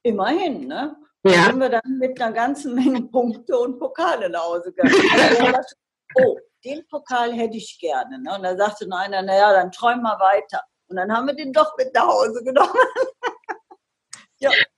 immerhin, 0.05 0.69
ne? 0.69 0.95
Ja. 1.25 1.47
sind 1.47 1.61
wir 1.61 1.69
dann 1.69 1.99
mit 1.99 2.21
einer 2.21 2.33
ganzen 2.33 2.75
Menge 2.75 3.03
Punkte 3.03 3.57
und 3.57 3.79
Pokale 3.79 4.29
nach 4.29 4.43
Hause 4.43 4.73
gegangen. 4.73 5.55
oh, 6.17 6.37
den 6.65 6.87
Pokal 6.89 7.33
hätte 7.33 7.57
ich 7.57 7.79
gerne. 7.79 8.19
Ne? 8.21 8.35
Und 8.35 8.43
da 8.43 8.57
sagte 8.57 8.89
nur 8.89 8.99
einer, 8.99 9.23
naja, 9.23 9.53
dann 9.53 9.71
träum 9.71 10.03
mal 10.03 10.19
weiter. 10.19 10.63
Und 10.89 10.97
dann 10.97 11.13
haben 11.13 11.27
wir 11.27 11.35
den 11.35 11.53
doch 11.53 11.77
mit 11.79 11.95
nach 11.95 12.07
Hause 12.07 12.43
genommen. 12.45 12.73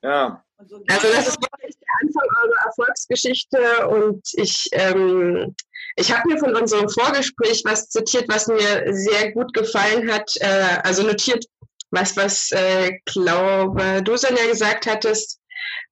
Ja, 0.02 0.44
so 0.66 0.76
Also 0.88 1.08
das 1.08 1.28
ist 1.28 1.40
wirklich 1.40 1.74
der 1.78 1.88
Anfang 2.02 2.28
eurer 2.42 2.66
Erfolgsgeschichte 2.66 3.88
und 3.88 4.22
ich, 4.34 4.68
ähm, 4.72 5.54
ich 5.96 6.12
habe 6.12 6.28
mir 6.28 6.38
von 6.38 6.54
unserem 6.54 6.88
Vorgespräch 6.88 7.62
was 7.64 7.88
zitiert, 7.88 8.26
was 8.28 8.46
mir 8.46 8.92
sehr 8.92 9.32
gut 9.32 9.54
gefallen 9.54 10.12
hat, 10.12 10.36
äh, 10.40 10.80
also 10.82 11.02
notiert, 11.02 11.46
was, 11.90 12.16
was 12.16 12.50
äh, 12.52 12.98
glaube 13.06 14.02
du, 14.02 14.16
Sonja, 14.16 14.46
gesagt 14.46 14.86
hattest. 14.86 15.40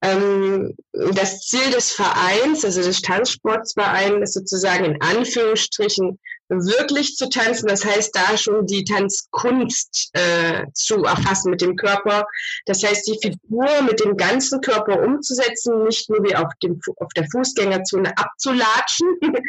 Ähm, 0.03 0.75
das 1.15 1.41
Ziel 1.41 1.71
des 1.71 1.93
Vereins, 1.93 2.65
also 2.65 2.83
des 2.83 3.03
Tanzsportsvereins, 3.03 4.23
ist 4.23 4.35
sozusagen 4.35 4.85
in 4.85 5.01
Anführungsstrichen 5.01 6.19
wirklich 6.61 7.17
zu 7.17 7.29
tanzen, 7.29 7.67
das 7.67 7.85
heißt 7.85 8.15
da 8.15 8.37
schon 8.37 8.67
die 8.67 8.85
Tanzkunst 8.85 10.11
äh, 10.13 10.67
zu 10.75 11.05
erfassen 11.05 11.51
mit 11.51 11.61
dem 11.61 11.77
Körper. 11.77 12.27
Das 12.67 12.83
heißt, 12.83 13.07
die 13.09 13.19
Figur 13.23 13.83
mit 13.83 14.01
dem 14.01 14.17
ganzen 14.17 14.61
Körper 14.61 15.03
umzusetzen, 15.03 15.85
nicht 15.85 16.11
nur 16.11 16.23
wie 16.25 16.37
auf, 16.37 16.53
dem, 16.63 16.81
auf 16.97 17.09
der 17.17 17.27
Fußgängerzone 17.31 18.13
abzulatschen. 18.17 19.09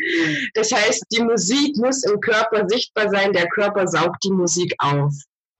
Das 0.55 0.71
heißt, 0.71 1.05
die 1.11 1.23
Musik 1.23 1.77
muss 1.77 2.03
im 2.03 2.19
Körper 2.19 2.67
sichtbar 2.67 3.09
sein, 3.09 3.33
der 3.33 3.47
Körper 3.47 3.87
saugt 3.87 4.23
die 4.23 4.31
Musik 4.31 4.73
auf. 4.77 5.13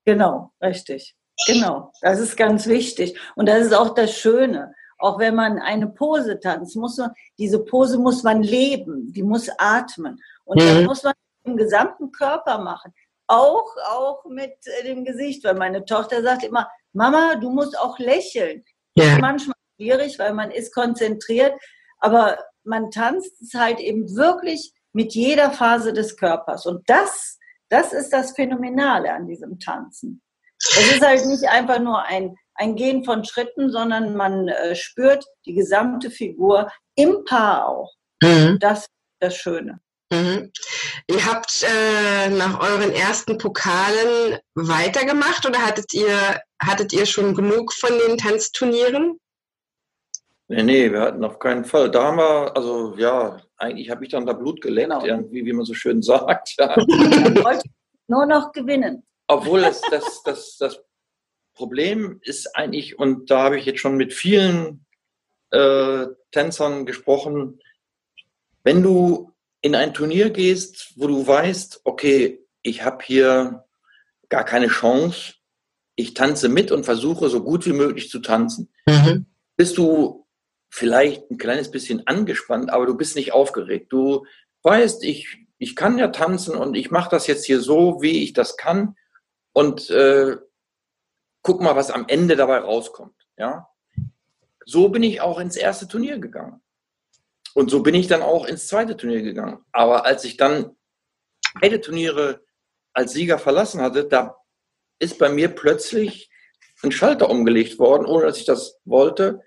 Genau, 0.05 0.51
richtig. 0.61 1.15
Genau, 1.47 1.91
das 2.01 2.19
ist 2.19 2.37
ganz 2.37 2.67
wichtig. 2.67 3.17
Und 3.35 3.47
das 3.47 3.65
ist 3.65 3.73
auch 3.73 3.93
das 3.93 4.15
Schöne. 4.15 4.73
Auch 4.97 5.19
wenn 5.19 5.35
man 5.35 5.59
eine 5.59 5.87
Pose 5.87 6.39
tanzt, 6.39 6.75
muss 6.75 6.97
man, 6.97 7.11
diese 7.37 7.59
Pose 7.59 7.97
muss 7.97 8.23
man 8.23 8.43
leben, 8.43 9.11
die 9.11 9.23
muss 9.23 9.49
atmen. 9.57 10.19
Und 10.45 10.61
mhm. 10.61 10.67
das 10.67 10.83
muss 10.85 11.03
man 11.03 11.13
im 11.43 11.57
gesamten 11.57 12.11
Körper 12.11 12.59
machen. 12.59 12.93
Auch, 13.27 13.75
auch 13.89 14.25
mit 14.25 14.53
äh, 14.65 14.83
dem 14.83 15.05
Gesicht, 15.05 15.43
weil 15.43 15.55
meine 15.55 15.85
Tochter 15.85 16.21
sagt 16.21 16.43
immer, 16.43 16.69
Mama, 16.93 17.35
du 17.35 17.49
musst 17.49 17.77
auch 17.77 17.97
lächeln. 17.99 18.63
Ja. 18.95 19.05
Das 19.05 19.13
ist 19.13 19.21
manchmal 19.21 19.55
schwierig, 19.75 20.19
weil 20.19 20.33
man 20.33 20.51
ist 20.51 20.73
konzentriert, 20.73 21.53
aber 21.99 22.37
man 22.63 22.91
tanzt 22.91 23.41
es 23.41 23.53
halt 23.53 23.79
eben 23.79 24.15
wirklich 24.15 24.73
mit 24.93 25.13
jeder 25.13 25.51
Phase 25.51 25.93
des 25.93 26.15
Körpers. 26.17 26.65
Und 26.65 26.87
das, 26.89 27.39
das 27.69 27.93
ist 27.93 28.11
das 28.13 28.33
Phänomenale 28.33 29.11
an 29.11 29.27
diesem 29.27 29.59
Tanzen. 29.59 30.21
Es 30.59 30.93
ist 30.93 31.05
halt 31.05 31.25
nicht 31.25 31.45
einfach 31.49 31.79
nur 31.79 32.03
ein, 32.03 32.35
ein 32.55 32.75
Gehen 32.75 33.03
von 33.03 33.23
Schritten, 33.25 33.71
sondern 33.71 34.15
man 34.15 34.47
äh, 34.47 34.75
spürt 34.75 35.25
die 35.45 35.53
gesamte 35.53 36.09
Figur 36.11 36.71
im 36.95 37.23
Paar 37.25 37.67
auch. 37.67 37.93
Mhm. 38.21 38.57
Das 38.59 38.81
ist 38.81 38.91
das 39.19 39.35
Schöne. 39.35 39.79
Mhm. 40.11 40.51
Ihr 41.07 41.25
habt 41.25 41.63
äh, 41.63 42.29
nach 42.29 42.59
euren 42.59 42.91
ersten 42.91 43.37
Pokalen 43.37 44.37
weitergemacht 44.53 45.45
oder 45.45 45.65
hattet 45.65 45.93
ihr, 45.93 46.41
hattet 46.61 46.93
ihr 46.93 47.05
schon 47.05 47.33
genug 47.33 47.73
von 47.73 47.91
den 48.07 48.17
Tanzturnieren? 48.17 49.19
Nee, 50.49 50.63
nee, 50.63 50.91
wir 50.91 51.01
hatten 51.01 51.23
auf 51.23 51.39
keinen 51.39 51.65
Fall. 51.65 51.89
Da 51.89 52.03
haben 52.03 52.17
wir, 52.17 52.55
also 52.55 52.95
ja, 52.97 53.41
eigentlich 53.57 53.89
habe 53.89 54.05
ich 54.05 54.11
dann 54.11 54.25
da 54.25 54.33
Blut 54.33 54.61
geleckt, 54.61 54.89
genau. 54.89 55.03
irgendwie, 55.03 55.45
wie 55.45 55.53
man 55.53 55.65
so 55.65 55.73
schön 55.73 56.01
sagt. 56.01 56.55
Ja. 56.59 56.75
Nur 58.07 58.25
noch 58.25 58.51
gewinnen. 58.51 59.03
Obwohl 59.27 59.61
das, 59.61 59.81
das, 59.89 60.21
das, 60.23 60.57
das 60.57 60.83
Problem 61.53 62.19
ist 62.21 62.55
eigentlich, 62.55 62.97
und 62.97 63.29
da 63.29 63.43
habe 63.43 63.59
ich 63.59 63.65
jetzt 63.65 63.79
schon 63.79 63.97
mit 63.97 64.13
vielen 64.13 64.85
äh, 65.51 66.07
Tänzern 66.31 66.85
gesprochen, 66.85 67.59
wenn 68.63 68.81
du 68.81 69.31
in 69.61 69.75
ein 69.75 69.93
Turnier 69.93 70.29
gehst, 70.29 70.93
wo 70.95 71.07
du 71.07 71.25
weißt, 71.25 71.81
okay, 71.83 72.45
ich 72.61 72.83
habe 72.83 73.03
hier 73.05 73.65
gar 74.29 74.43
keine 74.43 74.67
Chance, 74.67 75.35
ich 75.95 76.13
tanze 76.13 76.49
mit 76.49 76.71
und 76.71 76.85
versuche 76.85 77.29
so 77.29 77.43
gut 77.43 77.65
wie 77.65 77.73
möglich 77.73 78.09
zu 78.09 78.19
tanzen, 78.19 78.73
mhm. 78.87 79.27
bist 79.55 79.77
du 79.77 80.25
vielleicht 80.69 81.29
ein 81.29 81.37
kleines 81.37 81.69
bisschen 81.69 82.07
angespannt, 82.07 82.71
aber 82.71 82.87
du 82.87 82.97
bist 82.97 83.15
nicht 83.15 83.31
aufgeregt. 83.31 83.93
Du 83.93 84.25
weißt, 84.63 85.03
ich, 85.03 85.37
ich 85.59 85.75
kann 85.75 85.99
ja 85.99 86.07
tanzen 86.07 86.55
und 86.55 86.75
ich 86.75 86.89
mache 86.89 87.11
das 87.11 87.27
jetzt 87.27 87.45
hier 87.45 87.61
so, 87.61 88.01
wie 88.01 88.23
ich 88.23 88.33
das 88.33 88.57
kann 88.57 88.95
und 89.53 89.91
äh, 89.91 90.37
guck 91.43 91.61
mal, 91.61 91.75
was 91.75 91.91
am 91.91 92.05
Ende 92.07 92.35
dabei 92.35 92.57
rauskommt. 92.57 93.15
Ja, 93.37 93.69
so 94.65 94.89
bin 94.89 95.03
ich 95.03 95.21
auch 95.21 95.39
ins 95.39 95.55
erste 95.55 95.87
Turnier 95.87 96.17
gegangen. 96.17 96.61
Und 97.53 97.69
so 97.69 97.83
bin 97.83 97.93
ich 97.93 98.07
dann 98.07 98.23
auch 98.23 98.45
ins 98.45 98.67
zweite 98.67 98.97
Turnier 98.97 99.21
gegangen. 99.21 99.63
Aber 99.71 100.05
als 100.05 100.23
ich 100.23 100.37
dann 100.37 100.75
beide 101.61 101.81
Turniere 101.81 102.43
als 102.93 103.13
Sieger 103.13 103.37
verlassen 103.37 103.81
hatte, 103.81 104.05
da 104.05 104.37
ist 104.99 105.19
bei 105.19 105.29
mir 105.29 105.49
plötzlich 105.49 106.31
ein 106.83 106.91
Schalter 106.91 107.29
umgelegt 107.29 107.79
worden, 107.79 108.05
ohne 108.05 108.25
dass 108.25 108.37
ich 108.37 108.45
das 108.45 108.79
wollte. 108.85 109.41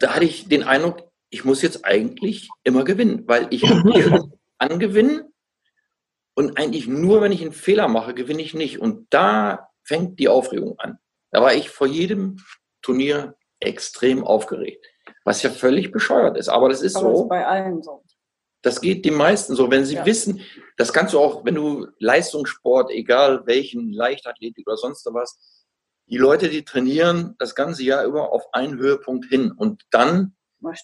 Da 0.00 0.14
hatte 0.14 0.24
ich 0.24 0.48
den 0.48 0.62
Eindruck, 0.62 1.10
ich 1.28 1.44
muss 1.44 1.62
jetzt 1.62 1.84
eigentlich 1.84 2.48
immer 2.64 2.84
gewinnen, 2.84 3.26
weil 3.26 3.46
ich 3.50 3.64
angewinnen 4.58 5.32
und 6.34 6.58
eigentlich 6.58 6.86
nur, 6.86 7.20
wenn 7.20 7.32
ich 7.32 7.42
einen 7.42 7.52
Fehler 7.52 7.88
mache, 7.88 8.14
gewinne 8.14 8.42
ich 8.42 8.54
nicht. 8.54 8.78
Und 8.78 9.06
da 9.12 9.69
fängt 9.90 10.20
die 10.20 10.28
Aufregung 10.28 10.78
an. 10.78 10.98
Da 11.32 11.42
war 11.42 11.52
ich 11.52 11.68
vor 11.68 11.88
jedem 11.88 12.36
Turnier 12.80 13.34
extrem 13.58 14.22
aufgeregt. 14.22 14.86
Was 15.24 15.42
ja 15.42 15.50
völlig 15.50 15.90
bescheuert 15.90 16.38
ist. 16.38 16.48
Aber 16.48 16.68
das 16.68 16.80
ist 16.80 16.96
Aber 16.96 17.10
so. 17.10 17.22
Das 17.22 17.28
bei 17.28 17.44
allen 17.44 17.82
so. 17.82 18.04
Das 18.62 18.80
geht 18.80 19.04
die 19.04 19.10
meisten 19.10 19.56
so. 19.56 19.68
Wenn 19.68 19.84
sie 19.84 19.96
ja. 19.96 20.06
wissen, 20.06 20.42
das 20.76 20.92
kannst 20.92 21.12
du 21.12 21.18
auch, 21.18 21.44
wenn 21.44 21.56
du 21.56 21.88
Leistungssport, 21.98 22.90
egal 22.90 23.46
welchen, 23.46 23.92
Leichtathletik 23.92 24.66
oder 24.68 24.76
sonst 24.76 25.04
was, 25.12 25.66
die 26.06 26.18
Leute, 26.18 26.48
die 26.48 26.64
trainieren 26.64 27.34
das 27.40 27.56
ganze 27.56 27.82
Jahr 27.82 28.04
über 28.04 28.32
auf 28.32 28.44
einen 28.52 28.78
Höhepunkt 28.78 29.26
hin. 29.26 29.50
Und 29.50 29.82
dann 29.90 30.36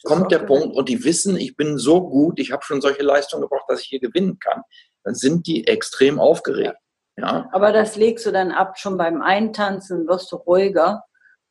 kommt 0.02 0.32
der 0.32 0.40
gewinnen. 0.40 0.62
Punkt 0.62 0.76
und 0.76 0.88
die 0.88 1.04
wissen, 1.04 1.36
ich 1.36 1.54
bin 1.54 1.78
so 1.78 2.08
gut, 2.08 2.40
ich 2.40 2.50
habe 2.50 2.64
schon 2.64 2.80
solche 2.80 3.04
Leistungen 3.04 3.42
gebracht, 3.42 3.66
dass 3.68 3.82
ich 3.82 3.86
hier 3.86 4.00
gewinnen 4.00 4.40
kann. 4.40 4.62
Dann 5.04 5.14
sind 5.14 5.46
die 5.46 5.68
extrem 5.68 6.18
aufgeregt. 6.18 6.74
Ja. 6.74 6.85
Ja. 7.16 7.48
Aber 7.52 7.72
das 7.72 7.96
legst 7.96 8.26
du 8.26 8.30
dann 8.30 8.52
ab, 8.52 8.78
schon 8.78 8.96
beim 8.98 9.22
Eintanzen 9.22 10.06
wirst 10.06 10.30
du 10.32 10.36
ruhiger 10.36 11.04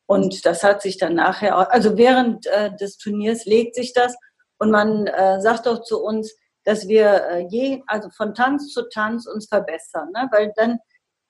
und 0.06 0.46
das 0.46 0.62
hat 0.62 0.82
sich 0.82 0.98
dann 0.98 1.14
nachher, 1.14 1.72
also 1.72 1.96
während 1.96 2.46
äh, 2.46 2.74
des 2.76 2.98
Turniers 2.98 3.44
legt 3.44 3.74
sich 3.74 3.92
das 3.92 4.16
und 4.58 4.70
man 4.70 5.06
äh, 5.06 5.40
sagt 5.40 5.66
doch 5.66 5.82
zu 5.82 6.02
uns, 6.02 6.34
dass 6.64 6.88
wir 6.88 7.24
äh, 7.24 7.46
je, 7.48 7.82
also 7.86 8.10
von 8.10 8.34
Tanz 8.34 8.72
zu 8.72 8.88
Tanz 8.88 9.26
uns 9.26 9.48
verbessern, 9.48 10.10
ne? 10.12 10.28
weil 10.32 10.52
dann 10.56 10.78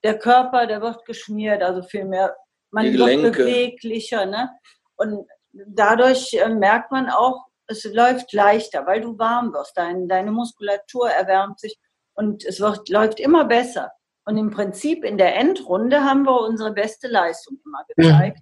der 0.03 0.17
Körper, 0.17 0.67
der 0.67 0.81
wird 0.81 1.05
geschmiert, 1.05 1.63
also 1.63 1.81
vielmehr, 1.81 2.35
man 2.71 2.85
wird 2.85 3.33
beweglicher, 3.33 4.25
ne? 4.25 4.49
Und 4.95 5.27
dadurch 5.51 6.33
äh, 6.33 6.49
merkt 6.49 6.91
man 6.91 7.09
auch, 7.09 7.45
es 7.67 7.83
läuft 7.85 8.33
leichter, 8.33 8.85
weil 8.85 9.01
du 9.01 9.17
warm 9.17 9.53
wirst, 9.53 9.75
dein, 9.75 10.07
deine 10.07 10.31
Muskulatur 10.31 11.09
erwärmt 11.09 11.59
sich 11.59 11.77
und 12.13 12.45
es 12.45 12.59
wird, 12.59 12.89
läuft 12.89 13.19
immer 13.19 13.45
besser. 13.45 13.91
Und 14.27 14.35
im 14.35 14.51
Prinzip 14.51 15.05
in 15.05 15.17
der 15.17 15.37
Endrunde 15.37 16.03
haben 16.03 16.23
wir 16.23 16.41
unsere 16.41 16.73
beste 16.73 17.07
Leistung 17.07 17.59
immer 17.65 17.85
gezeigt. 17.95 18.39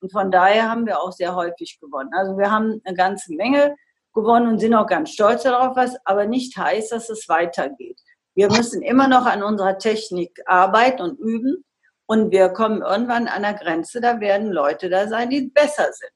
Und 0.00 0.10
von 0.10 0.32
daher 0.32 0.68
haben 0.68 0.84
wir 0.84 1.00
auch 1.00 1.12
sehr 1.12 1.36
häufig 1.36 1.78
gewonnen. 1.80 2.10
Also 2.12 2.36
wir 2.36 2.50
haben 2.50 2.80
eine 2.84 2.96
ganze 2.96 3.32
Menge 3.32 3.76
gewonnen 4.12 4.48
und 4.48 4.58
sind 4.58 4.74
auch 4.74 4.88
ganz 4.88 5.10
stolz 5.10 5.44
darauf, 5.44 5.76
was 5.76 5.96
aber 6.04 6.26
nicht 6.26 6.56
heißt, 6.56 6.90
dass 6.90 7.08
es 7.08 7.28
weitergeht. 7.28 8.00
Wir 8.34 8.48
müssen 8.48 8.82
immer 8.82 9.06
noch 9.06 9.26
an 9.26 9.44
unserer 9.44 9.78
Technik 9.78 10.40
arbeiten 10.46 11.02
und 11.02 11.20
üben. 11.20 11.64
Und 12.06 12.32
wir 12.32 12.48
kommen 12.48 12.82
irgendwann 12.82 13.28
an 13.28 13.42
der 13.42 13.54
Grenze, 13.54 14.00
da 14.00 14.18
werden 14.18 14.50
Leute 14.50 14.88
da 14.88 15.06
sein, 15.06 15.30
die 15.30 15.42
besser 15.42 15.92
sind. 15.92 16.10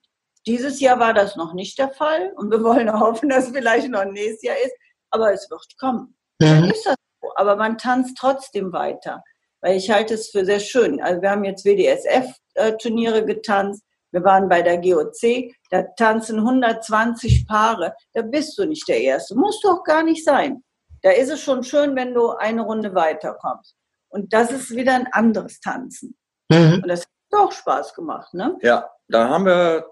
Dieses 0.48 0.80
Jahr 0.80 0.98
war 0.98 1.14
das 1.14 1.36
noch 1.36 1.54
nicht 1.54 1.78
der 1.78 1.90
Fall 1.90 2.32
und 2.34 2.50
wir 2.50 2.64
wollen 2.64 2.92
hoffen, 3.00 3.28
dass 3.28 3.46
es 3.46 3.52
vielleicht 3.52 3.88
noch 3.88 4.04
nächstes 4.04 4.42
Jahr 4.42 4.56
ist, 4.64 4.74
aber 5.10 5.32
es 5.32 5.48
wird 5.48 5.78
kommen. 5.78 6.16
Dann 6.40 6.70
ist 6.70 6.86
das. 6.86 6.96
Aber 7.36 7.56
man 7.56 7.78
tanzt 7.78 8.16
trotzdem 8.18 8.72
weiter 8.72 9.22
weil 9.62 9.76
ich 9.76 9.90
halte 9.90 10.14
es 10.14 10.28
für 10.28 10.44
sehr 10.44 10.60
schön. 10.60 11.00
Also 11.00 11.22
wir 11.22 11.30
haben 11.30 11.44
jetzt 11.44 11.64
WDSF-Turniere 11.64 13.24
getanzt, 13.24 13.82
wir 14.10 14.22
waren 14.24 14.48
bei 14.48 14.60
der 14.60 14.78
GOC, 14.78 15.54
da 15.70 15.84
tanzen 15.96 16.40
120 16.40 17.46
Paare, 17.46 17.94
da 18.12 18.20
bist 18.20 18.58
du 18.58 18.66
nicht 18.66 18.86
der 18.88 19.00
Erste, 19.00 19.34
musst 19.34 19.64
du 19.64 19.68
auch 19.68 19.84
gar 19.84 20.02
nicht 20.02 20.24
sein. 20.24 20.62
Da 21.02 21.12
ist 21.12 21.30
es 21.30 21.40
schon 21.40 21.64
schön, 21.64 21.96
wenn 21.96 22.12
du 22.12 22.30
eine 22.30 22.62
Runde 22.62 22.94
weiterkommst. 22.94 23.74
Und 24.08 24.32
das 24.34 24.50
ist 24.50 24.70
wieder 24.76 24.94
ein 24.94 25.08
anderes 25.12 25.60
Tanzen. 25.60 26.14
Mhm. 26.50 26.80
Und 26.82 26.88
das 26.88 27.00
hat 27.00 27.40
auch 27.40 27.52
Spaß 27.52 27.94
gemacht, 27.94 28.34
ne? 28.34 28.58
Ja, 28.60 28.90
da 29.08 29.28
haben 29.28 29.46
wir 29.46 29.86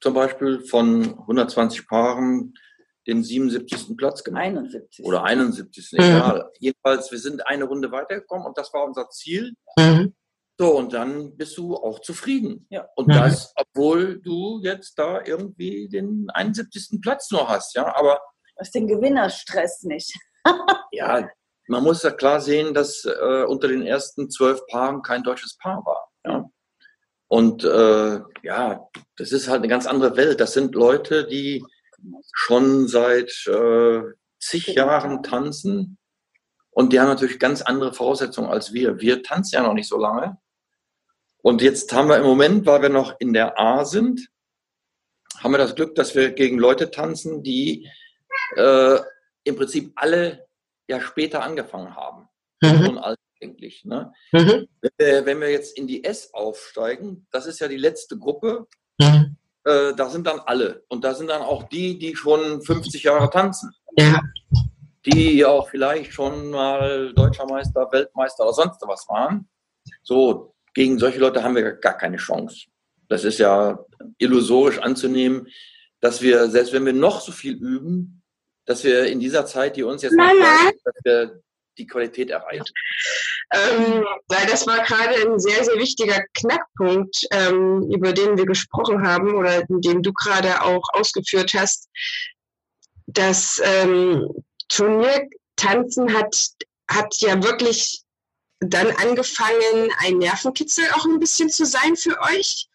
zum 0.00 0.14
Beispiel 0.14 0.60
von 0.60 1.18
120 1.20 1.86
Paaren 1.86 2.54
den 3.06 3.22
77. 3.22 3.96
Platz 3.96 4.24
gemacht. 4.24 4.42
71. 4.42 5.04
Oder 5.04 5.24
71. 5.24 5.92
Mhm. 5.92 5.98
Egal. 5.98 6.50
Jedenfalls, 6.58 7.10
wir 7.10 7.18
sind 7.18 7.46
eine 7.46 7.64
Runde 7.64 7.92
weitergekommen 7.92 8.46
und 8.46 8.58
das 8.58 8.72
war 8.72 8.84
unser 8.84 9.08
Ziel. 9.10 9.54
Mhm. 9.78 10.14
So, 10.58 10.74
und 10.76 10.92
dann 10.92 11.36
bist 11.36 11.56
du 11.58 11.76
auch 11.76 12.00
zufrieden. 12.00 12.66
Ja. 12.70 12.88
Und 12.96 13.08
mhm. 13.08 13.12
das, 13.12 13.52
obwohl 13.56 14.20
du 14.20 14.60
jetzt 14.62 14.98
da 14.98 15.20
irgendwie 15.24 15.88
den 15.88 16.28
71. 16.32 17.00
Platz 17.02 17.30
nur 17.30 17.48
hast, 17.48 17.74
ja. 17.74 17.94
Aber. 17.94 18.20
Was 18.56 18.70
den 18.70 18.86
Gewinnerstress 18.86 19.82
nicht. 19.82 20.14
ja, 20.92 21.28
man 21.68 21.82
muss 21.82 22.02
ja 22.02 22.10
klar 22.10 22.40
sehen, 22.40 22.72
dass 22.72 23.04
äh, 23.04 23.44
unter 23.44 23.68
den 23.68 23.82
ersten 23.82 24.30
zwölf 24.30 24.60
Paaren 24.68 25.02
kein 25.02 25.22
deutsches 25.22 25.58
Paar 25.58 25.84
war. 25.84 26.08
Ja. 26.24 26.48
Und 27.28 27.64
äh, 27.64 28.20
ja, 28.42 28.88
das 29.16 29.32
ist 29.32 29.48
halt 29.48 29.58
eine 29.58 29.68
ganz 29.68 29.86
andere 29.86 30.16
Welt. 30.16 30.40
Das 30.40 30.52
sind 30.52 30.74
Leute, 30.74 31.26
die 31.26 31.64
schon 32.32 32.88
seit 32.88 33.46
äh, 33.46 34.02
zig 34.38 34.66
Jahren 34.68 35.22
tanzen 35.22 35.98
und 36.70 36.92
die 36.92 37.00
haben 37.00 37.08
natürlich 37.08 37.38
ganz 37.38 37.62
andere 37.62 37.94
Voraussetzungen 37.94 38.50
als 38.50 38.74
wir. 38.74 39.00
Wir 39.00 39.22
tanzen 39.22 39.54
ja 39.54 39.62
noch 39.62 39.72
nicht 39.72 39.88
so 39.88 39.98
lange. 39.98 40.36
Und 41.42 41.62
jetzt 41.62 41.92
haben 41.94 42.08
wir 42.08 42.18
im 42.18 42.24
Moment, 42.24 42.66
weil 42.66 42.82
wir 42.82 42.88
noch 42.88 43.18
in 43.18 43.32
der 43.32 43.58
A 43.58 43.84
sind, 43.84 44.28
haben 45.38 45.52
wir 45.52 45.58
das 45.58 45.74
Glück, 45.74 45.94
dass 45.94 46.14
wir 46.14 46.32
gegen 46.32 46.58
Leute 46.58 46.90
tanzen, 46.90 47.42
die 47.42 47.88
äh, 48.56 48.98
im 49.44 49.56
Prinzip 49.56 49.92
alle 49.96 50.46
ja 50.88 51.00
später 51.00 51.42
angefangen 51.42 51.96
haben. 51.96 52.28
Mhm. 52.60 52.84
Schon 52.84 52.98
eigentlich. 53.40 53.84
Ne? 53.84 54.12
Mhm. 54.32 54.68
Wenn 54.98 55.40
wir 55.40 55.50
jetzt 55.50 55.78
in 55.78 55.86
die 55.86 56.04
S 56.04 56.34
aufsteigen, 56.34 57.26
das 57.30 57.46
ist 57.46 57.60
ja 57.60 57.68
die 57.68 57.76
letzte 57.76 58.18
Gruppe, 58.18 58.66
mhm. 58.98 59.36
Äh, 59.66 59.94
da 59.94 60.08
sind 60.08 60.26
dann 60.26 60.40
alle. 60.40 60.84
Und 60.88 61.02
da 61.04 61.12
sind 61.14 61.28
dann 61.28 61.42
auch 61.42 61.64
die, 61.64 61.98
die 61.98 62.14
schon 62.14 62.62
50 62.62 63.02
Jahre 63.02 63.28
tanzen. 63.28 63.74
Ja. 63.98 64.20
Die 65.04 65.44
auch 65.44 65.68
vielleicht 65.68 66.12
schon 66.12 66.50
mal 66.50 67.12
Deutscher 67.14 67.46
Meister, 67.46 67.88
Weltmeister 67.90 68.44
oder 68.44 68.52
sonst 68.52 68.80
was 68.86 69.08
waren. 69.08 69.48
So, 70.02 70.54
gegen 70.72 70.98
solche 70.98 71.18
Leute 71.18 71.42
haben 71.42 71.56
wir 71.56 71.72
gar 71.72 71.96
keine 71.96 72.16
Chance. 72.16 72.66
Das 73.08 73.24
ist 73.24 73.38
ja 73.38 73.78
illusorisch 74.18 74.78
anzunehmen, 74.78 75.48
dass 76.00 76.22
wir, 76.22 76.48
selbst 76.48 76.72
wenn 76.72 76.86
wir 76.86 76.92
noch 76.92 77.20
so 77.20 77.32
viel 77.32 77.54
üben, 77.54 78.22
dass 78.64 78.84
wir 78.84 79.06
in 79.06 79.20
dieser 79.20 79.46
Zeit, 79.46 79.76
die 79.76 79.82
uns 79.82 80.02
jetzt 80.02 80.16
noch 80.16 80.30
bleibt, 80.30 80.80
dass 80.84 80.94
wir 81.04 81.40
die 81.78 81.86
Qualität 81.86 82.30
erreichen. 82.30 82.64
Ähm, 83.52 84.04
weil 84.28 84.46
das 84.46 84.66
war 84.66 84.82
gerade 84.84 85.14
ein 85.14 85.38
sehr, 85.38 85.64
sehr 85.64 85.76
wichtiger 85.76 86.20
Knackpunkt, 86.34 87.16
ähm, 87.30 87.88
über 87.92 88.12
den 88.12 88.36
wir 88.36 88.44
gesprochen 88.44 89.06
haben 89.06 89.36
oder 89.36 89.62
den 89.68 90.02
du 90.02 90.12
gerade 90.12 90.62
auch 90.62 90.82
ausgeführt 90.92 91.52
hast. 91.54 91.88
Das 93.06 93.60
ähm, 93.62 94.28
Turniertanzen 94.68 96.12
hat, 96.12 96.36
hat 96.90 97.14
ja 97.20 97.40
wirklich 97.42 98.02
dann 98.58 98.90
angefangen, 98.96 99.92
ein 99.98 100.18
Nervenkitzel 100.18 100.84
auch 100.94 101.04
ein 101.04 101.20
bisschen 101.20 101.50
zu 101.50 101.64
sein 101.66 101.96
für 101.96 102.20
euch. 102.22 102.68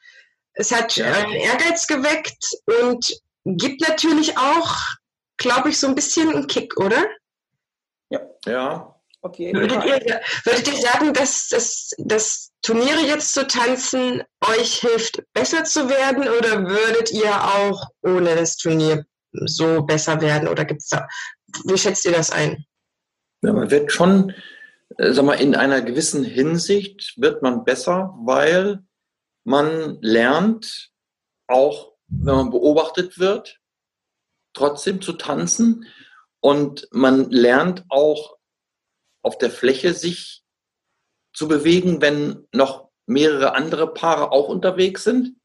Es 0.53 0.71
hat 0.71 0.95
ja. 0.95 1.11
einen 1.11 1.33
Ehrgeiz 1.33 1.87
geweckt 1.87 2.45
und 2.65 3.21
gibt 3.45 3.81
natürlich 3.81 4.37
auch, 4.37 4.77
glaube 5.37 5.69
ich, 5.69 5.79
so 5.79 5.87
ein 5.87 5.95
bisschen 5.95 6.29
einen 6.29 6.47
Kick, 6.47 6.77
oder? 6.77 7.05
Ja. 8.09 8.21
Ja. 8.45 9.00
Okay. 9.23 9.53
Würdet 9.53 9.85
ihr, 9.85 10.21
würdet 10.45 10.67
ihr 10.67 10.81
sagen, 10.81 11.13
dass, 11.13 11.47
dass, 11.49 11.91
dass 11.99 12.51
Turniere 12.63 13.01
jetzt 13.01 13.33
zu 13.33 13.45
tanzen 13.45 14.23
euch 14.47 14.79
hilft, 14.79 15.21
besser 15.33 15.63
zu 15.63 15.89
werden 15.89 16.23
oder 16.23 16.67
würdet 16.67 17.11
ihr 17.11 17.31
auch 17.31 17.87
ohne 18.01 18.35
das 18.35 18.57
Turnier 18.57 19.05
so 19.31 19.83
besser 19.83 20.21
werden? 20.21 20.47
Oder 20.47 20.65
gibt's 20.65 20.89
da, 20.89 21.07
wie 21.65 21.77
schätzt 21.77 22.05
ihr 22.05 22.13
das 22.13 22.31
ein? 22.31 22.65
Ja, 23.43 23.53
man 23.53 23.69
wird 23.69 23.91
schon, 23.91 24.33
äh, 24.97 25.13
sag 25.13 25.25
mal, 25.25 25.33
in 25.39 25.55
einer 25.55 25.81
gewissen 25.81 26.23
Hinsicht 26.23 27.13
wird 27.17 27.43
man 27.43 27.63
besser, 27.63 28.15
weil 28.23 28.83
man 29.43 29.99
lernt, 30.01 30.91
auch 31.47 31.93
wenn 32.07 32.35
man 32.35 32.49
beobachtet 32.49 33.19
wird, 33.19 33.59
trotzdem 34.53 35.01
zu 35.01 35.13
tanzen. 35.13 35.85
Und 36.39 36.87
man 36.91 37.29
lernt 37.29 37.85
auch 37.89 38.37
auf 39.21 39.37
der 39.37 39.51
Fläche 39.51 39.93
sich 39.93 40.43
zu 41.33 41.47
bewegen, 41.47 42.01
wenn 42.01 42.47
noch 42.53 42.89
mehrere 43.05 43.53
andere 43.53 43.93
Paare 43.93 44.31
auch 44.31 44.47
unterwegs 44.47 45.03
sind. 45.03 45.35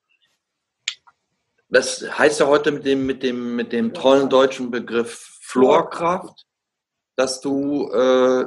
Das 1.68 2.03
heißt 2.18 2.41
ja 2.41 2.47
heute 2.47 2.70
mit 2.72 2.85
dem, 2.87 3.07
mit 3.07 3.22
dem, 3.22 3.57
mit 3.57 3.72
dem 3.72 3.93
tollen 3.93 4.29
deutschen 4.29 4.70
Begriff 4.70 5.39
Florkraft, 5.41 6.47
dass 7.16 7.41
du 7.41 7.91
äh, 7.91 8.47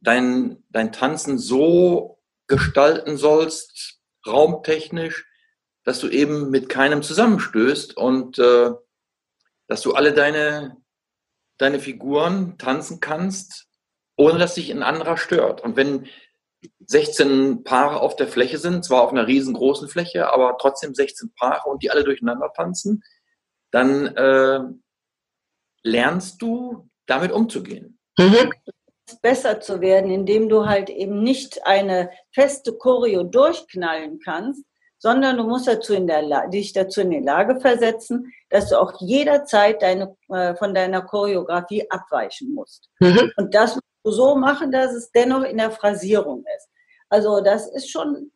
dein, 0.00 0.62
dein 0.68 0.92
Tanzen 0.92 1.38
so 1.38 2.20
gestalten 2.46 3.16
sollst, 3.16 4.00
raumtechnisch, 4.26 5.26
dass 5.84 6.00
du 6.00 6.08
eben 6.08 6.50
mit 6.50 6.68
keinem 6.68 7.02
zusammenstößt 7.02 7.96
und 7.96 8.38
äh, 8.38 8.72
dass 9.66 9.82
du 9.82 9.94
alle 9.94 10.12
deine, 10.12 10.76
deine 11.58 11.80
Figuren 11.80 12.58
tanzen 12.58 13.00
kannst, 13.00 13.69
ohne 14.20 14.38
dass 14.38 14.54
sich 14.54 14.70
ein 14.70 14.82
anderer 14.82 15.16
stört. 15.16 15.62
Und 15.62 15.76
wenn 15.76 16.06
16 16.86 17.64
Paare 17.64 18.00
auf 18.00 18.16
der 18.16 18.28
Fläche 18.28 18.58
sind, 18.58 18.84
zwar 18.84 19.02
auf 19.02 19.10
einer 19.10 19.26
riesengroßen 19.26 19.88
Fläche, 19.88 20.30
aber 20.32 20.58
trotzdem 20.60 20.94
16 20.94 21.32
Paare 21.34 21.70
und 21.70 21.82
die 21.82 21.90
alle 21.90 22.04
durcheinander 22.04 22.52
tanzen, 22.54 23.02
dann 23.70 24.06
äh, 24.06 24.60
lernst 25.82 26.42
du 26.42 26.88
damit 27.06 27.32
umzugehen. 27.32 27.98
Mhm 28.18 28.52
besser 29.22 29.60
zu 29.60 29.80
werden, 29.80 30.08
indem 30.08 30.48
du 30.48 30.66
halt 30.66 30.88
eben 30.88 31.20
nicht 31.24 31.66
eine 31.66 32.10
feste 32.32 32.72
Choreo 32.72 33.24
durchknallen 33.24 34.20
kannst, 34.24 34.64
sondern 34.98 35.38
du 35.38 35.44
musst 35.44 35.66
dazu 35.66 35.94
in 35.94 36.06
der, 36.06 36.48
dich 36.48 36.72
dazu 36.72 37.00
in 37.00 37.10
die 37.10 37.18
Lage 37.18 37.58
versetzen, 37.60 38.32
dass 38.50 38.68
du 38.68 38.78
auch 38.78 39.00
jederzeit 39.00 39.82
deine, 39.82 40.16
äh, 40.28 40.54
von 40.54 40.74
deiner 40.74 41.02
Choreografie 41.02 41.90
abweichen 41.90 42.54
musst. 42.54 42.88
Mhm. 43.00 43.32
Und 43.36 43.54
das 43.54 43.80
so 44.04 44.34
machen, 44.34 44.72
dass 44.72 44.92
es 44.92 45.10
dennoch 45.12 45.42
in 45.42 45.58
der 45.58 45.70
Phrasierung 45.70 46.44
ist. 46.56 46.68
Also 47.08 47.40
das 47.40 47.68
ist 47.68 47.90
schon 47.90 48.32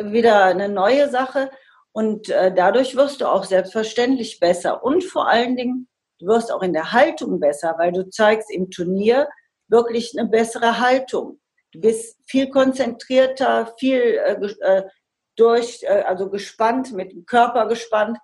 wieder 0.00 0.44
eine 0.44 0.68
neue 0.68 1.08
Sache 1.08 1.50
und 1.92 2.28
äh, 2.28 2.52
dadurch 2.54 2.94
wirst 2.94 3.20
du 3.20 3.26
auch 3.26 3.44
selbstverständlich 3.44 4.38
besser 4.38 4.84
und 4.84 5.02
vor 5.02 5.28
allen 5.28 5.56
Dingen, 5.56 5.88
du 6.20 6.26
wirst 6.26 6.52
auch 6.52 6.62
in 6.62 6.72
der 6.72 6.92
Haltung 6.92 7.40
besser, 7.40 7.74
weil 7.78 7.92
du 7.92 8.08
zeigst 8.08 8.50
im 8.52 8.70
Turnier, 8.70 9.28
wirklich 9.68 10.16
eine 10.16 10.28
bessere 10.28 10.80
Haltung. 10.80 11.40
Du 11.72 11.80
bist 11.80 12.18
viel 12.26 12.48
konzentrierter, 12.50 13.74
viel 13.78 14.00
äh, 14.00 14.34
äh, 14.60 14.82
durch, 15.36 15.82
äh, 15.82 16.02
also 16.06 16.30
gespannt, 16.30 16.92
mit 16.92 17.12
dem 17.12 17.26
Körper 17.26 17.66
gespannt 17.66 18.18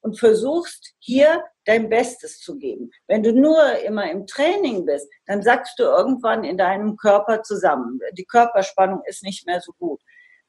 und 0.00 0.18
versuchst 0.18 0.94
hier 0.98 1.44
dein 1.66 1.88
Bestes 1.88 2.40
zu 2.40 2.56
geben. 2.58 2.90
Wenn 3.06 3.22
du 3.22 3.32
nur 3.32 3.78
immer 3.84 4.10
im 4.10 4.26
Training 4.26 4.86
bist, 4.86 5.08
dann 5.26 5.42
sagst 5.42 5.78
du 5.78 5.82
irgendwann 5.82 6.44
in 6.44 6.56
deinem 6.56 6.96
Körper 6.96 7.42
zusammen. 7.42 8.00
Die 8.12 8.24
Körperspannung 8.24 9.02
ist 9.04 9.22
nicht 9.22 9.46
mehr 9.46 9.60
so 9.60 9.72
gut. 9.78 10.00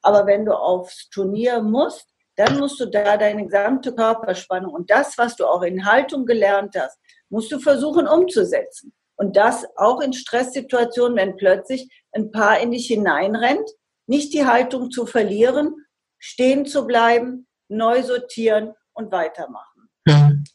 Aber 0.01 0.25
wenn 0.25 0.45
du 0.45 0.53
aufs 0.53 1.09
Turnier 1.09 1.61
musst, 1.61 2.07
dann 2.35 2.59
musst 2.59 2.79
du 2.79 2.85
da 2.85 3.17
deine 3.17 3.45
gesamte 3.45 3.93
Körperspannung 3.93 4.71
und 4.71 4.89
das, 4.91 5.17
was 5.17 5.35
du 5.35 5.45
auch 5.45 5.63
in 5.63 5.85
Haltung 5.85 6.25
gelernt 6.25 6.75
hast, 6.77 6.99
musst 7.29 7.51
du 7.51 7.59
versuchen 7.59 8.07
umzusetzen. 8.07 8.93
Und 9.15 9.35
das 9.35 9.65
auch 9.75 9.99
in 9.99 10.13
Stresssituationen, 10.13 11.17
wenn 11.17 11.35
plötzlich 11.35 11.89
ein 12.11 12.31
Paar 12.31 12.59
in 12.59 12.71
dich 12.71 12.87
hineinrennt, 12.87 13.67
nicht 14.05 14.33
die 14.33 14.45
Haltung 14.45 14.91
zu 14.91 15.07
verlieren, 15.07 15.73
stehen 16.19 16.67
zu 16.67 16.85
bleiben, 16.85 17.47
neu 17.67 18.03
sortieren 18.03 18.73
und 18.93 19.11
weitermachen. 19.11 19.66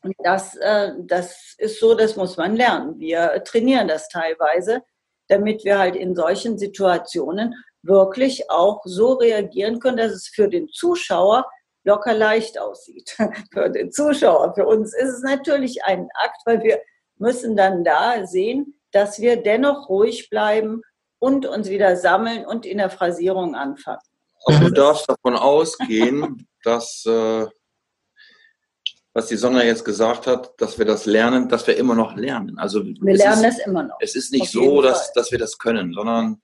Und 0.02 0.14
das, 0.24 0.56
äh, 0.56 0.92
das 0.98 1.54
ist 1.58 1.80
so, 1.80 1.94
das 1.94 2.16
muss 2.16 2.36
man 2.36 2.56
lernen. 2.56 2.98
Wir 2.98 3.42
trainieren 3.44 3.88
das 3.88 4.08
teilweise, 4.08 4.82
damit 5.28 5.64
wir 5.64 5.78
halt 5.78 5.96
in 5.96 6.14
solchen 6.14 6.58
Situationen 6.58 7.54
wirklich 7.82 8.50
auch 8.50 8.80
so 8.84 9.14
reagieren 9.14 9.80
können, 9.80 9.96
dass 9.96 10.12
es 10.12 10.28
für 10.28 10.48
den 10.48 10.68
Zuschauer 10.68 11.46
locker 11.84 12.14
leicht 12.14 12.58
aussieht. 12.58 13.16
für 13.52 13.70
den 13.70 13.90
Zuschauer. 13.92 14.54
Für 14.54 14.66
uns 14.66 14.94
ist 14.94 15.08
es 15.08 15.22
natürlich 15.22 15.84
ein 15.84 16.08
Akt, 16.14 16.40
weil 16.44 16.62
wir 16.62 16.80
müssen 17.16 17.56
dann 17.56 17.84
da 17.84 18.26
sehen, 18.26 18.78
dass 18.92 19.20
wir 19.20 19.42
dennoch 19.42 19.88
ruhig 19.88 20.28
bleiben 20.30 20.82
und 21.18 21.46
uns 21.46 21.68
wieder 21.68 21.96
sammeln 21.96 22.44
und 22.44 22.66
in 22.66 22.78
der 22.78 22.90
Phrasierung 22.90 23.54
anfangen. 23.54 24.00
Also 24.44 24.64
du 24.64 24.70
darfst 24.72 25.08
davon 25.08 25.36
ausgehen, 25.36 26.48
dass, 26.64 27.04
äh, 27.06 27.46
was 29.14 29.26
die 29.26 29.36
Sonja 29.36 29.62
jetzt 29.62 29.84
gesagt 29.84 30.26
hat, 30.26 30.54
dass 30.60 30.78
wir 30.78 30.86
das 30.86 31.04
lernen, 31.06 31.48
dass 31.48 31.66
wir 31.66 31.76
immer 31.76 31.94
noch 31.94 32.16
lernen. 32.16 32.58
Also 32.58 32.84
wir 32.84 33.14
lernen 33.14 33.44
es 33.44 33.58
immer 33.66 33.82
noch. 33.82 33.96
Es 34.00 34.14
ist 34.14 34.32
nicht 34.32 34.50
so, 34.50 34.80
dass, 34.80 35.12
dass 35.12 35.30
wir 35.32 35.38
das 35.38 35.58
können, 35.58 35.92
sondern 35.92 36.40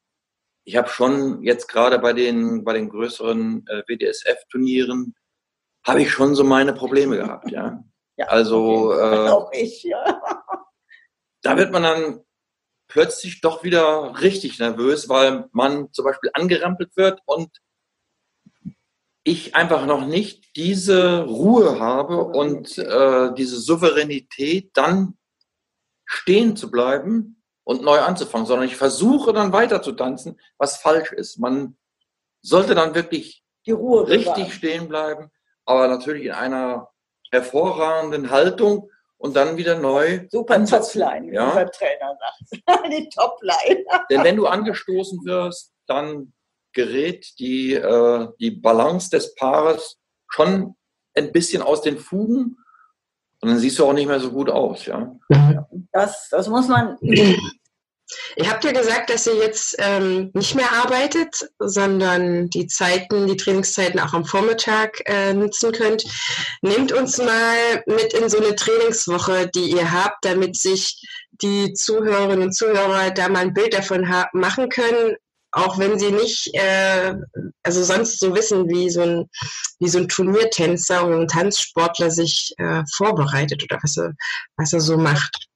ich 0.65 0.77
habe 0.77 0.89
schon 0.89 1.43
jetzt 1.43 1.69
gerade 1.69 1.99
bei 1.99 2.13
den, 2.13 2.65
bei 2.65 2.75
den 2.75 2.91
größeren 2.91 3.67
äh, 3.69 3.83
WDSF-Turnieren, 3.87 5.15
habe 5.87 6.03
ich 6.03 6.11
schon 6.11 6.35
so 6.35 6.45
meine 6.45 6.75
Probleme 6.75 7.17
gehabt, 7.17 7.51
ja. 7.51 7.83
ja 8.17 8.27
also 8.27 8.93
äh, 8.93 9.29
auch 9.29 9.51
ich, 9.53 9.83
ja 9.85 10.21
da 11.43 11.57
wird 11.57 11.73
man 11.73 11.83
dann 11.83 12.21
plötzlich 12.89 13.41
doch 13.41 13.63
wieder 13.65 14.21
richtig 14.21 14.59
nervös, 14.59 15.09
weil 15.09 15.49
man 15.53 15.93
zum 15.93 16.05
Beispiel 16.05 16.31
angerampelt 16.33 16.97
wird 16.97 17.21
und 17.27 17.51
ich 19.29 19.55
einfach 19.55 19.87
noch 19.87 20.07
nicht 20.07 20.57
diese 20.57 21.25
Ruhe 21.25 21.79
habe 21.79 22.25
und 22.25 22.79
äh, 22.79 23.33
diese 23.35 23.59
Souveränität, 23.59 24.71
dann 24.75 25.19
stehen 26.07 26.57
zu 26.57 26.71
bleiben 26.71 27.43
und 27.65 27.83
neu 27.83 27.99
anzufangen, 28.01 28.47
sondern 28.47 28.67
ich 28.67 28.77
versuche 28.77 29.33
dann 29.33 29.53
weiter 29.53 29.83
zu 29.83 29.93
tanzen, 29.93 30.41
was 30.57 30.79
falsch 30.79 31.13
ist. 31.13 31.39
Man 31.39 31.77
sollte 32.41 32.75
dann 32.75 32.95
wirklich 32.95 33.45
die 33.67 33.73
Ruhe 33.73 34.09
richtig 34.09 34.35
bewahren. 34.35 34.51
stehen 34.51 34.89
bleiben, 34.89 35.31
aber 35.67 35.89
natürlich 35.89 36.25
in 36.25 36.33
einer 36.33 36.89
hervorragenden 37.31 38.31
Haltung 38.31 38.91
und 39.19 39.37
dann 39.37 39.59
wieder 39.59 39.79
neu. 39.79 40.27
Super 40.31 40.65
Topline, 40.65 41.31
wie 41.31 41.35
ja? 41.35 41.49
unser 41.49 41.71
Trainer 41.71 42.17
sagt. 42.19 42.87
die 42.93 43.09
Topline. 43.11 43.85
Denn 44.11 44.25
wenn 44.25 44.37
du 44.37 44.47
angestoßen 44.47 45.25
wirst, 45.27 45.75
dann 45.87 46.33
gerät 46.73 47.39
die, 47.39 47.75
äh, 47.75 48.29
die 48.39 48.51
Balance 48.51 49.11
des 49.11 49.35
Paares 49.35 49.97
schon 50.29 50.75
ein 51.15 51.33
bisschen 51.33 51.63
aus 51.63 51.83
den 51.83 51.99
Fugen 51.99 52.57
und 53.41 53.49
dann 53.49 53.59
siehst 53.59 53.79
du 53.79 53.87
auch 53.87 53.93
nicht 53.93 54.07
mehr 54.07 54.21
so 54.21 54.31
gut 54.31 54.51
aus. 54.51 54.87
Ja? 54.87 55.17
Das, 55.93 56.29
das 56.31 56.49
muss 56.49 56.69
man 56.69 56.97
Ihr 58.37 58.49
habt 58.49 58.65
ja 58.65 58.73
gesagt, 58.73 59.11
dass 59.11 59.27
ihr 59.27 59.37
jetzt 59.37 59.77
ähm, 59.79 60.31
nicht 60.33 60.55
mehr 60.55 60.73
arbeitet, 60.73 61.51
sondern 61.59 62.49
die 62.49 62.67
Zeiten, 62.67 63.27
die 63.27 63.37
Trainingszeiten 63.37 64.01
auch 64.01 64.15
am 64.15 64.25
Vormittag 64.25 65.03
äh, 65.05 65.35
nutzen 65.35 65.73
könnt. 65.73 66.05
Nehmt 66.63 66.93
uns 66.93 67.19
mal 67.19 67.83
mit 67.87 68.15
in 68.15 68.29
so 68.31 68.39
eine 68.39 68.57
Trainingswoche, 68.57 69.51
die 69.55 69.73
ihr 69.73 69.93
habt, 69.93 70.25
damit 70.25 70.57
sich 70.57 71.07
die 71.43 71.75
Zuhörerinnen 71.75 72.45
und 72.45 72.53
Zuhörer 72.53 73.11
da 73.11 73.29
mal 73.29 73.41
ein 73.41 73.55
Bild 73.55 73.75
davon 73.75 74.09
machen 74.33 74.71
können, 74.71 75.17
auch 75.53 75.79
wenn 75.79 75.99
sie 75.99 76.13
nicht, 76.13 76.51
äh, 76.55 77.15
also 77.63 77.83
sonst 77.83 78.21
so 78.21 78.35
wissen, 78.35 78.69
wie 78.69 78.91
so 78.91 79.03
ein, 79.03 79.31
wie 79.79 79.89
so 79.89 79.99
ein 79.99 80.09
Turniertänzer 80.09 81.07
oder 81.07 81.21
ein 81.21 81.29
Tanzsportler 81.29 82.11
sich 82.11 82.53
äh, 82.59 82.83
vorbereitet 82.97 83.63
oder 83.63 83.79
was 83.83 83.97
er, 83.97 84.13
was 84.57 84.73
er 84.73 84.81
so 84.81 84.97
macht. 84.97 85.49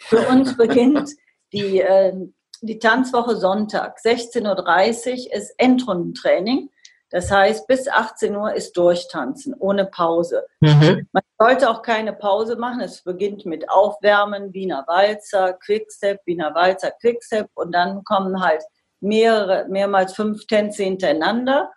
Für 0.00 0.28
uns 0.28 0.56
beginnt 0.56 1.10
die, 1.52 1.80
äh, 1.80 2.12
die 2.60 2.78
Tanzwoche 2.78 3.36
Sonntag. 3.36 3.98
16.30 3.98 5.28
Uhr 5.28 5.34
ist 5.34 5.54
Endrundentraining. 5.58 6.70
Das 7.10 7.30
heißt, 7.30 7.66
bis 7.66 7.88
18 7.88 8.34
Uhr 8.34 8.54
ist 8.54 8.74
Durchtanzen, 8.74 9.54
ohne 9.58 9.84
Pause. 9.84 10.46
Mhm. 10.60 11.06
Man 11.12 11.22
sollte 11.38 11.68
auch 11.68 11.82
keine 11.82 12.14
Pause 12.14 12.56
machen. 12.56 12.80
Es 12.80 13.02
beginnt 13.02 13.44
mit 13.44 13.68
Aufwärmen, 13.68 14.54
Wiener 14.54 14.84
Walzer, 14.86 15.52
Quickstep, 15.52 16.20
Wiener 16.24 16.54
Walzer, 16.54 16.90
Quickstep 16.90 17.48
und 17.54 17.72
dann 17.72 18.02
kommen 18.04 18.40
halt 18.42 18.62
mehrere, 19.02 19.66
mehrmals 19.68 20.14
fünf 20.14 20.46
Tänze 20.46 20.84
hintereinander. 20.84 21.70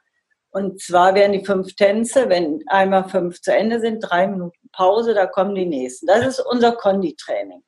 Und 0.51 0.81
zwar 0.81 1.15
werden 1.15 1.33
die 1.33 1.45
fünf 1.45 1.75
Tänze, 1.75 2.29
wenn 2.29 2.63
einmal 2.67 3.09
fünf 3.09 3.41
zu 3.41 3.53
Ende 3.53 3.81
sind, 3.81 3.99
drei 3.99 4.27
Minuten 4.27 4.69
Pause, 4.71 5.13
da 5.13 5.25
kommen 5.25 5.55
die 5.55 5.65
nächsten. 5.65 6.07
Das 6.07 6.25
ist 6.25 6.39
unser 6.39 6.71
Konditraining. 6.73 7.63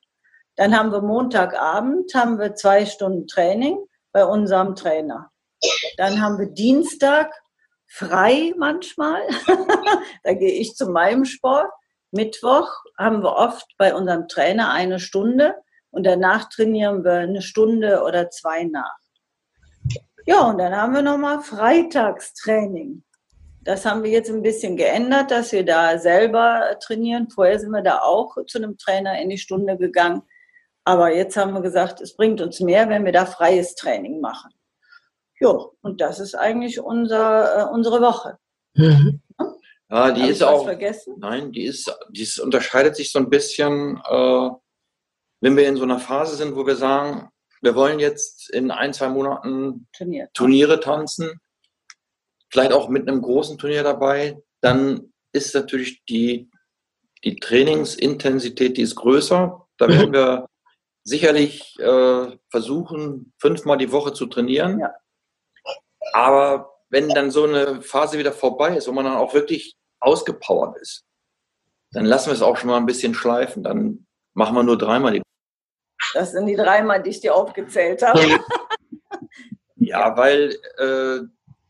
Dann 0.56 0.76
haben 0.76 0.90
wir 0.90 1.02
Montagabend, 1.02 2.14
haben 2.14 2.38
wir 2.38 2.54
zwei 2.54 2.86
Stunden 2.86 3.26
Training 3.26 3.78
bei 4.12 4.24
unserem 4.24 4.74
Trainer. 4.74 5.30
Dann 5.96 6.20
haben 6.20 6.38
wir 6.38 6.46
Dienstag 6.46 7.32
frei 7.86 8.54
manchmal. 8.56 9.22
da 10.24 10.32
gehe 10.32 10.52
ich 10.52 10.74
zu 10.74 10.90
meinem 10.90 11.24
Sport. 11.24 11.70
Mittwoch 12.10 12.70
haben 12.96 13.22
wir 13.22 13.34
oft 13.34 13.66
bei 13.76 13.94
unserem 13.94 14.28
Trainer 14.28 14.72
eine 14.72 14.98
Stunde 14.98 15.54
und 15.90 16.04
danach 16.04 16.48
trainieren 16.48 17.04
wir 17.04 17.12
eine 17.12 17.42
Stunde 17.42 18.02
oder 18.02 18.30
zwei 18.30 18.64
nach. 18.64 18.96
Ja, 20.28 20.42
und 20.42 20.58
dann 20.58 20.76
haben 20.76 20.92
wir 20.92 21.00
nochmal 21.00 21.40
Freitagstraining. 21.40 23.02
Das 23.62 23.86
haben 23.86 24.02
wir 24.02 24.10
jetzt 24.10 24.28
ein 24.28 24.42
bisschen 24.42 24.76
geändert, 24.76 25.30
dass 25.30 25.52
wir 25.52 25.64
da 25.64 25.98
selber 25.98 26.76
trainieren. 26.82 27.30
Vorher 27.30 27.58
sind 27.58 27.70
wir 27.70 27.80
da 27.80 28.00
auch 28.00 28.36
zu 28.46 28.58
einem 28.58 28.76
Trainer 28.76 29.18
in 29.22 29.30
die 29.30 29.38
Stunde 29.38 29.78
gegangen. 29.78 30.20
Aber 30.84 31.14
jetzt 31.14 31.38
haben 31.38 31.54
wir 31.54 31.62
gesagt, 31.62 32.02
es 32.02 32.14
bringt 32.14 32.42
uns 32.42 32.60
mehr, 32.60 32.90
wenn 32.90 33.06
wir 33.06 33.12
da 33.12 33.24
freies 33.24 33.74
Training 33.74 34.20
machen. 34.20 34.50
Ja, 35.40 35.64
und 35.80 36.02
das 36.02 36.20
ist 36.20 36.34
eigentlich 36.34 36.78
unser, 36.78 37.60
äh, 37.60 37.72
unsere 37.72 38.02
Woche. 38.02 38.36
Mhm. 38.74 39.22
Ja, 39.88 40.10
die 40.10 40.24
Hab 40.24 40.28
ist 40.28 40.42
auch. 40.42 40.64
Vergessen? 40.64 41.14
Nein, 41.20 41.52
die 41.52 41.64
ist, 41.64 41.90
die 42.10 42.28
unterscheidet 42.42 42.96
sich 42.96 43.10
so 43.12 43.18
ein 43.18 43.30
bisschen, 43.30 43.96
äh, 44.06 44.50
wenn 45.40 45.56
wir 45.56 45.66
in 45.66 45.78
so 45.78 45.84
einer 45.84 46.00
Phase 46.00 46.36
sind, 46.36 46.54
wo 46.54 46.66
wir 46.66 46.76
sagen, 46.76 47.30
wir 47.60 47.74
wollen 47.74 47.98
jetzt 47.98 48.50
in 48.50 48.70
ein, 48.70 48.92
zwei 48.92 49.08
Monaten 49.08 49.88
Turnier. 49.92 50.28
Turniere 50.34 50.80
tanzen, 50.80 51.40
vielleicht 52.50 52.72
auch 52.72 52.88
mit 52.88 53.08
einem 53.08 53.22
großen 53.22 53.58
Turnier 53.58 53.82
dabei, 53.82 54.38
dann 54.60 55.12
ist 55.32 55.54
natürlich 55.54 56.04
die, 56.06 56.50
die 57.24 57.36
Trainingsintensität, 57.36 58.76
die 58.76 58.82
ist 58.82 58.96
größer. 58.96 59.66
Da 59.76 59.86
mhm. 59.86 59.92
werden 59.92 60.12
wir 60.12 60.48
sicherlich 61.04 61.78
äh, 61.78 62.36
versuchen, 62.50 63.32
fünfmal 63.38 63.78
die 63.78 63.92
Woche 63.92 64.12
zu 64.12 64.26
trainieren. 64.26 64.80
Ja. 64.80 64.94
Aber 66.12 66.70
wenn 66.90 67.08
dann 67.08 67.30
so 67.30 67.44
eine 67.44 67.82
Phase 67.82 68.18
wieder 68.18 68.32
vorbei 68.32 68.76
ist, 68.76 68.88
wo 68.88 68.92
man 68.92 69.04
dann 69.04 69.16
auch 69.16 69.34
wirklich 69.34 69.76
ausgepowert 70.00 70.76
ist, 70.80 71.04
dann 71.92 72.04
lassen 72.04 72.26
wir 72.26 72.34
es 72.34 72.42
auch 72.42 72.56
schon 72.56 72.70
mal 72.70 72.76
ein 72.76 72.86
bisschen 72.86 73.14
schleifen. 73.14 73.62
Dann 73.62 74.06
machen 74.34 74.54
wir 74.54 74.62
nur 74.62 74.78
dreimal 74.78 75.12
die 75.12 75.22
das 76.14 76.32
sind 76.32 76.46
die 76.46 76.56
dreimal, 76.56 77.02
die 77.02 77.10
ich 77.10 77.20
dir 77.20 77.34
aufgezählt 77.34 78.02
habe. 78.02 78.20
ja, 79.76 80.16
weil 80.16 80.56
äh, 80.78 81.26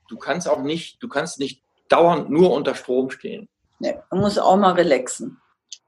du 0.08 0.18
kannst 0.18 0.48
auch 0.48 0.62
nicht, 0.62 1.02
du 1.02 1.08
kannst 1.08 1.38
nicht 1.38 1.62
dauernd 1.88 2.30
nur 2.30 2.52
unter 2.52 2.74
Strom 2.74 3.10
stehen. 3.10 3.48
Nee, 3.78 3.96
man 4.10 4.20
muss 4.20 4.38
auch 4.38 4.56
mal 4.56 4.72
relaxen. 4.72 5.40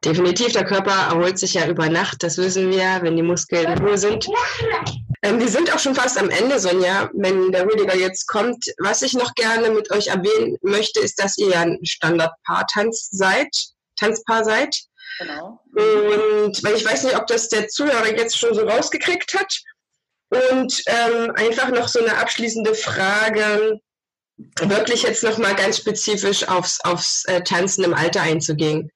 Definitiv, 0.04 0.52
der 0.52 0.64
Körper 0.64 0.92
erholt 0.92 1.38
sich 1.38 1.54
ja 1.54 1.66
über 1.66 1.90
Nacht, 1.90 2.22
das 2.22 2.38
wissen 2.38 2.70
wir, 2.70 3.00
wenn 3.02 3.16
die 3.16 3.22
Muskeln 3.22 3.70
in 3.70 3.78
Ruhe 3.84 3.98
sind. 3.98 4.26
Ähm, 5.22 5.38
wir 5.38 5.48
sind 5.48 5.72
auch 5.74 5.78
schon 5.78 5.94
fast 5.94 6.18
am 6.18 6.30
Ende, 6.30 6.58
Sonja, 6.58 7.10
wenn 7.12 7.52
der 7.52 7.66
Rüdiger 7.66 7.94
jetzt 7.94 8.26
kommt. 8.26 8.64
Was 8.78 9.02
ich 9.02 9.12
noch 9.12 9.34
gerne 9.34 9.68
mit 9.70 9.90
euch 9.90 10.06
erwähnen 10.06 10.56
möchte, 10.62 11.00
ist, 11.00 11.22
dass 11.22 11.36
ihr 11.36 11.50
ja 11.50 11.60
ein 11.60 11.78
Standardpaar-Tanz 11.82 13.10
seid, 13.10 13.54
Tanzpaar 13.98 14.44
seid. 14.44 14.74
Genau. 15.18 15.60
Und 15.72 16.62
weil 16.62 16.76
ich 16.76 16.84
weiß 16.84 17.04
nicht, 17.04 17.16
ob 17.16 17.26
das 17.26 17.48
der 17.48 17.68
Zuhörer 17.68 18.16
jetzt 18.16 18.38
schon 18.38 18.54
so 18.54 18.62
rausgekriegt 18.62 19.34
hat. 19.34 19.60
Und 20.30 20.82
ähm, 20.86 21.32
einfach 21.34 21.70
noch 21.70 21.88
so 21.88 21.98
eine 21.98 22.16
abschließende 22.18 22.74
Frage, 22.74 23.80
wirklich 24.60 25.02
jetzt 25.02 25.22
nochmal 25.22 25.54
ganz 25.54 25.78
spezifisch 25.78 26.48
aufs, 26.48 26.80
aufs 26.84 27.24
äh, 27.26 27.42
Tanzen 27.42 27.84
im 27.84 27.94
Alter 27.94 28.22
einzugehen. 28.22 28.90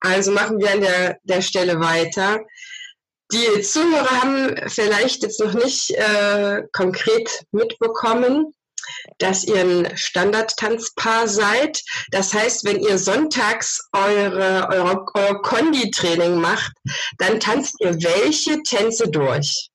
Also 0.00 0.32
machen 0.32 0.58
wir 0.58 0.70
an 0.70 0.80
der, 0.80 1.18
der 1.24 1.42
Stelle 1.42 1.78
weiter. 1.80 2.40
Die 3.32 3.62
Zuhörer 3.62 4.22
haben 4.22 4.56
vielleicht 4.68 5.22
jetzt 5.22 5.40
noch 5.40 5.54
nicht 5.54 5.90
äh, 5.90 6.62
konkret 6.72 7.44
mitbekommen, 7.52 8.52
dass 9.18 9.44
ihr 9.44 9.60
ein 9.60 9.96
Standardtanzpaar 9.96 11.28
seid. 11.28 11.82
Das 12.10 12.32
heißt, 12.34 12.64
wenn 12.64 12.80
ihr 12.80 12.98
sonntags 12.98 13.88
eure, 13.92 14.68
eure, 14.70 15.06
euer 15.14 15.42
Konditraining 15.42 16.40
macht, 16.40 16.72
dann 17.18 17.40
tanzt 17.40 17.76
ihr 17.80 17.94
welche 18.02 18.62
Tänze 18.62 19.08
durch? 19.08 19.70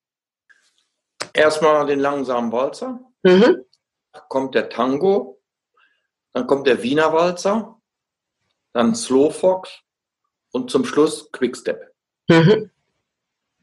Erstmal 1.34 1.86
den 1.86 1.99
langsamen 1.99 2.51
Walzer. 2.51 2.99
Mhm. 3.24 3.66
Dann 4.11 4.22
kommt 4.30 4.55
der 4.55 4.70
Tango. 4.70 5.41
Dann 6.34 6.47
kommt 6.47 6.68
der 6.68 6.82
Wiener 6.82 7.11
Walzer. 7.13 7.80
Dann 8.74 8.95
Slow 8.95 9.32
Fox. 9.32 9.70
Und 10.51 10.72
zum 10.72 10.86
Schluss 10.86 11.32
Quickstep. 11.32 11.93
Mhm. 12.30 12.72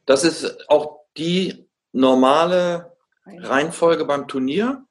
Das 0.05 0.25
ist 0.25 0.69
auch 0.69 1.07
die 1.17 1.69
normale 1.93 2.97
Reihenfolge 3.25 4.05
beim 4.05 4.29
Turnier. 4.29 4.85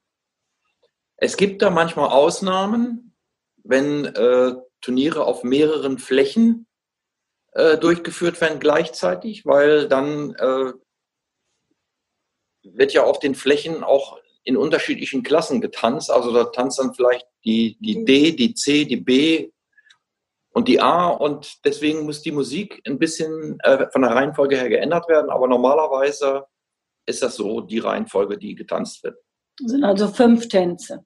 Es 1.22 1.36
gibt 1.36 1.62
da 1.62 1.70
manchmal 1.70 2.08
Ausnahmen, 2.08 3.14
wenn 3.62 4.06
äh, 4.06 4.54
Turniere 4.80 5.24
auf 5.24 5.44
mehreren 5.44 5.98
Flächen 6.00 6.66
äh, 7.52 7.78
durchgeführt 7.78 8.40
werden 8.40 8.58
gleichzeitig, 8.58 9.46
weil 9.46 9.86
dann 9.86 10.34
äh, 10.34 10.72
wird 12.64 12.92
ja 12.92 13.04
auf 13.04 13.20
den 13.20 13.36
Flächen 13.36 13.84
auch 13.84 14.18
in 14.42 14.56
unterschiedlichen 14.56 15.22
Klassen 15.22 15.60
getanzt. 15.60 16.10
Also 16.10 16.32
da 16.32 16.42
tanzt 16.46 16.80
dann 16.80 16.92
vielleicht 16.92 17.28
die, 17.44 17.78
die 17.78 18.04
D, 18.04 18.32
die 18.32 18.54
C, 18.54 18.84
die 18.84 18.96
B 18.96 19.52
und 20.50 20.66
die 20.66 20.80
A 20.80 21.06
und 21.06 21.64
deswegen 21.64 22.04
muss 22.04 22.22
die 22.22 22.32
Musik 22.32 22.82
ein 22.84 22.98
bisschen 22.98 23.60
äh, 23.60 23.88
von 23.92 24.02
der 24.02 24.10
Reihenfolge 24.10 24.56
her 24.56 24.68
geändert 24.68 25.08
werden, 25.08 25.30
aber 25.30 25.46
normalerweise 25.46 26.46
ist 27.06 27.22
das 27.22 27.36
so 27.36 27.60
die 27.60 27.78
Reihenfolge, 27.78 28.38
die 28.38 28.56
getanzt 28.56 29.04
wird. 29.04 29.18
Das 29.60 29.70
sind 29.70 29.84
also 29.84 30.08
fünf 30.08 30.48
Tänze. 30.48 31.04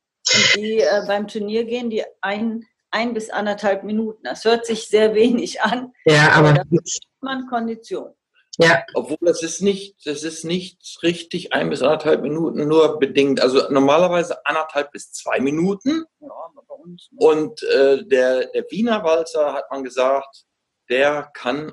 Die 0.55 0.81
äh, 0.81 1.05
beim 1.07 1.29
Turnier 1.29 1.65
gehen, 1.65 1.91
die 1.91 2.05
ein, 2.21 2.65
ein 2.91 3.15
bis 3.15 3.31
anderthalb 3.31 3.85
Minuten. 3.85 4.25
Das 4.25 4.45
hört 4.45 4.67
sich 4.67 4.89
sehr 4.89 5.15
wenig 5.15 5.63
an. 5.63 5.93
Ja, 6.05 6.33
aber, 6.33 6.51
aber 6.51 6.65
das 6.71 6.83
ist 6.85 7.07
man 7.21 7.47
Kondition. 7.47 8.13
Ja. 8.59 8.85
Obwohl 8.95 9.19
das 9.21 9.43
ist 9.43 9.61
nicht, 9.61 10.07
das 10.07 10.23
ist 10.23 10.45
nicht 10.45 10.99
richtig 11.03 11.53
ein 11.53 11.69
bis 11.69 11.83
anderthalb 11.83 12.23
Minuten 12.23 12.67
nur 12.67 12.99
bedingt. 12.99 13.41
Also 13.41 13.71
normalerweise 13.71 14.45
anderthalb 14.47 14.93
bis 14.93 15.13
zwei 15.13 15.41
Minuten. 15.41 16.05
Ja, 16.21 16.29
bei 16.67 16.75
uns. 16.75 17.09
Und 17.17 17.63
äh, 17.65 18.05
der, 18.05 18.47
der 18.47 18.65
Wiener 18.71 19.05
Walzer 19.05 19.53
hat 19.53 19.71
man 19.71 19.85
gesagt, 19.85 20.45
der 20.89 21.31
kann 21.35 21.73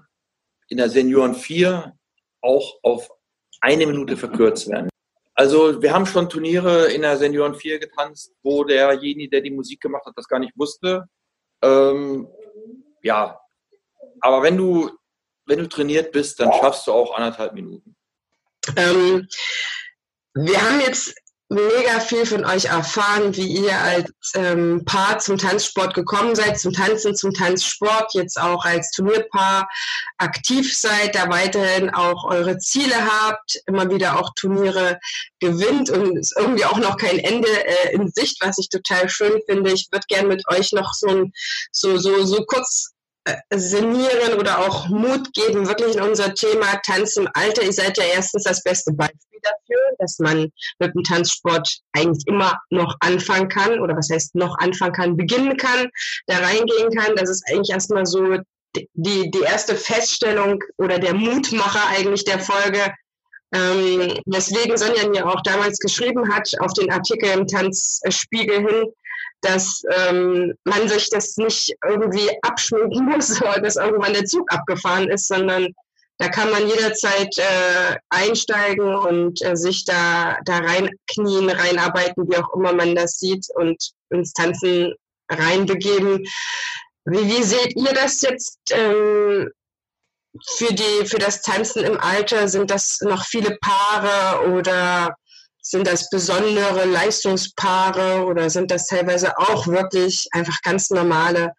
in 0.68 0.78
der 0.78 0.89
Senioren 0.89 1.36
4 1.36 1.93
auch 2.41 2.80
auf 2.82 3.10
eine 3.62 3.88
Minute 3.88 4.18
verkürzt 4.18 4.70
werden. 4.70 4.89
Also 5.36 5.81
wir 5.81 5.93
haben 5.93 6.05
schon 6.05 6.29
Turniere 6.29 6.91
in 6.91 7.01
der 7.01 7.17
Senioren 7.17 7.55
4 7.55 7.79
getanzt, 7.79 8.34
wo 8.43 8.63
derjenige, 8.63 9.29
der 9.29 9.41
die 9.41 9.51
Musik 9.51 9.81
gemacht 9.81 10.05
hat, 10.05 10.13
das 10.15 10.27
gar 10.27 10.39
nicht 10.39 10.53
wusste. 10.55 11.05
Ähm, 11.61 12.27
ja, 13.01 13.39
aber 14.21 14.43
wenn 14.43 14.57
du, 14.57 14.91
wenn 15.45 15.59
du 15.59 15.67
trainiert 15.67 16.11
bist, 16.11 16.39
dann 16.39 16.53
schaffst 16.53 16.86
du 16.88 16.91
auch 16.91 17.15
anderthalb 17.15 17.53
Minuten. 17.53 17.95
Ähm, 18.77 19.27
wir 20.36 20.61
haben 20.61 20.79
jetzt 20.79 21.15
mega 21.54 21.99
viel 21.99 22.26
von 22.26 22.45
euch 22.45 22.66
erfahren, 22.66 23.36
wie 23.36 23.47
ihr 23.47 23.78
als 23.78 24.12
ähm, 24.36 24.84
Paar 24.86 25.20
zum 25.20 25.38
Tanzsport 25.38 25.93
gekommen 25.93 26.36
seid, 26.36 26.60
zum 26.60 26.74
Tanzen, 26.74 27.16
zum 27.16 27.34
Tanzsport, 27.34 28.14
jetzt 28.14 28.39
auch 28.39 28.66
als 28.66 28.91
Turnierpaar 28.91 29.70
aktiv 30.18 30.78
seid, 30.78 31.16
da 31.16 31.30
weiterhin 31.30 31.89
auch 31.91 32.26
eure 32.26 32.58
Ziele 32.58 32.95
habt, 32.95 33.62
immer 33.68 33.89
wieder 33.89 34.20
auch 34.20 34.32
Turniere 34.36 34.99
gewinnt 35.39 35.89
und 35.89 36.18
ist 36.18 36.36
irgendwie 36.38 36.66
auch 36.66 36.78
noch 36.78 36.97
kein 36.97 37.20
Ende 37.20 37.49
äh, 37.49 37.93
in 37.93 38.10
Sicht, 38.10 38.38
was 38.41 38.58
ich 38.58 38.70
total 38.70 39.10
schön 39.10 39.41
finde. 39.45 39.72
Ich 39.72 39.88
würde 39.91 40.06
gerne 40.08 40.28
mit 40.28 40.47
euch 40.49 40.72
noch 40.72 40.93
so, 40.93 41.08
ein, 41.08 41.34
so, 41.72 41.97
so, 41.97 42.26
so 42.26 42.43
kurz 42.45 42.93
sinnieren 43.53 44.34
oder 44.38 44.59
auch 44.59 44.89
Mut 44.89 45.34
geben, 45.34 45.67
wirklich 45.67 45.95
in 45.95 46.01
unser 46.01 46.34
Thema 46.34 46.80
Tanz 46.86 47.15
im 47.15 47.30
Alter. 47.34 47.63
Ihr 47.63 47.74
seid 47.74 47.97
ja 47.97 48.03
erstens 48.03 48.43
das 48.43 48.63
beste 48.63 48.91
Beispiel 48.93 49.39
dafür, 49.41 49.95
dass 49.99 50.19
man 50.19 50.51
mit 50.80 50.93
dem 50.93 51.03
Tanzsport 51.03 51.80
eigentlich 51.93 52.24
immer 52.28 52.59
noch 52.69 52.95
anfangen 52.99 53.49
kann 53.49 53.80
oder 53.80 53.95
was 53.95 54.09
heißt 54.11 54.36
noch 54.36 54.57
anfangen 54.59 54.93
kann, 54.93 55.17
beginnen 55.17 55.55
kann, 55.57 55.88
da 56.28 56.38
reingehen 56.38 56.89
kann. 56.95 57.15
Das 57.15 57.30
ist 57.30 57.43
eigentlich 57.49 57.71
erstmal 57.71 58.05
so 58.05 58.38
die, 58.76 59.32
die 59.32 59.41
erste 59.41 59.76
Feststellung 59.76 60.61
oder 60.78 60.99
der 60.99 61.13
Mutmacher 61.13 61.88
eigentlich 61.89 62.26
der 62.26 62.39
Folge, 62.39 62.93
ähm, 63.53 64.19
weswegen 64.26 64.78
Sonja 64.78 65.07
mir 65.07 65.28
auch 65.28 65.41
damals 65.43 65.78
geschrieben 65.78 66.34
hat 66.34 66.49
auf 66.59 66.74
den 66.74 66.91
Artikel 66.91 67.30
im 67.30 67.47
Tanzspiegel 67.47 68.67
hin, 68.67 68.86
dass 69.44 69.84
ähm, 69.91 70.54
man 70.64 70.88
sich 70.88 71.10
das 71.10 71.38
nicht 71.38 71.76
irgendwie 71.88 72.30
abschminken 72.41 73.06
muss, 73.10 73.39
dass 73.62 73.76
irgendwann 73.76 74.14
der 74.14 74.26
Zug 74.26 74.52
abgefahren 74.52 75.10
ist, 75.10 75.28
sondern 75.28 75.74
da 76.20 76.30
kann 76.30 76.52
man 76.52 76.68
jederzeit 76.68 77.36
äh, 77.38 77.98
einsteigen 78.10 78.96
und 78.96 79.44
äh, 79.44 79.56
sich 79.56 79.84
da, 79.84 80.38
da 80.46 80.60
reinknien, 80.60 81.50
reinarbeiten, 81.50 82.30
wie 82.30 82.38
auch 82.38 82.54
immer 82.56 82.74
man 82.74 82.96
das 82.96 83.20
sieht 83.20 83.46
und 83.56 83.91
ins 84.10 84.34
Tanzen 84.34 84.94
reinbegeben. 85.30 86.24
Wie, 87.06 87.28
wie 87.28 87.44
seht 87.44 87.76
ihr 87.76 87.94
das 87.94 88.22
jetzt 88.22 88.60
ähm, 88.72 89.50
für, 90.58 90.74
die, 90.74 91.06
für 91.06 91.20
das 91.20 91.41
Tanzen 91.41 91.84
im 91.84 92.00
Alter? 92.00 92.48
Sind 92.48 92.70
das 92.70 93.00
noch 93.02 93.26
viele 93.26 93.58
Paare 93.60 94.50
oder 94.52 95.16
sind 95.64 95.88
das 95.88 96.09
besondere 96.09 96.86
Leistungspaare 96.86 98.26
oder 98.26 98.49
sind 98.49 98.70
das 98.70 98.86
teilweise 98.86 99.38
auch 99.38 99.66
wirklich 99.66 100.28
einfach 100.32 100.61
ganz 100.61 100.89
normale, 100.89 101.53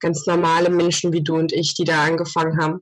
ganz 0.00 0.26
normale 0.26 0.70
Menschen 0.70 1.12
wie 1.12 1.22
du 1.22 1.34
und 1.34 1.52
ich, 1.52 1.74
die 1.74 1.84
da 1.84 2.04
angefangen 2.04 2.62
haben? 2.62 2.80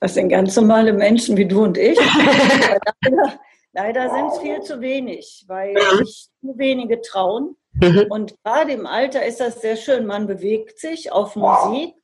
Das 0.00 0.14
sind 0.14 0.30
ganz 0.30 0.56
normale 0.56 0.92
Menschen 0.92 1.36
wie 1.36 1.46
du 1.46 1.64
und 1.64 1.76
ich. 1.76 1.98
leider, 3.02 3.40
leider 3.72 4.10
sind 4.10 4.32
es 4.32 4.38
viel 4.38 4.60
zu 4.62 4.80
wenig, 4.80 5.44
weil 5.48 5.76
sich 5.98 6.28
zu 6.40 6.56
wenige 6.56 7.02
trauen. 7.02 7.54
Mhm. 7.74 8.06
Und 8.08 8.34
gerade 8.42 8.72
im 8.72 8.86
Alter 8.86 9.26
ist 9.26 9.40
das 9.40 9.60
sehr 9.60 9.76
schön. 9.76 10.06
Man 10.06 10.26
bewegt 10.26 10.78
sich 10.78 11.12
auf 11.12 11.36
Musik 11.36 11.94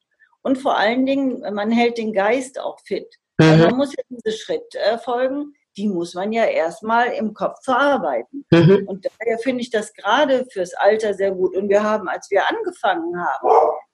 und 0.42 0.58
vor 0.58 0.76
allen 0.76 1.06
Dingen, 1.06 1.40
man 1.54 1.70
hält 1.70 1.96
den 1.96 2.12
Geist 2.12 2.60
auch 2.60 2.78
fit. 2.80 3.16
Also 3.38 3.54
mhm. 3.54 3.70
man 3.70 3.76
muss 3.78 3.92
ja 3.96 4.02
diese 4.10 4.36
Schritt 4.36 4.74
äh, 4.74 4.98
folgen 4.98 5.54
die 5.76 5.88
muss 5.88 6.14
man 6.14 6.32
ja 6.32 6.44
erstmal 6.44 7.08
im 7.08 7.34
Kopf 7.34 7.64
verarbeiten. 7.64 8.44
Mhm. 8.50 8.84
Und 8.86 9.06
daher 9.06 9.38
finde 9.38 9.62
ich 9.62 9.70
das 9.70 9.92
gerade 9.94 10.46
fürs 10.52 10.74
Alter 10.74 11.14
sehr 11.14 11.32
gut. 11.32 11.56
Und 11.56 11.68
wir 11.68 11.82
haben, 11.82 12.08
als 12.08 12.30
wir 12.30 12.48
angefangen 12.48 13.16
haben, 13.18 13.48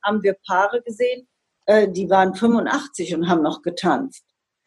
haben 0.05 0.22
wir 0.22 0.37
Paare 0.47 0.83
gesehen, 0.83 1.26
äh, 1.66 1.89
die 1.89 2.11
waren 2.11 2.35
85 2.35 3.14
und 3.14 3.28
haben 3.28 3.43
noch 3.43 3.62
getanzt. 3.62 4.24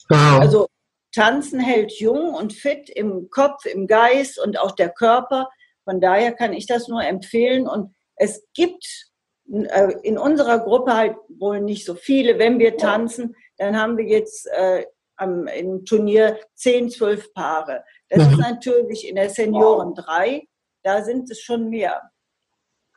Wow. 0.09 0.39
Also 0.39 0.67
Tanzen 1.13 1.59
hält 1.59 1.93
jung 1.99 2.33
und 2.33 2.53
fit 2.53 2.89
im 2.89 3.29
Kopf, 3.29 3.65
im 3.65 3.87
Geist 3.87 4.39
und 4.39 4.59
auch 4.59 4.71
der 4.71 4.89
Körper. 4.89 5.49
Von 5.83 6.01
daher 6.01 6.33
kann 6.33 6.53
ich 6.53 6.65
das 6.65 6.87
nur 6.87 7.03
empfehlen. 7.03 7.67
Und 7.67 7.93
es 8.15 8.47
gibt 8.53 9.11
äh, 9.51 9.93
in 10.03 10.17
unserer 10.17 10.59
Gruppe 10.59 10.95
halt 10.95 11.15
wohl 11.29 11.61
nicht 11.61 11.85
so 11.85 11.95
viele. 11.95 12.39
Wenn 12.39 12.59
wir 12.59 12.77
tanzen, 12.77 13.35
dann 13.57 13.79
haben 13.79 13.97
wir 13.97 14.05
jetzt 14.05 14.47
äh, 14.47 14.85
am, 15.15 15.47
im 15.47 15.85
Turnier 15.85 16.39
10, 16.55 16.89
12 16.89 17.33
Paare. 17.33 17.83
Das 18.09 18.25
mhm. 18.25 18.33
ist 18.33 18.39
natürlich 18.39 19.07
in 19.07 19.15
der 19.15 19.29
Senioren 19.29 19.95
3, 19.95 20.43
da 20.83 21.03
sind 21.03 21.29
es 21.31 21.41
schon 21.41 21.69
mehr. 21.69 22.01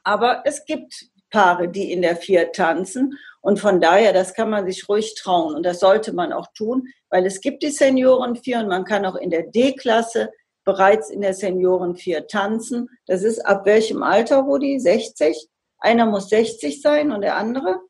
Aber 0.05 0.43
es 0.45 0.65
gibt 0.65 1.07
Paare, 1.31 1.69
die 1.69 1.93
in 1.93 2.03
der 2.03 2.17
4 2.17 2.53
tanzen 2.53 3.19
und 3.41 3.61
von 3.61 3.81
daher, 3.81 4.13
das 4.13 4.35
kann 4.35 4.51
man 4.51 4.67
sich 4.67 4.89
ruhig 4.89 5.15
trauen 5.15 5.55
und 5.55 5.65
das 5.65 5.81
sollte 5.81 6.13
man 6.13 6.33
auch 6.33 6.47
tun, 6.57 6.89
weil 7.11 7.27
es 7.27 7.41
gibt 7.41 7.63
die 7.63 7.71
Senioren 7.71 8.37
4 8.37 8.61
und 8.61 8.69
man 8.69 8.85
kann 8.85 9.05
auch 9.05 9.17
in 9.17 9.31
der 9.31 9.45
D-Klasse 9.45 10.31
bereits 10.65 11.11
in 11.11 11.21
der 11.21 11.35
Senioren 11.35 11.97
4 11.97 12.27
tanzen. 12.27 12.89
Das 13.07 13.23
ist 13.23 13.39
ab 13.41 13.65
welchem 13.67 14.03
Alter, 14.03 14.39
Rudi? 14.39 14.79
60? 14.81 15.49
Einer 15.79 16.07
muss 16.07 16.29
60 16.29 16.83
sein 16.83 17.13
und 17.13 17.23
der 17.23 17.37
andere? 17.37 17.81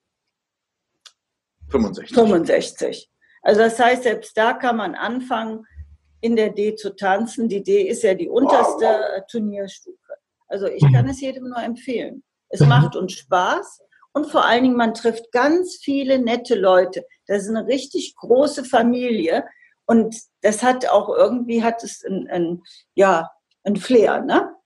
65. 1.71 2.15
65. 2.15 3.11
Also 3.47 3.61
das 3.61 3.79
heißt, 3.79 4.03
selbst 4.03 4.37
da 4.37 4.55
kann 4.55 4.77
man 4.77 4.97
anfangen, 4.97 5.65
in 6.21 6.35
der 6.35 6.51
D 6.51 6.75
zu 6.75 6.97
tanzen. 6.97 7.49
Die 7.49 7.63
D 7.63 7.83
ist 7.83 8.03
ja 8.03 8.15
die 8.15 8.29
unterste 8.29 9.25
Turnierstufe. 9.31 10.15
Also 10.49 10.67
ich 10.67 10.83
kann 10.93 11.09
es 11.09 11.21
jedem 11.21 11.51
nur 11.51 11.63
empfehlen. 11.63 12.25
Es 12.49 12.59
mhm. 12.59 12.71
macht 12.71 12.97
uns 12.97 13.13
Spaß 13.13 13.83
und 14.15 14.27
vor 14.27 14.45
allen 14.45 14.65
Dingen, 14.65 14.77
man 14.77 14.95
trifft 14.95 15.31
ganz 15.31 15.77
viele 15.77 16.19
nette 16.19 16.57
Leute. 16.57 17.07
Das 17.29 17.45
ist 17.45 17.51
eine 17.51 17.69
richtig 17.69 18.17
große 18.17 18.65
Familie 18.65 19.45
und 19.85 20.17
das 20.41 20.65
hat 20.65 20.89
auch 20.89 21.09
irgendwie, 21.09 21.63
hat 21.63 21.85
es 21.85 22.05
ein, 22.05 22.27
ein 22.29 22.63
ja, 22.97 23.31
ein 23.63 23.77
Flair, 23.77 24.23
ne? 24.23 24.57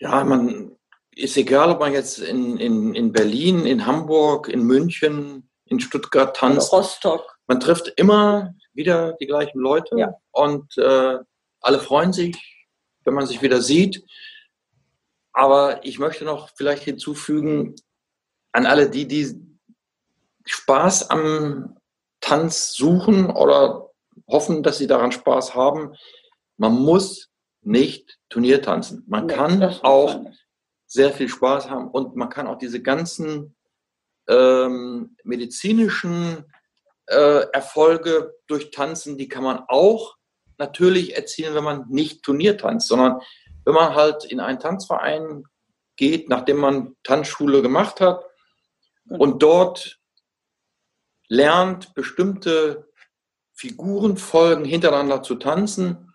Ja, 0.00 0.22
man 0.22 0.76
ist 1.16 1.38
egal, 1.38 1.70
ob 1.70 1.80
man 1.80 1.94
jetzt 1.94 2.18
in, 2.18 2.58
in, 2.58 2.94
in 2.94 3.10
Berlin, 3.10 3.64
in 3.64 3.86
Hamburg, 3.86 4.48
in 4.48 4.64
München, 4.64 5.48
in 5.64 5.80
Stuttgart 5.80 6.36
tanzt. 6.36 6.70
Rostock 6.70 7.33
man 7.46 7.60
trifft 7.60 7.92
immer 7.96 8.54
wieder 8.72 9.12
die 9.20 9.26
gleichen 9.26 9.58
Leute 9.58 9.96
ja. 9.98 10.14
und 10.32 10.76
äh, 10.78 11.18
alle 11.60 11.78
freuen 11.78 12.12
sich, 12.12 12.36
wenn 13.04 13.14
man 13.14 13.26
sich 13.26 13.42
wieder 13.42 13.60
sieht. 13.60 14.04
Aber 15.32 15.84
ich 15.84 15.98
möchte 15.98 16.24
noch 16.24 16.50
vielleicht 16.56 16.84
hinzufügen, 16.84 17.74
an 18.52 18.66
alle 18.66 18.88
die, 18.88 19.08
die 19.08 19.34
Spaß 20.46 21.10
am 21.10 21.76
Tanz 22.20 22.72
suchen 22.72 23.30
oder 23.30 23.90
hoffen, 24.28 24.62
dass 24.62 24.78
sie 24.78 24.86
daran 24.86 25.12
Spaß 25.12 25.54
haben, 25.54 25.94
man 26.56 26.72
muss 26.72 27.30
nicht 27.62 28.18
Turnier 28.28 28.62
tanzen. 28.62 29.04
Man 29.06 29.26
nee, 29.26 29.34
kann 29.34 29.62
auch 29.82 30.24
sehr 30.86 31.12
viel 31.12 31.28
Spaß 31.28 31.68
haben 31.68 31.88
und 31.88 32.14
man 32.14 32.28
kann 32.28 32.46
auch 32.46 32.58
diese 32.58 32.80
ganzen 32.80 33.56
ähm, 34.28 35.16
medizinischen 35.24 36.44
äh, 37.06 37.46
Erfolge 37.52 38.34
durch 38.46 38.70
Tanzen, 38.70 39.18
die 39.18 39.28
kann 39.28 39.44
man 39.44 39.64
auch 39.68 40.16
natürlich 40.58 41.16
erzielen, 41.16 41.54
wenn 41.54 41.64
man 41.64 41.84
nicht 41.88 42.22
Turnier 42.22 42.56
tanzt, 42.56 42.88
sondern 42.88 43.20
wenn 43.64 43.74
man 43.74 43.94
halt 43.94 44.24
in 44.24 44.40
einen 44.40 44.60
Tanzverein 44.60 45.44
geht, 45.96 46.28
nachdem 46.28 46.58
man 46.58 46.96
Tanzschule 47.02 47.62
gemacht 47.62 48.00
hat 48.00 48.24
und 49.08 49.42
dort 49.42 50.00
lernt, 51.28 51.94
bestimmte 51.94 52.88
Figurenfolgen 53.52 54.64
hintereinander 54.64 55.22
zu 55.22 55.36
tanzen. 55.36 56.12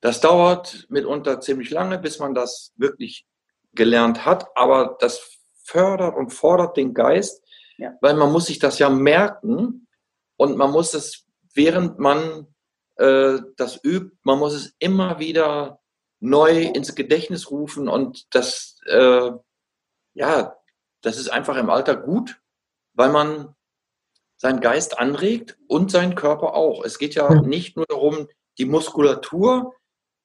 Das 0.00 0.20
dauert 0.20 0.86
mitunter 0.88 1.40
ziemlich 1.40 1.70
lange, 1.70 1.98
bis 1.98 2.18
man 2.18 2.34
das 2.34 2.72
wirklich 2.76 3.26
gelernt 3.72 4.24
hat, 4.24 4.48
aber 4.56 4.96
das 5.00 5.38
fördert 5.64 6.16
und 6.16 6.30
fordert 6.30 6.76
den 6.76 6.94
Geist, 6.94 7.42
ja. 7.78 7.92
weil 8.00 8.14
man 8.14 8.30
muss 8.30 8.46
sich 8.46 8.58
das 8.58 8.78
ja 8.78 8.88
merken 8.88 9.83
und 10.36 10.56
man 10.56 10.70
muss 10.70 10.94
es, 10.94 11.26
während 11.54 11.98
man 11.98 12.48
äh, 12.96 13.38
das 13.56 13.82
übt, 13.84 14.16
man 14.22 14.38
muss 14.38 14.54
es 14.54 14.74
immer 14.78 15.18
wieder 15.18 15.80
neu 16.20 16.62
ins 16.62 16.94
Gedächtnis 16.94 17.50
rufen 17.50 17.88
und 17.88 18.34
das, 18.34 18.78
äh, 18.86 19.30
ja, 20.14 20.56
das 21.02 21.18
ist 21.18 21.28
einfach 21.28 21.56
im 21.56 21.70
Alter 21.70 21.96
gut, 21.96 22.40
weil 22.94 23.10
man 23.10 23.54
seinen 24.36 24.60
Geist 24.60 24.98
anregt 24.98 25.58
und 25.68 25.90
seinen 25.90 26.14
Körper 26.14 26.54
auch. 26.54 26.84
Es 26.84 26.98
geht 26.98 27.14
ja 27.14 27.32
nicht 27.42 27.76
nur 27.76 27.86
darum, 27.86 28.28
die 28.58 28.64
Muskulatur 28.64 29.74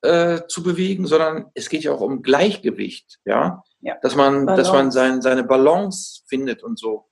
äh, 0.02 0.42
zu 0.48 0.64
bewegen, 0.64 1.06
sondern 1.08 1.52
es 1.54 1.70
geht 1.70 1.84
ja 1.84 1.92
auch 1.92 2.02
um 2.02 2.22
Gleichgewicht, 2.22 3.20
ja, 3.26 3.64
ja. 3.82 3.98
dass 4.02 4.16
man, 4.16 4.46
Balance. 4.46 4.64
dass 4.64 4.74
man 4.74 4.92
sein, 4.92 5.22
seine 5.22 5.44
Balance 5.44 6.22
findet 6.28 6.64
und 6.64 6.80
so. 6.80 7.10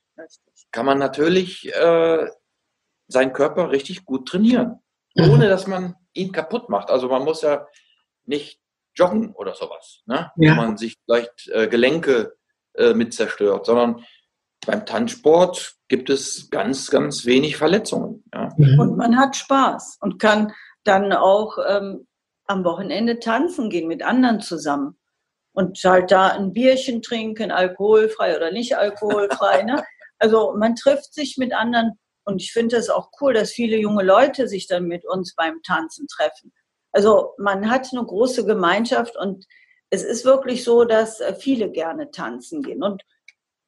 Kann 0.72 0.86
man 0.86 0.98
natürlich 0.98 1.74
äh, 1.74 2.28
seinen 3.08 3.34
Körper 3.34 3.72
richtig 3.72 4.06
gut 4.06 4.28
trainieren, 4.28 4.80
mhm. 5.16 5.32
ohne 5.32 5.50
dass 5.50 5.68
man 5.68 5.96
ihn 6.14 6.32
kaputt 6.32 6.70
macht. 6.70 6.90
Also 6.90 7.08
man 7.08 7.24
muss 7.24 7.42
ja 7.42 7.68
nicht 8.26 8.60
joggen 8.96 9.34
oder 9.34 9.54
sowas, 9.54 10.02
ne? 10.06 10.32
Ja. 10.38 10.52
wo 10.52 10.56
man 10.56 10.78
sich 10.78 10.98
vielleicht 11.06 11.48
äh, 11.50 11.68
Gelenke 11.68 12.36
äh, 12.74 12.94
mit 12.94 13.14
zerstört, 13.14 13.66
sondern 13.66 14.04
beim 14.66 14.86
Tanzsport 14.86 15.76
gibt 15.88 16.10
es 16.10 16.50
ganz, 16.50 16.90
ganz 16.90 17.26
wenig 17.26 17.58
Verletzungen. 17.58 18.24
Ja? 18.34 18.50
Mhm. 18.58 18.80
Und 18.80 18.98
man 18.98 19.18
hat 19.18 19.36
Spaß 19.36 19.98
und 20.02 20.20
kann 20.20 20.54
dann 20.84 21.14
auch 21.14 21.58
ähm, 21.68 22.08
am 22.46 22.64
Wochenende 22.64 23.20
tanzen 23.20 23.70
gehen 23.70 23.88
mit 23.88 24.04
anderen 24.04 24.42
zusammen 24.42 24.98
und 25.54 25.78
halt 25.84 26.12
da 26.12 26.30
ein 26.30 26.54
Bierchen 26.54 27.02
trinken, 27.02 27.52
alkoholfrei 27.52 28.36
oder 28.36 28.52
nicht 28.52 28.78
alkoholfrei. 28.78 29.64
ne? 29.64 29.84
Also 30.20 30.56
man 30.58 30.74
trifft 30.76 31.14
sich 31.14 31.38
mit 31.38 31.54
anderen 31.54 32.00
und 32.28 32.42
ich 32.42 32.52
finde 32.52 32.76
es 32.76 32.90
auch 32.90 33.10
cool, 33.22 33.34
dass 33.34 33.52
viele 33.52 33.78
junge 33.78 34.04
Leute 34.04 34.50
sich 34.50 34.68
dann 34.68 34.84
mit 34.84 35.06
uns 35.06 35.34
beim 35.34 35.62
Tanzen 35.64 36.08
treffen. 36.08 36.52
Also 36.92 37.34
man 37.38 37.70
hat 37.70 37.88
eine 37.94 38.04
große 38.04 38.46
Gemeinschaft 38.46 39.16
und 39.16 39.46
es 39.90 40.04
ist 40.04 40.26
wirklich 40.26 40.66
so, 40.66 40.84
dass 40.84 41.22
äh, 41.22 41.34
viele 41.36 41.72
gerne 41.72 42.12
tanzen 42.12 42.62
gehen. 42.62 42.84
Und 42.84 43.04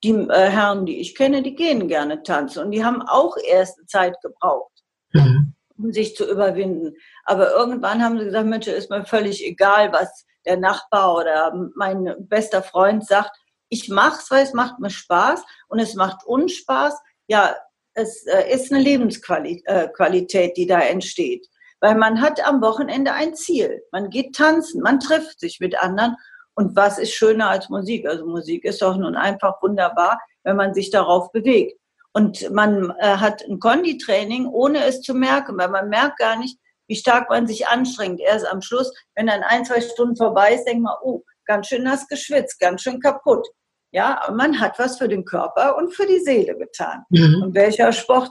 die 0.03 0.12
äh, 0.12 0.49
Herren, 0.49 0.86
die 0.86 0.99
ich 0.99 1.16
kenne, 1.16 1.41
die 1.41 1.55
gehen 1.55 1.88
gerne 1.88 2.22
tanzen. 2.22 2.66
Und 2.66 2.72
die 2.72 2.84
haben 2.84 3.01
auch 3.01 3.38
erste 3.38 3.86
Zeit 3.86 4.18
gebraucht, 4.22 4.84
mhm. 5.14 5.53
um 5.78 5.93
sich 5.93 6.18
zu 6.18 6.30
überwinden. 6.30 6.97
Aber 7.24 7.51
irgendwann 7.51 8.03
haben 8.03 8.20
sie 8.20 8.26
gesagt, 8.26 8.47
Mensch, 8.47 8.68
ist 8.68 8.89
mir 8.89 9.05
völlig 9.05 9.41
egal, 9.45 9.93
was 9.93 10.26
der 10.45 10.57
Nachbar 10.57 11.16
oder 11.16 11.53
mein 11.76 12.14
bester 12.28 12.62
Freund 12.62 13.07
sagt. 13.07 13.32
Ich 13.70 13.88
mach's, 13.88 14.30
weil 14.32 14.43
es 14.43 14.51
macht 14.51 14.80
mir 14.80 14.89
Spaß 14.89 15.45
und 15.70 15.80
es 15.80 15.93
macht 15.93 16.26
uns 16.26 16.51
Spaß. 16.53 16.99
Ja, 17.28 17.55
es 18.00 18.26
äh, 18.26 18.52
ist 18.54 18.72
eine 18.72 18.82
Lebensqualität, 18.82 20.58
die 20.58 20.68
da 20.68 20.80
entsteht. 20.80 21.47
Weil 21.82 21.95
man 21.95 22.22
hat 22.22 22.45
am 22.45 22.62
Wochenende 22.62 23.14
ein 23.14 23.36
Ziel. 23.36 23.82
Man 23.91 24.10
geht 24.10 24.36
tanzen, 24.36 24.82
man 24.82 25.00
trifft 25.00 25.39
sich 25.39 25.60
mit 25.60 25.78
anderen. 25.82 26.16
Und 26.56 26.76
was 26.76 26.97
ist 26.97 27.14
schöner 27.14 27.50
als 27.50 27.70
Musik? 27.70 28.06
Also 28.06 28.26
Musik 28.26 28.66
ist 28.66 28.82
doch 28.82 28.97
nun 28.97 29.16
einfach 29.16 29.62
wunderbar, 29.62 30.20
wenn 30.43 30.58
man 30.58 30.74
sich 30.74 30.89
darauf 30.89 31.32
bewegt. 31.32 31.80
Und 32.12 32.50
man 32.52 32.93
äh, 33.00 33.18
hat 33.18 33.43
ein 33.47 33.60
Konditraining, 33.60 34.47
ohne 34.47 34.84
es 34.84 35.02
zu 35.02 35.14
merken, 35.14 35.58
weil 35.58 35.70
man 35.70 35.89
merkt 35.89 36.18
gar 36.18 36.38
nicht, 36.38 36.58
wie 36.88 36.95
stark 36.95 37.30
man 37.30 37.47
sich 37.47 37.68
anstrengt. 37.68 38.20
Erst 38.20 38.47
am 38.47 38.62
Schluss, 38.62 38.91
wenn 39.16 39.28
dann 39.28 39.43
ein, 39.43 39.64
zwei 39.64 39.80
Stunden 39.80 40.18
vorbei 40.18 40.56
ist, 40.56 40.66
denkt 40.66 40.84
man, 40.84 40.95
oh, 41.04 41.22
ganz 41.45 41.68
schön 41.68 41.84
nass 41.84 42.08
geschwitzt, 42.08 42.60
ganz 42.60 42.82
schön 42.82 43.00
kaputt. 43.00 43.47
Ja, 43.92 44.32
man 44.36 44.60
hat 44.60 44.78
was 44.78 44.98
für 44.98 45.08
den 45.08 45.26
Körper 45.26 45.76
und 45.78 45.94
für 45.94 46.06
die 46.06 46.20
Seele 46.20 46.56
getan. 46.58 47.04
Mhm. 47.10 47.42
Und 47.44 47.56
welcher 47.56 47.92
Sport 47.92 48.30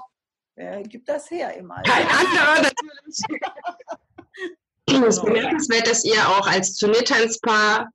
Wer 0.59 0.83
gibt 0.83 1.09
das 1.09 1.31
her 1.31 1.57
im 1.57 1.71
Alter? 1.71 1.89
Kein 1.89 2.09
anderer 2.09 2.63
natürlich. 2.63 3.31
es 4.89 5.17
ist 5.17 5.25
bemerkenswert, 5.25 5.87
dass 5.89 6.05
ihr 6.05 6.19
auch 6.29 6.49
als 6.49 6.75
Turniertanzpaar 6.75 7.89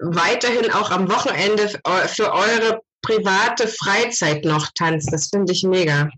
weiterhin 0.00 0.72
auch 0.72 0.90
am 0.90 1.08
Wochenende 1.08 1.68
für 1.68 2.32
eure 2.32 2.80
private 3.00 3.68
Freizeit 3.68 4.44
noch 4.44 4.72
tanzt. 4.74 5.12
Das 5.12 5.28
finde 5.28 5.52
ich 5.52 5.62
mega. 5.62 6.08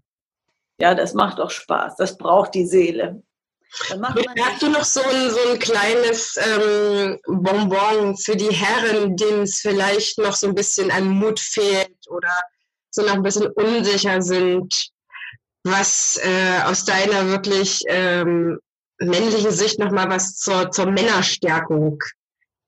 Ja, 0.80 0.94
das 0.94 1.12
macht 1.12 1.40
auch 1.40 1.50
Spaß. 1.50 1.96
Das 1.96 2.16
braucht 2.16 2.54
die 2.54 2.66
Seele. 2.66 3.22
Hast 3.70 4.62
du 4.62 4.68
noch 4.68 4.84
so 4.84 5.02
ein, 5.02 5.30
so 5.30 5.50
ein 5.50 5.58
kleines 5.58 6.36
ähm, 6.38 7.18
Bonbon 7.26 8.16
für 8.16 8.36
die 8.36 8.52
Herren, 8.52 9.16
denen 9.16 9.42
es 9.42 9.60
vielleicht 9.60 10.18
noch 10.18 10.34
so 10.34 10.46
ein 10.46 10.54
bisschen 10.54 10.90
an 10.90 11.08
Mut 11.08 11.40
fehlt 11.40 11.96
oder 12.08 12.32
so 12.90 13.02
noch 13.02 13.14
ein 13.14 13.22
bisschen 13.22 13.48
unsicher 13.48 14.22
sind? 14.22 14.92
was 15.66 16.18
äh, 16.22 16.62
aus 16.64 16.84
deiner 16.84 17.26
wirklich 17.26 17.82
ähm, 17.88 18.60
männlichen 18.98 19.50
Sicht 19.50 19.78
nochmal 19.78 20.08
was 20.08 20.36
zur, 20.36 20.70
zur 20.70 20.86
Männerstärkung 20.86 21.98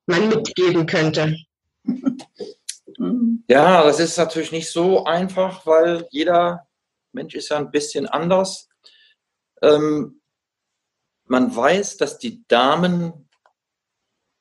man 0.06 0.28
mitgeben 0.28 0.86
könnte? 0.86 1.36
Ja, 3.50 3.84
das 3.84 4.00
ist 4.00 4.18
natürlich 4.18 4.50
nicht 4.50 4.70
so 4.70 5.04
einfach, 5.04 5.64
weil 5.64 6.06
jeder 6.10 6.66
Mensch 7.12 7.34
ist 7.34 7.48
ja 7.48 7.56
ein 7.56 7.70
bisschen 7.70 8.06
anders. 8.06 8.68
Ähm, 9.62 10.17
man 11.30 11.54
weiß, 11.54 11.96
dass 11.96 12.18
die 12.18 12.46
Damen 12.48 13.28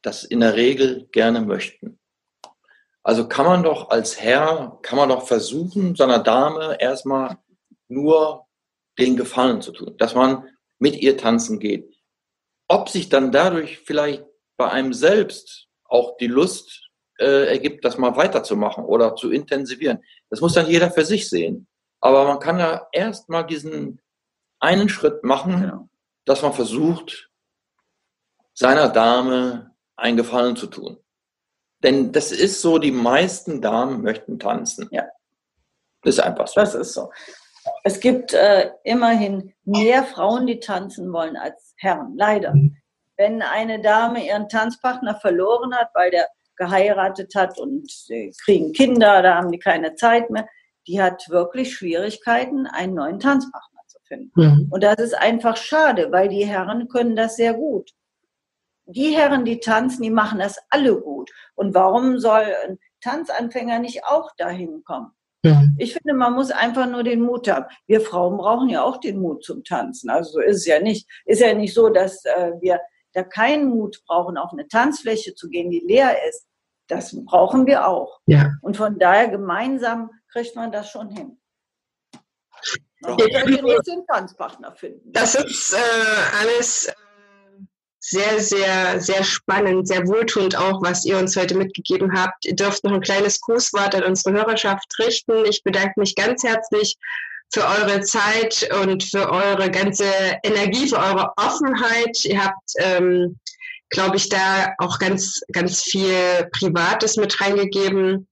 das 0.01 0.23
in 0.23 0.39
der 0.39 0.55
Regel 0.55 1.07
gerne 1.11 1.41
möchten. 1.41 1.99
Also 3.03 3.27
kann 3.27 3.45
man 3.45 3.63
doch 3.63 3.89
als 3.89 4.19
Herr, 4.19 4.79
kann 4.81 4.97
man 4.97 5.09
doch 5.09 5.27
versuchen, 5.27 5.95
seiner 5.95 6.19
Dame 6.19 6.77
erstmal 6.79 7.37
nur 7.87 8.45
den 8.99 9.15
Gefallen 9.15 9.61
zu 9.61 9.71
tun, 9.71 9.95
dass 9.97 10.15
man 10.15 10.49
mit 10.79 10.95
ihr 10.97 11.17
tanzen 11.17 11.59
geht. 11.59 11.95
Ob 12.67 12.89
sich 12.89 13.09
dann 13.09 13.31
dadurch 13.31 13.79
vielleicht 13.79 14.25
bei 14.57 14.69
einem 14.69 14.93
selbst 14.93 15.67
auch 15.85 16.17
die 16.17 16.27
Lust 16.27 16.89
äh, 17.17 17.47
ergibt, 17.47 17.85
das 17.85 17.97
mal 17.97 18.15
weiterzumachen 18.15 18.83
oder 18.83 19.15
zu 19.15 19.31
intensivieren, 19.31 20.03
das 20.29 20.41
muss 20.41 20.53
dann 20.53 20.69
jeder 20.69 20.91
für 20.91 21.05
sich 21.05 21.29
sehen. 21.29 21.67
Aber 22.01 22.25
man 22.25 22.39
kann 22.39 22.59
ja 22.59 22.87
erst 22.91 23.29
mal 23.29 23.43
diesen 23.43 24.01
einen 24.59 24.89
Schritt 24.89 25.23
machen, 25.23 25.63
ja. 25.63 25.87
Dass 26.27 26.41
man 26.41 26.53
versucht, 26.53 27.29
seiner 28.53 28.89
Dame 28.89 29.71
einen 29.95 30.17
Gefallen 30.17 30.55
zu 30.55 30.67
tun. 30.67 30.97
Denn 31.83 32.11
das 32.11 32.31
ist 32.31 32.61
so, 32.61 32.77
die 32.79 32.91
meisten 32.91 33.61
Damen 33.61 34.01
möchten 34.01 34.39
tanzen. 34.39 34.87
Ja. 34.91 35.05
Das 36.03 36.15
ist 36.15 36.19
einfach 36.19 36.47
so. 36.47 36.59
Das 36.59 36.75
ist 36.75 36.93
so. 36.93 37.11
Es 37.83 37.99
gibt 37.99 38.33
äh, 38.33 38.71
immerhin 38.83 39.53
mehr 39.63 40.03
Frauen, 40.03 40.47
die 40.47 40.59
tanzen 40.59 41.11
wollen 41.13 41.37
als 41.37 41.73
Herren, 41.77 42.15
leider. 42.15 42.53
Mhm. 42.53 42.77
Wenn 43.15 43.41
eine 43.41 43.81
Dame 43.81 44.25
ihren 44.25 44.47
Tanzpartner 44.49 45.15
verloren 45.15 45.75
hat, 45.75 45.89
weil 45.93 46.11
der 46.11 46.27
geheiratet 46.55 47.35
hat 47.35 47.57
und 47.57 47.89
sie 47.89 48.33
kriegen 48.43 48.73
Kinder, 48.73 49.21
da 49.21 49.35
haben 49.35 49.51
die 49.51 49.59
keine 49.59 49.95
Zeit 49.95 50.29
mehr, 50.29 50.47
die 50.87 51.01
hat 51.01 51.29
wirklich 51.29 51.75
Schwierigkeiten, 51.75 52.67
einen 52.67 52.95
neuen 52.95 53.19
Tanzpartner 53.19 53.76
zu 53.76 53.76
finden. 54.07 54.31
Mhm. 54.35 54.67
Und 54.69 54.83
das 54.83 54.97
ist 54.97 55.17
einfach 55.17 55.57
schade, 55.57 56.11
weil 56.11 56.29
die 56.29 56.45
Herren 56.45 56.87
können 56.87 57.15
das 57.15 57.35
sehr 57.35 57.53
gut. 57.53 57.91
Die 58.85 59.15
Herren, 59.15 59.43
die 59.43 59.59
tanzen, 59.59 60.01
die 60.01 60.09
machen 60.09 60.39
das 60.39 60.57
alle 60.69 60.99
gut. 60.99 61.29
Und 61.55 61.73
warum 61.73 62.19
soll 62.19 62.45
ein 62.67 62.79
Tanzanfänger 63.01 63.79
nicht 63.79 64.05
auch 64.05 64.31
dahin 64.37 64.83
kommen? 64.85 65.11
Mhm. 65.43 65.75
Ich 65.77 65.93
finde, 65.93 66.13
man 66.13 66.33
muss 66.33 66.51
einfach 66.51 66.87
nur 66.87 67.03
den 67.03 67.21
Mut 67.21 67.49
haben. 67.49 67.65
Wir 67.85 68.01
Frauen 68.01 68.37
brauchen 68.37 68.69
ja 68.69 68.83
auch 68.83 68.97
den 68.97 69.19
Mut 69.19 69.43
zum 69.43 69.63
Tanzen. 69.63 70.09
Also 70.09 70.33
so 70.33 70.39
ist 70.39 70.57
es 70.57 70.65
ja 70.65 70.79
nicht. 70.79 71.07
Ist 71.25 71.41
ja 71.41 71.53
nicht 71.53 71.73
so, 71.73 71.89
dass 71.89 72.23
äh, 72.25 72.53
wir 72.61 72.79
da 73.13 73.23
keinen 73.23 73.69
Mut 73.69 74.03
brauchen, 74.05 74.37
auf 74.37 74.51
eine 74.53 74.67
Tanzfläche 74.67 75.33
zu 75.35 75.49
gehen, 75.49 75.69
die 75.69 75.83
leer 75.85 76.15
ist. 76.29 76.47
Das 76.87 77.15
brauchen 77.25 77.65
wir 77.65 77.87
auch. 77.87 78.19
Ja. 78.27 78.53
Und 78.61 78.77
von 78.77 78.97
daher 78.97 79.27
gemeinsam 79.27 80.11
kriegt 80.31 80.55
man 80.55 80.71
das 80.71 80.89
schon 80.89 81.09
hin. 81.09 81.36
Man 83.01 83.61
muss 83.61 83.81
den 83.83 84.05
Tanzpartner 84.07 84.73
finden. 84.75 85.11
Das 85.11 85.35
ist 85.35 85.73
äh, 85.73 85.77
alles 86.41 86.91
sehr, 88.09 88.39
sehr, 88.39 89.01
sehr 89.01 89.23
spannend, 89.23 89.87
sehr 89.87 90.07
wohltuend 90.07 90.57
auch, 90.57 90.81
was 90.81 91.03
ihr 91.03 91.17
uns 91.17 91.35
heute 91.35 91.55
mitgegeben 91.55 92.17
habt. 92.17 92.45
Ihr 92.45 92.55
dürft 92.55 92.83
noch 92.83 92.93
ein 92.93 93.01
kleines 93.01 93.41
Grußwort 93.41 93.95
an 93.95 94.03
unsere 94.03 94.33
Hörerschaft 94.33 94.87
richten. 94.99 95.45
Ich 95.45 95.63
bedanke 95.63 95.99
mich 95.99 96.15
ganz 96.15 96.43
herzlich 96.43 96.95
für 97.51 97.65
eure 97.65 98.01
Zeit 98.01 98.69
und 98.81 99.03
für 99.03 99.29
eure 99.29 99.69
ganze 99.71 100.05
Energie, 100.43 100.87
für 100.87 100.99
eure 100.99 101.33
Offenheit. 101.37 102.23
Ihr 102.23 102.43
habt, 102.43 102.71
ähm, 102.79 103.39
glaube 103.89 104.17
ich, 104.17 104.29
da 104.29 104.73
auch 104.77 104.99
ganz, 104.99 105.41
ganz 105.51 105.83
viel 105.83 106.49
Privates 106.57 107.17
mit 107.17 107.39
reingegeben. 107.41 108.27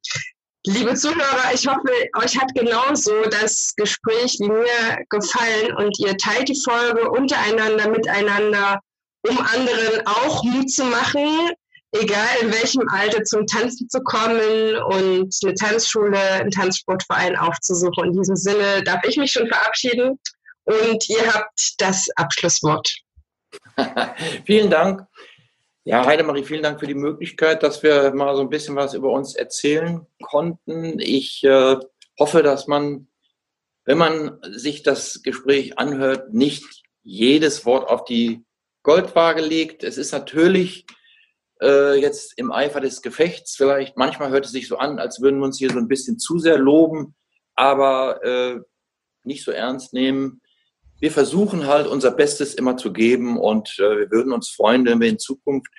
Liebe 0.68 0.96
Zuhörer, 0.96 1.54
ich 1.54 1.68
hoffe, 1.68 1.92
euch 2.16 2.40
hat 2.40 2.54
genauso 2.56 3.12
das 3.30 3.74
Gespräch 3.78 4.38
wie 4.40 4.50
mir 4.50 5.06
gefallen 5.10 5.76
und 5.78 5.98
ihr 6.00 6.18
teilt 6.18 6.50
die 6.50 6.60
Folge 6.60 7.08
untereinander, 7.12 7.88
miteinander 7.90 8.80
um 9.28 9.38
anderen 9.38 10.06
auch 10.08 10.44
Mut 10.44 10.72
zu 10.72 10.84
machen, 10.86 11.52
egal 11.92 12.28
in 12.42 12.52
welchem 12.52 12.88
Alter 12.90 13.24
zum 13.24 13.46
Tanzen 13.46 13.88
zu 13.90 14.02
kommen 14.02 14.76
und 14.88 15.36
eine 15.44 15.54
Tanzschule, 15.54 16.20
einen 16.20 16.52
Tanzsportverein 16.52 17.36
aufzusuchen. 17.36 18.06
In 18.06 18.14
diesem 18.14 18.36
Sinne 18.36 18.84
darf 18.84 19.04
ich 19.08 19.18
mich 19.18 19.32
schon 19.32 19.48
verabschieden 19.48 20.20
und 20.64 21.10
ihr 21.10 21.32
habt 21.32 21.76
das 21.78 22.08
Abschlusswort. 22.16 22.92
vielen 24.46 24.72
Dank. 24.72 25.06
Ja, 25.88 26.04
Heidemarie, 26.04 26.44
vielen 26.44 26.64
Dank 26.64 26.80
für 26.80 26.88
die 26.88 26.96
Möglichkeit, 26.96 27.62
dass 27.62 27.84
wir 27.84 28.12
mal 28.16 28.36
so 28.36 28.42
ein 28.42 28.50
bisschen 28.50 28.76
was 28.76 28.96
über 28.96 29.12
uns 29.12 29.36
erzählen 29.36 30.04
konnten. 30.20 31.00
Ich 31.00 31.44
äh, 31.44 31.76
hoffe, 32.20 32.42
dass 32.42 32.66
man, 32.66 33.08
wenn 33.84 34.00
man 34.00 34.40
sich 34.50 34.82
das 34.82 35.22
Gespräch 35.22 35.78
anhört, 35.78 36.34
nicht 36.34 36.82
jedes 37.04 37.68
Wort 37.68 37.88
auf 37.88 38.04
die 38.04 38.44
Goldwaage 38.82 39.42
legt. 39.42 39.84
Es 39.84 40.00
ist 40.00 40.12
natürlich 40.12 40.88
äh, 41.62 41.94
jetzt 42.02 42.36
im 42.40 42.52
Eifer 42.52 42.82
des 42.82 43.04
Gefechts 43.04 43.56
vielleicht, 43.56 43.96
manchmal 43.96 44.32
hört 44.32 44.46
es 44.46 44.54
sich 44.54 44.68
so 44.68 44.78
an, 44.78 44.98
als 44.98 45.22
würden 45.22 45.40
wir 45.40 45.46
uns 45.46 45.60
hier 45.60 45.70
so 45.70 45.78
ein 45.78 45.88
bisschen 45.88 46.18
zu 46.18 46.40
sehr 46.40 46.58
loben, 46.58 47.14
aber 47.54 48.24
äh, 48.24 48.60
nicht 49.24 49.44
so 49.44 49.52
ernst 49.52 49.94
nehmen. 49.94 50.42
Wir 51.00 51.12
versuchen 51.12 51.68
halt 51.68 51.88
unser 51.88 52.12
Bestes 52.12 52.54
immer 52.54 52.78
zu 52.78 52.94
geben 52.94 53.38
und 53.38 53.78
äh, 53.80 54.00
wir 54.00 54.12
würden 54.12 54.32
uns 54.32 54.50
freuen, 54.50 54.86
wenn 54.86 55.02
wir 55.02 55.10
in 55.10 55.20
Zukunft 55.20 55.72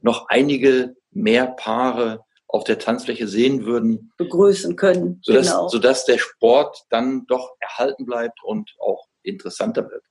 noch 0.00 0.26
einige 0.28 0.96
mehr 1.10 1.46
Paare 1.46 2.24
auf 2.48 2.64
der 2.64 2.78
Tanzfläche 2.78 3.26
sehen 3.26 3.64
würden. 3.64 4.12
Begrüßen 4.16 4.76
können. 4.76 5.20
Sodass, 5.22 5.48
genau. 5.48 5.68
sodass 5.68 6.04
der 6.04 6.18
Sport 6.18 6.84
dann 6.90 7.26
doch 7.26 7.54
erhalten 7.60 8.04
bleibt 8.04 8.38
und 8.44 8.70
auch 8.80 9.06
interessanter 9.22 9.88
wird. 9.90 10.04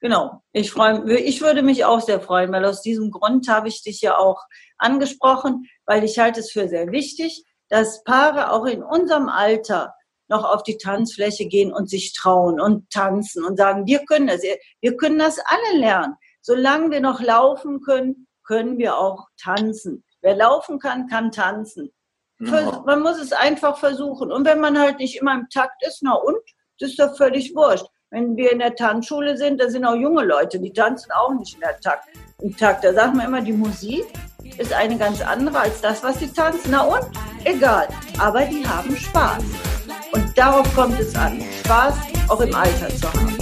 Genau. 0.00 0.42
Ich 0.52 0.70
freue 0.70 1.18
ich 1.18 1.42
würde 1.42 1.62
mich 1.62 1.84
auch 1.84 2.00
sehr 2.00 2.20
freuen, 2.20 2.52
weil 2.52 2.64
aus 2.64 2.80
diesem 2.80 3.10
Grund 3.10 3.48
habe 3.48 3.68
ich 3.68 3.82
dich 3.82 4.00
ja 4.00 4.16
auch 4.16 4.42
angesprochen, 4.78 5.66
weil 5.84 6.04
ich 6.04 6.18
halte 6.18 6.40
es 6.40 6.50
für 6.50 6.68
sehr 6.68 6.90
wichtig, 6.90 7.44
dass 7.68 8.02
Paare 8.04 8.52
auch 8.52 8.64
in 8.64 8.82
unserem 8.82 9.28
Alter 9.28 9.94
noch 10.30 10.44
auf 10.44 10.62
die 10.62 10.78
Tanzfläche 10.78 11.46
gehen 11.46 11.72
und 11.72 11.90
sich 11.90 12.12
trauen 12.12 12.60
und 12.60 12.88
tanzen 12.90 13.44
und 13.44 13.56
sagen, 13.56 13.86
wir 13.86 14.04
können 14.06 14.28
das, 14.28 14.42
wir 14.80 14.96
können 14.96 15.18
das 15.18 15.38
alle 15.44 15.78
lernen. 15.78 16.14
Solange 16.40 16.90
wir 16.90 17.00
noch 17.00 17.20
laufen 17.20 17.80
können, 17.82 18.26
können 18.44 18.78
wir 18.78 18.96
auch 18.96 19.26
tanzen. 19.40 20.04
Wer 20.22 20.36
laufen 20.36 20.78
kann, 20.78 21.08
kann 21.08 21.30
tanzen. 21.30 21.92
Ja. 22.40 22.82
Man 22.86 23.02
muss 23.02 23.20
es 23.20 23.32
einfach 23.32 23.78
versuchen. 23.78 24.32
Und 24.32 24.46
wenn 24.46 24.60
man 24.60 24.78
halt 24.78 24.98
nicht 24.98 25.20
immer 25.20 25.34
im 25.34 25.48
Takt 25.50 25.86
ist, 25.86 26.02
na 26.02 26.14
und? 26.14 26.38
Das 26.78 26.90
ist 26.90 26.98
doch 26.98 27.14
völlig 27.16 27.54
wurscht. 27.54 27.84
Wenn 28.10 28.36
wir 28.36 28.50
in 28.50 28.58
der 28.58 28.74
Tanzschule 28.74 29.36
sind, 29.36 29.60
da 29.60 29.68
sind 29.68 29.84
auch 29.84 29.94
junge 29.94 30.24
Leute, 30.24 30.58
die 30.58 30.72
tanzen 30.72 31.12
auch 31.12 31.32
nicht 31.34 31.54
in 31.54 31.60
der 31.60 31.78
Takt, 31.78 32.08
im 32.40 32.56
Takt. 32.56 32.82
Da 32.82 32.92
sagt 32.92 33.14
man 33.14 33.26
immer, 33.26 33.40
die 33.40 33.52
Musik 33.52 34.04
ist 34.58 34.72
eine 34.72 34.96
ganz 34.96 35.20
andere 35.20 35.60
als 35.60 35.80
das, 35.80 36.02
was 36.02 36.18
sie 36.18 36.32
tanzen. 36.32 36.70
Na 36.70 36.82
und? 36.82 37.06
Egal. 37.44 37.88
Aber 38.18 38.40
die 38.46 38.66
haben 38.66 38.96
Spaß. 38.96 39.44
Darauf 40.40 40.74
kommt 40.74 40.98
es 40.98 41.14
an, 41.16 41.38
Spaß 41.62 41.92
auch 42.28 42.40
im 42.40 42.54
Alter 42.54 42.88
zu 42.88 43.12
haben. 43.12 43.39